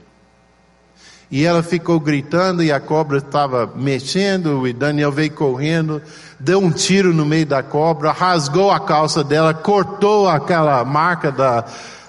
E 1.31 1.45
ela 1.45 1.61
ficou 1.61 1.99
gritando 1.99 2.63
e 2.63 2.71
a 2.71 2.79
cobra 2.79 3.19
estava 3.19 3.71
mexendo 3.75 4.67
e 4.67 4.73
Daniel 4.73 5.11
veio 5.11 5.31
correndo, 5.31 6.01
deu 6.39 6.59
um 6.59 6.71
tiro 6.71 7.13
no 7.13 7.23
meio 7.23 7.45
da 7.45 7.61
cobra, 7.61 8.11
rasgou 8.11 8.71
a 8.71 8.79
calça 8.79 9.23
dela, 9.23 9.53
cortou 9.53 10.27
aquela 10.27 10.83
marca 10.83 11.31
da, 11.31 11.65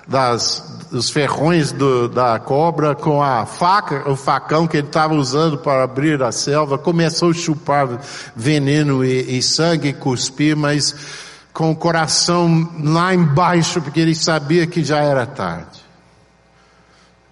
das, 0.08 0.86
dos 0.90 1.10
ferrões 1.10 1.70
do, 1.70 2.08
da 2.08 2.38
cobra 2.38 2.94
com 2.94 3.22
a 3.22 3.44
faca, 3.44 4.10
o 4.10 4.16
facão 4.16 4.66
que 4.66 4.78
ele 4.78 4.86
estava 4.86 5.12
usando 5.12 5.58
para 5.58 5.84
abrir 5.84 6.22
a 6.22 6.32
selva, 6.32 6.78
começou 6.78 7.30
a 7.30 7.34
chupar 7.34 8.00
veneno 8.34 9.04
e, 9.04 9.36
e 9.36 9.42
sangue 9.42 9.92
cuspir, 9.92 10.56
mas 10.56 10.96
com 11.52 11.70
o 11.70 11.76
coração 11.76 12.70
lá 12.82 13.14
embaixo, 13.14 13.82
porque 13.82 14.00
ele 14.00 14.14
sabia 14.14 14.66
que 14.66 14.82
já 14.82 15.00
era 15.00 15.26
tarde 15.26 15.79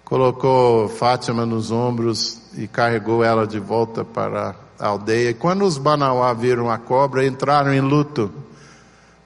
colocou 0.09 0.89
Fátima 0.89 1.45
nos 1.45 1.69
ombros 1.69 2.41
e 2.57 2.67
carregou 2.67 3.23
ela 3.23 3.45
de 3.45 3.59
volta 3.59 4.03
para 4.03 4.55
a 4.79 4.87
aldeia. 4.87 5.35
Quando 5.35 5.63
os 5.63 5.77
Banauá 5.77 6.33
viram 6.33 6.69
a 6.69 6.79
cobra, 6.79 7.23
entraram 7.23 7.71
em 7.71 7.79
luto, 7.79 8.33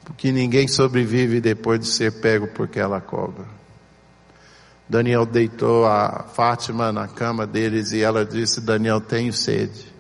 porque 0.04 0.30
ninguém 0.30 0.68
sobrevive 0.68 1.40
depois 1.40 1.80
de 1.80 1.88
ser 1.88 2.20
pego 2.20 2.48
por 2.48 2.66
aquela 2.66 3.00
cobra. 3.00 3.46
Daniel 4.88 5.26
deitou 5.26 5.86
a 5.86 6.26
Fátima 6.34 6.92
na 6.92 7.08
cama 7.08 7.48
deles 7.48 7.94
e 7.94 8.02
ela 8.02 8.26
disse: 8.26 8.60
Daniel, 8.60 9.00
tenho 9.00 9.32
sede. 9.32 9.94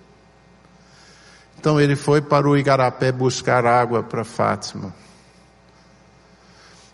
Então 1.58 1.80
ele 1.80 1.96
foi 1.96 2.22
para 2.22 2.48
o 2.48 2.58
igarapé 2.58 3.10
buscar 3.10 3.66
água 3.66 4.04
para 4.04 4.26
Fátima. 4.26 4.94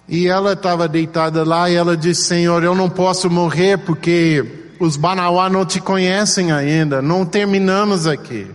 E 0.09 0.27
ela 0.27 0.53
estava 0.53 0.87
deitada 0.87 1.43
lá 1.43 1.69
e 1.69 1.75
ela 1.75 1.95
disse: 1.95 2.23
Senhor, 2.23 2.63
eu 2.63 2.73
não 2.73 2.89
posso 2.89 3.29
morrer 3.29 3.77
porque 3.77 4.73
os 4.79 4.97
Banauá 4.97 5.47
não 5.51 5.63
te 5.63 5.79
conhecem 5.79 6.51
ainda, 6.51 6.99
não 6.99 7.23
terminamos 7.23 8.07
aqui. 8.07 8.51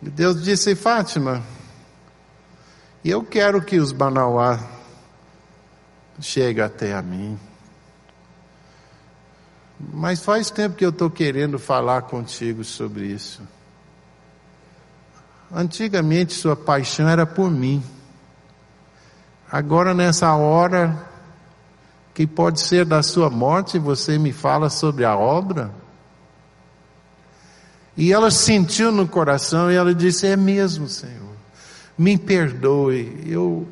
E 0.00 0.08
Deus 0.08 0.44
disse: 0.44 0.76
Fátima, 0.76 1.42
eu 3.04 3.24
quero 3.24 3.60
que 3.60 3.80
os 3.80 3.90
Banauá 3.90 4.60
cheguem 6.20 6.62
até 6.62 6.94
a 6.94 7.02
mim. 7.02 7.36
Mas 9.92 10.22
faz 10.22 10.52
tempo 10.52 10.76
que 10.76 10.84
eu 10.84 10.90
estou 10.90 11.10
querendo 11.10 11.58
falar 11.58 12.02
contigo 12.02 12.62
sobre 12.62 13.06
isso. 13.06 13.42
Antigamente 15.52 16.32
sua 16.32 16.54
paixão 16.54 17.08
era 17.08 17.26
por 17.26 17.50
mim. 17.50 17.82
Agora, 19.52 19.92
nessa 19.92 20.32
hora, 20.34 20.96
que 22.14 22.24
pode 22.24 22.60
ser 22.60 22.84
da 22.84 23.02
sua 23.02 23.28
morte, 23.28 23.78
você 23.78 24.16
me 24.16 24.32
fala 24.32 24.70
sobre 24.70 25.04
a 25.04 25.16
obra? 25.16 25.72
E 27.96 28.12
ela 28.12 28.30
sentiu 28.30 28.92
no 28.92 29.08
coração 29.08 29.70
e 29.70 29.74
ela 29.74 29.92
disse: 29.92 30.26
É 30.26 30.36
mesmo, 30.36 30.88
Senhor, 30.88 31.34
me 31.98 32.16
perdoe, 32.16 33.24
eu, 33.26 33.66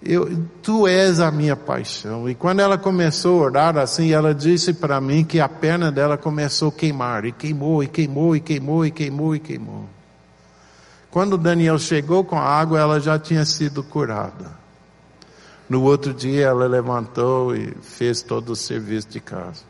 eu, 0.00 0.46
tu 0.62 0.86
és 0.86 1.18
a 1.18 1.30
minha 1.30 1.56
paixão. 1.56 2.28
E 2.28 2.34
quando 2.34 2.60
ela 2.60 2.78
começou 2.78 3.42
a 3.42 3.46
orar 3.46 3.76
assim, 3.76 4.12
ela 4.12 4.32
disse 4.32 4.72
para 4.72 5.00
mim 5.00 5.24
que 5.24 5.40
a 5.40 5.48
perna 5.48 5.90
dela 5.90 6.16
começou 6.16 6.68
a 6.68 6.72
queimar, 6.72 7.24
e 7.24 7.32
queimou, 7.32 7.82
e 7.82 7.88
queimou, 7.88 8.36
e 8.36 8.40
queimou, 8.40 8.86
e 8.86 8.90
queimou, 8.92 9.34
e 9.34 9.40
queimou. 9.40 9.88
Quando 11.10 11.36
Daniel 11.36 11.78
chegou 11.78 12.24
com 12.24 12.36
a 12.36 12.44
água, 12.44 12.78
ela 12.78 13.00
já 13.00 13.18
tinha 13.18 13.44
sido 13.44 13.82
curada. 13.82 14.63
No 15.68 15.82
outro 15.82 16.12
dia 16.12 16.46
ela 16.46 16.66
levantou 16.66 17.56
e 17.56 17.74
fez 17.80 18.20
todo 18.20 18.50
o 18.50 18.56
serviço 18.56 19.08
de 19.08 19.20
casa. 19.20 19.62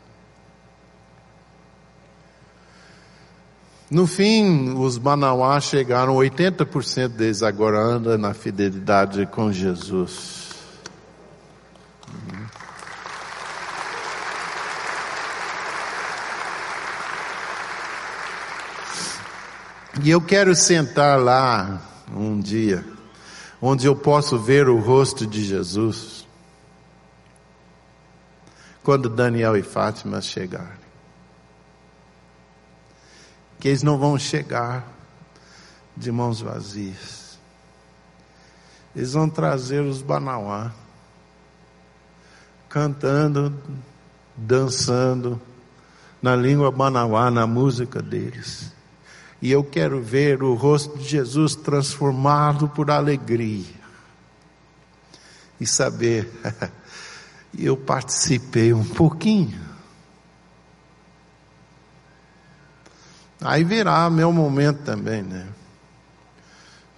No 3.89 4.07
fim, 4.07 4.73
os 4.77 4.97
Manauá 4.97 5.59
chegaram, 5.61 6.15
80% 6.15 7.09
deles 7.09 7.43
agora 7.43 7.79
andam 7.79 8.17
na 8.17 8.33
fidelidade 8.33 9.25
com 9.27 9.51
Jesus. 9.51 10.45
E 20.03 20.09
eu 20.09 20.19
quero 20.19 20.53
sentar 20.55 21.19
lá 21.19 21.79
um 22.13 22.39
dia 22.39 22.94
onde 23.61 23.87
eu 23.87 23.95
posso 23.95 24.37
ver 24.37 24.67
o 24.67 24.79
rosto 24.79 25.25
de 25.25 25.43
Jesus. 25.43 26.27
Quando 28.83 29.09
Daniel 29.09 29.57
e 29.57 29.63
Fátima 29.63 30.21
chegarem. 30.21 30.85
Que 33.59 33.69
eles 33.69 33.81
não 33.81 33.97
vão 33.97 34.19
chegar 34.19 34.87
de 35.95 36.11
mãos 36.11 36.41
vazias. 36.41 37.39
Eles 38.95 39.13
vão 39.13 39.29
trazer 39.29 39.81
os 39.81 40.01
banauá, 40.01 40.71
cantando, 42.69 43.53
dançando, 44.37 45.41
na 46.21 46.35
língua 46.35 46.71
banauá, 46.71 47.29
na 47.29 47.45
música 47.45 48.01
deles. 48.01 48.74
E 49.41 49.51
eu 49.51 49.63
quero 49.63 50.01
ver 50.01 50.41
o 50.41 50.53
rosto 50.53 50.97
de 50.97 51.07
Jesus 51.07 51.55
transformado 51.55 52.67
por 52.69 52.89
alegria. 52.89 53.65
E 55.59 55.65
saber, 55.67 56.31
eu 57.57 57.77
participei 57.77 58.73
um 58.73 58.83
pouquinho. 58.83 59.59
Aí 63.41 63.63
virá 63.63 64.09
meu 64.09 64.31
momento 64.31 64.79
também, 64.83 65.21
né? 65.21 65.47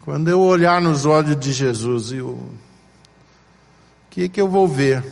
Quando 0.01 0.29
eu 0.29 0.39
olhar 0.39 0.81
nos 0.81 1.05
olhos 1.05 1.37
de 1.37 1.51
Jesus, 1.51 2.13
o 2.13 2.39
que 4.09 4.29
que 4.29 4.39
eu 4.39 4.47
vou 4.47 4.65
ver? 4.65 5.03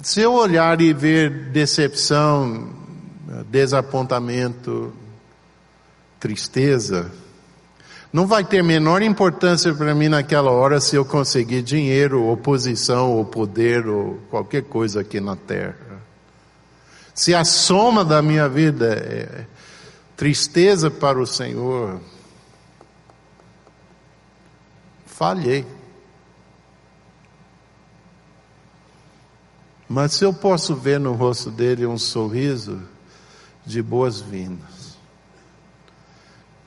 Se 0.00 0.20
eu 0.20 0.32
olhar 0.32 0.80
e 0.80 0.92
ver 0.92 1.50
decepção, 1.50 2.79
desapontamento, 3.48 4.92
tristeza, 6.18 7.10
não 8.12 8.26
vai 8.26 8.44
ter 8.44 8.62
menor 8.62 9.02
importância 9.02 9.72
para 9.72 9.94
mim 9.94 10.08
naquela 10.08 10.50
hora 10.50 10.80
se 10.80 10.96
eu 10.96 11.04
conseguir 11.04 11.62
dinheiro, 11.62 12.22
ou 12.22 12.36
posição, 12.36 13.12
ou 13.12 13.24
poder, 13.24 13.86
ou 13.86 14.18
qualquer 14.28 14.64
coisa 14.64 15.00
aqui 15.02 15.20
na 15.20 15.36
terra. 15.36 16.02
Se 17.14 17.34
a 17.34 17.44
soma 17.44 18.04
da 18.04 18.20
minha 18.20 18.48
vida 18.48 18.94
é 18.94 19.46
tristeza 20.16 20.90
para 20.90 21.20
o 21.20 21.26
Senhor, 21.26 22.00
falhei. 25.06 25.64
Mas 29.88 30.14
se 30.14 30.24
eu 30.24 30.32
posso 30.32 30.74
ver 30.74 30.98
no 30.98 31.12
rosto 31.12 31.50
dele 31.50 31.86
um 31.86 31.98
sorriso, 31.98 32.80
de 33.70 33.82
boas-vindas. 33.82 34.98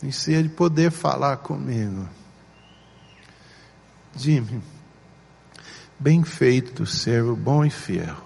E 0.01 0.11
se 0.11 0.33
ele 0.33 0.49
poder 0.49 0.91
falar 0.91 1.37
comigo, 1.37 2.07
Jimmy, 4.15 4.61
bem 5.99 6.23
feito, 6.23 6.85
servo 6.85 7.35
bom 7.35 7.63
e 7.63 7.69
fiel. 7.69 8.17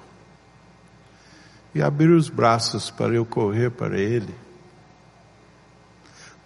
E 1.73 1.81
abrir 1.81 2.09
os 2.09 2.29
braços 2.29 2.89
para 2.89 3.13
eu 3.13 3.25
correr 3.25 3.69
para 3.69 3.99
ele. 3.99 4.33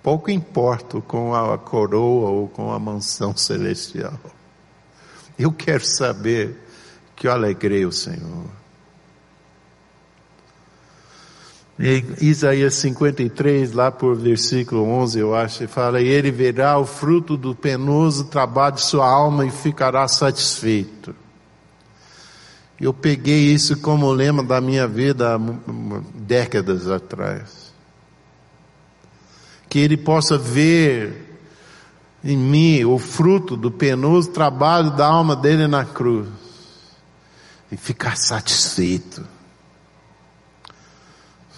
Pouco 0.03 0.31
importa 0.31 0.99
com 0.99 1.33
a 1.33 1.57
coroa 1.57 2.29
ou 2.29 2.47
com 2.49 2.71
a 2.71 2.79
mansão 2.79 3.35
celestial. 3.37 4.19
Eu 5.37 5.51
quero 5.51 5.85
saber 5.85 6.57
que 7.15 7.27
eu 7.27 7.31
alegrei 7.31 7.85
o 7.85 7.91
Senhor. 7.91 8.60
Em 11.83 12.05
Isaías 12.21 12.75
53, 12.75 13.71
lá 13.71 13.91
por 13.91 14.15
versículo 14.15 14.83
11, 14.83 15.17
eu 15.17 15.33
acho, 15.33 15.67
fala, 15.67 15.99
e 15.99 16.07
ele 16.07 16.29
verá 16.29 16.77
o 16.77 16.85
fruto 16.85 17.35
do 17.35 17.55
penoso 17.55 18.25
trabalho 18.25 18.75
de 18.75 18.81
sua 18.81 19.09
alma 19.09 19.47
e 19.47 19.49
ficará 19.49 20.07
satisfeito. 20.07 21.15
Eu 22.79 22.93
peguei 22.93 23.51
isso 23.51 23.77
como 23.77 24.11
lema 24.11 24.43
da 24.43 24.61
minha 24.61 24.87
vida 24.87 25.35
há 25.35 25.39
décadas 26.13 26.87
atrás. 26.87 27.73
Que 29.67 29.79
ele 29.79 29.97
possa 29.97 30.37
ver 30.37 31.39
em 32.23 32.37
mim 32.37 32.85
o 32.85 32.99
fruto 32.99 33.57
do 33.57 33.71
penoso 33.71 34.29
trabalho 34.29 34.91
da 34.91 35.07
alma 35.07 35.35
dele 35.35 35.65
na 35.65 35.83
cruz 35.83 36.27
e 37.71 37.77
ficar 37.77 38.15
satisfeito. 38.17 39.25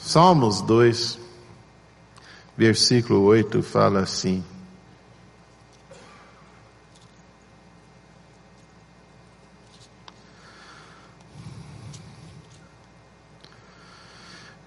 Salmos 0.06 0.62
2, 0.62 1.18
versículo 2.58 3.22
8 3.22 3.64
fala 3.64 4.01
assim: 4.01 4.43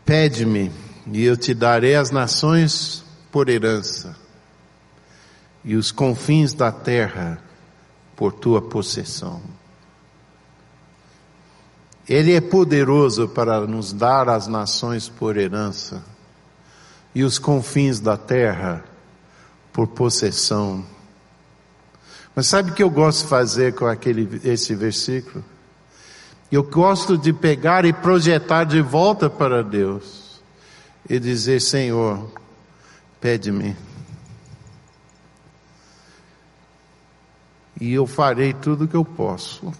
Pede-me, 0.06 0.72
e 1.12 1.22
eu 1.22 1.36
te 1.36 1.52
darei 1.52 1.96
as 1.96 2.10
nações 2.10 3.04
por 3.30 3.50
herança, 3.50 4.16
e 5.62 5.76
os 5.76 5.92
confins 5.92 6.54
da 6.54 6.72
terra 6.72 7.38
por 8.16 8.32
tua 8.32 8.62
possessão. 8.62 9.42
Ele 12.08 12.34
é 12.34 12.40
poderoso 12.40 13.28
para 13.28 13.66
nos 13.66 13.92
dar 13.92 14.28
as 14.28 14.46
nações 14.46 15.08
por 15.08 15.36
herança, 15.36 16.04
e 17.14 17.24
os 17.24 17.38
confins 17.38 17.98
da 17.98 18.16
terra 18.16 18.84
por 19.72 19.88
possessão. 19.88 20.84
Mas 22.34 22.46
sabe 22.46 22.70
o 22.70 22.74
que 22.74 22.82
eu 22.82 22.90
gosto 22.90 23.22
de 23.22 23.28
fazer 23.28 23.74
com 23.74 23.86
aquele, 23.86 24.40
esse 24.44 24.74
versículo? 24.74 25.42
Eu 26.52 26.62
gosto 26.62 27.18
de 27.18 27.32
pegar 27.32 27.84
e 27.84 27.92
projetar 27.92 28.64
de 28.64 28.80
volta 28.80 29.28
para 29.28 29.64
Deus 29.64 30.40
e 31.08 31.18
dizer: 31.18 31.60
Senhor, 31.60 32.30
pede-me. 33.20 33.76
E 37.80 37.92
eu 37.92 38.06
farei 38.06 38.52
tudo 38.52 38.84
o 38.84 38.88
que 38.88 38.94
eu 38.94 39.04
posso 39.04 39.72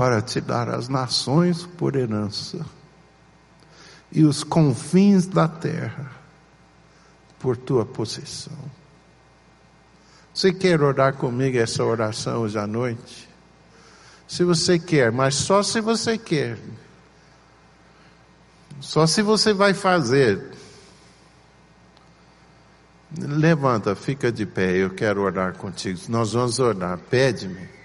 para 0.00 0.22
te 0.22 0.40
dar 0.40 0.70
as 0.70 0.88
nações 0.88 1.66
por 1.66 1.94
herança 1.94 2.64
e 4.10 4.24
os 4.24 4.42
confins 4.42 5.26
da 5.26 5.46
terra 5.46 6.10
por 7.38 7.54
tua 7.54 7.84
possessão. 7.84 8.56
Você 10.32 10.54
quer 10.54 10.80
orar 10.80 11.12
comigo 11.12 11.58
essa 11.58 11.84
oração 11.84 12.40
hoje 12.40 12.58
à 12.58 12.66
noite? 12.66 13.28
se 14.26 14.42
você 14.42 14.78
quer, 14.78 15.12
mas 15.12 15.34
só 15.34 15.62
se 15.62 15.82
você 15.82 16.16
quer. 16.16 16.56
Só 18.80 19.06
se 19.06 19.20
você 19.20 19.52
vai 19.52 19.74
fazer. 19.74 20.42
Levanta, 23.18 23.94
fica 23.94 24.32
de 24.32 24.46
pé, 24.46 24.78
eu 24.78 24.88
quero 24.88 25.20
orar 25.20 25.52
contigo. 25.58 26.00
Nós 26.08 26.32
vamos 26.32 26.58
orar, 26.58 26.96
pede-me. 26.96 27.79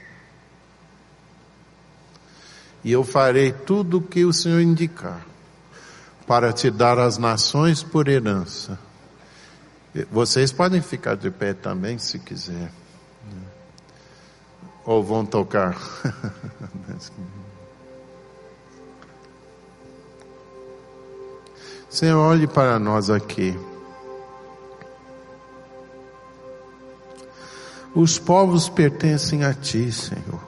E 2.86 2.92
eu 2.92 3.04
farei 3.04 3.52
tudo 3.52 3.98
o 3.98 4.02
que 4.02 4.24
o 4.24 4.32
Senhor 4.32 4.62
indicar, 4.62 5.26
para 6.28 6.54
te 6.54 6.70
dar 6.70 7.00
as 7.00 7.18
nações 7.18 7.82
por 7.82 8.08
herança. 8.08 8.78
Vocês 10.12 10.52
podem 10.52 10.84
ficar 10.84 11.16
de 11.16 11.32
pé 11.32 11.56
também, 11.56 11.98
se 11.98 12.20
quiser. 12.20 12.72
Ou 14.86 15.04
vão 15.04 15.26
tocar? 15.26 15.76
Senhor, 21.90 22.20
olhe 22.20 22.46
para 22.46 22.78
nós 22.78 23.10
aqui. 23.10 23.58
Os 27.96 28.20
povos 28.20 28.70
pertencem 28.70 29.44
a 29.44 29.56
Ti, 29.56 29.92
Senhor. 29.92 30.45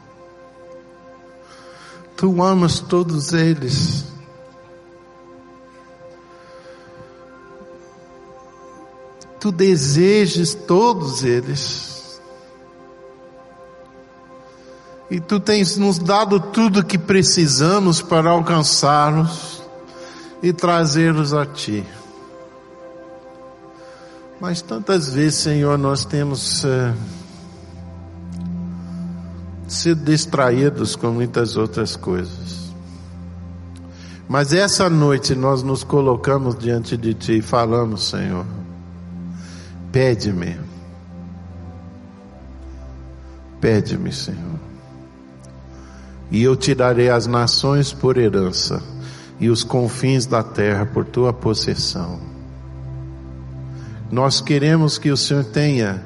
Tu 2.18 2.43
amas 2.43 2.80
todos 2.80 3.32
eles. 3.32 4.05
Tu 9.39 9.51
desejas 9.51 10.55
todos 10.55 11.24
eles. 11.24 12.20
E 15.09 15.20
tu 15.20 15.39
tens 15.39 15.78
nos 15.78 15.99
dado 15.99 16.39
tudo 16.39 16.84
que 16.84 16.97
precisamos 16.97 18.01
para 18.01 18.32
alcançá-los 18.32 19.61
e 20.41 20.51
trazê-los 20.51 21.34
a 21.34 21.45
ti. 21.45 21.86
Mas 24.39 24.61
tantas 24.61 25.07
vezes, 25.07 25.39
Senhor, 25.39 25.78
nós 25.78 26.03
temos 26.03 26.65
é, 26.65 26.93
sido 29.78 30.03
distraídos 30.03 30.95
com 30.95 31.11
muitas 31.11 31.57
outras 31.57 31.95
coisas. 31.95 32.67
Mas 34.28 34.51
essa 34.53 34.89
noite 34.89 35.34
nós 35.36 35.63
nos 35.63 35.84
colocamos 35.84 36.57
diante 36.57 36.97
de 36.97 37.13
Ti 37.13 37.38
e 37.38 37.41
falamos, 37.41 38.09
Senhor, 38.09 38.45
pede-me, 39.91 40.59
pede-me, 43.61 44.11
Senhor 44.11 44.67
e 46.30 46.43
eu 46.43 46.55
te 46.55 46.75
darei 46.75 47.09
as 47.09 47.25
nações 47.25 47.93
por 47.93 48.17
herança 48.17 48.82
e 49.39 49.49
os 49.49 49.63
confins 49.63 50.25
da 50.25 50.43
terra 50.43 50.86
por 50.86 51.05
tua 51.05 51.32
possessão. 51.32 52.19
Nós 54.11 54.41
queremos 54.41 54.97
que 54.97 55.11
o 55.11 55.17
Senhor 55.17 55.43
tenha 55.45 56.03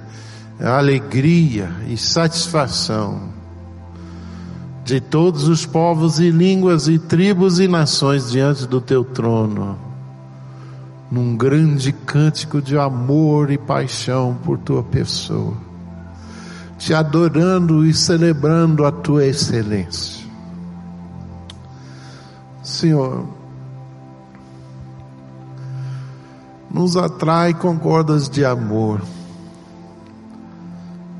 alegria 0.59 1.69
e 1.87 1.97
satisfação 1.97 3.30
de 4.83 4.99
todos 4.99 5.47
os 5.47 5.65
povos 5.65 6.19
e 6.19 6.29
línguas 6.29 6.87
e 6.87 6.97
tribos 6.97 7.59
e 7.59 7.67
nações 7.67 8.31
diante 8.31 8.67
do 8.67 8.81
teu 8.81 9.03
trono, 9.03 9.77
num 11.11 11.35
grande 11.35 11.91
cântico 11.91 12.61
de 12.61 12.77
amor 12.77 13.51
e 13.51 13.57
paixão 13.57 14.37
por 14.43 14.57
tua 14.57 14.83
pessoa 14.83 15.71
te 16.81 16.95
adorando 16.95 17.85
e 17.85 17.93
celebrando 17.93 18.83
a 18.87 18.91
tua 18.91 19.23
excelência. 19.23 20.25
Senhor, 22.63 23.23
nos 26.71 26.97
atrai 26.97 27.53
com 27.53 27.77
cordas 27.77 28.27
de 28.27 28.43
amor 28.43 28.99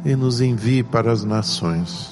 e 0.03 0.15
nos 0.15 0.41
envie 0.41 0.81
para 0.81 1.11
as 1.11 1.23
nações. 1.23 2.11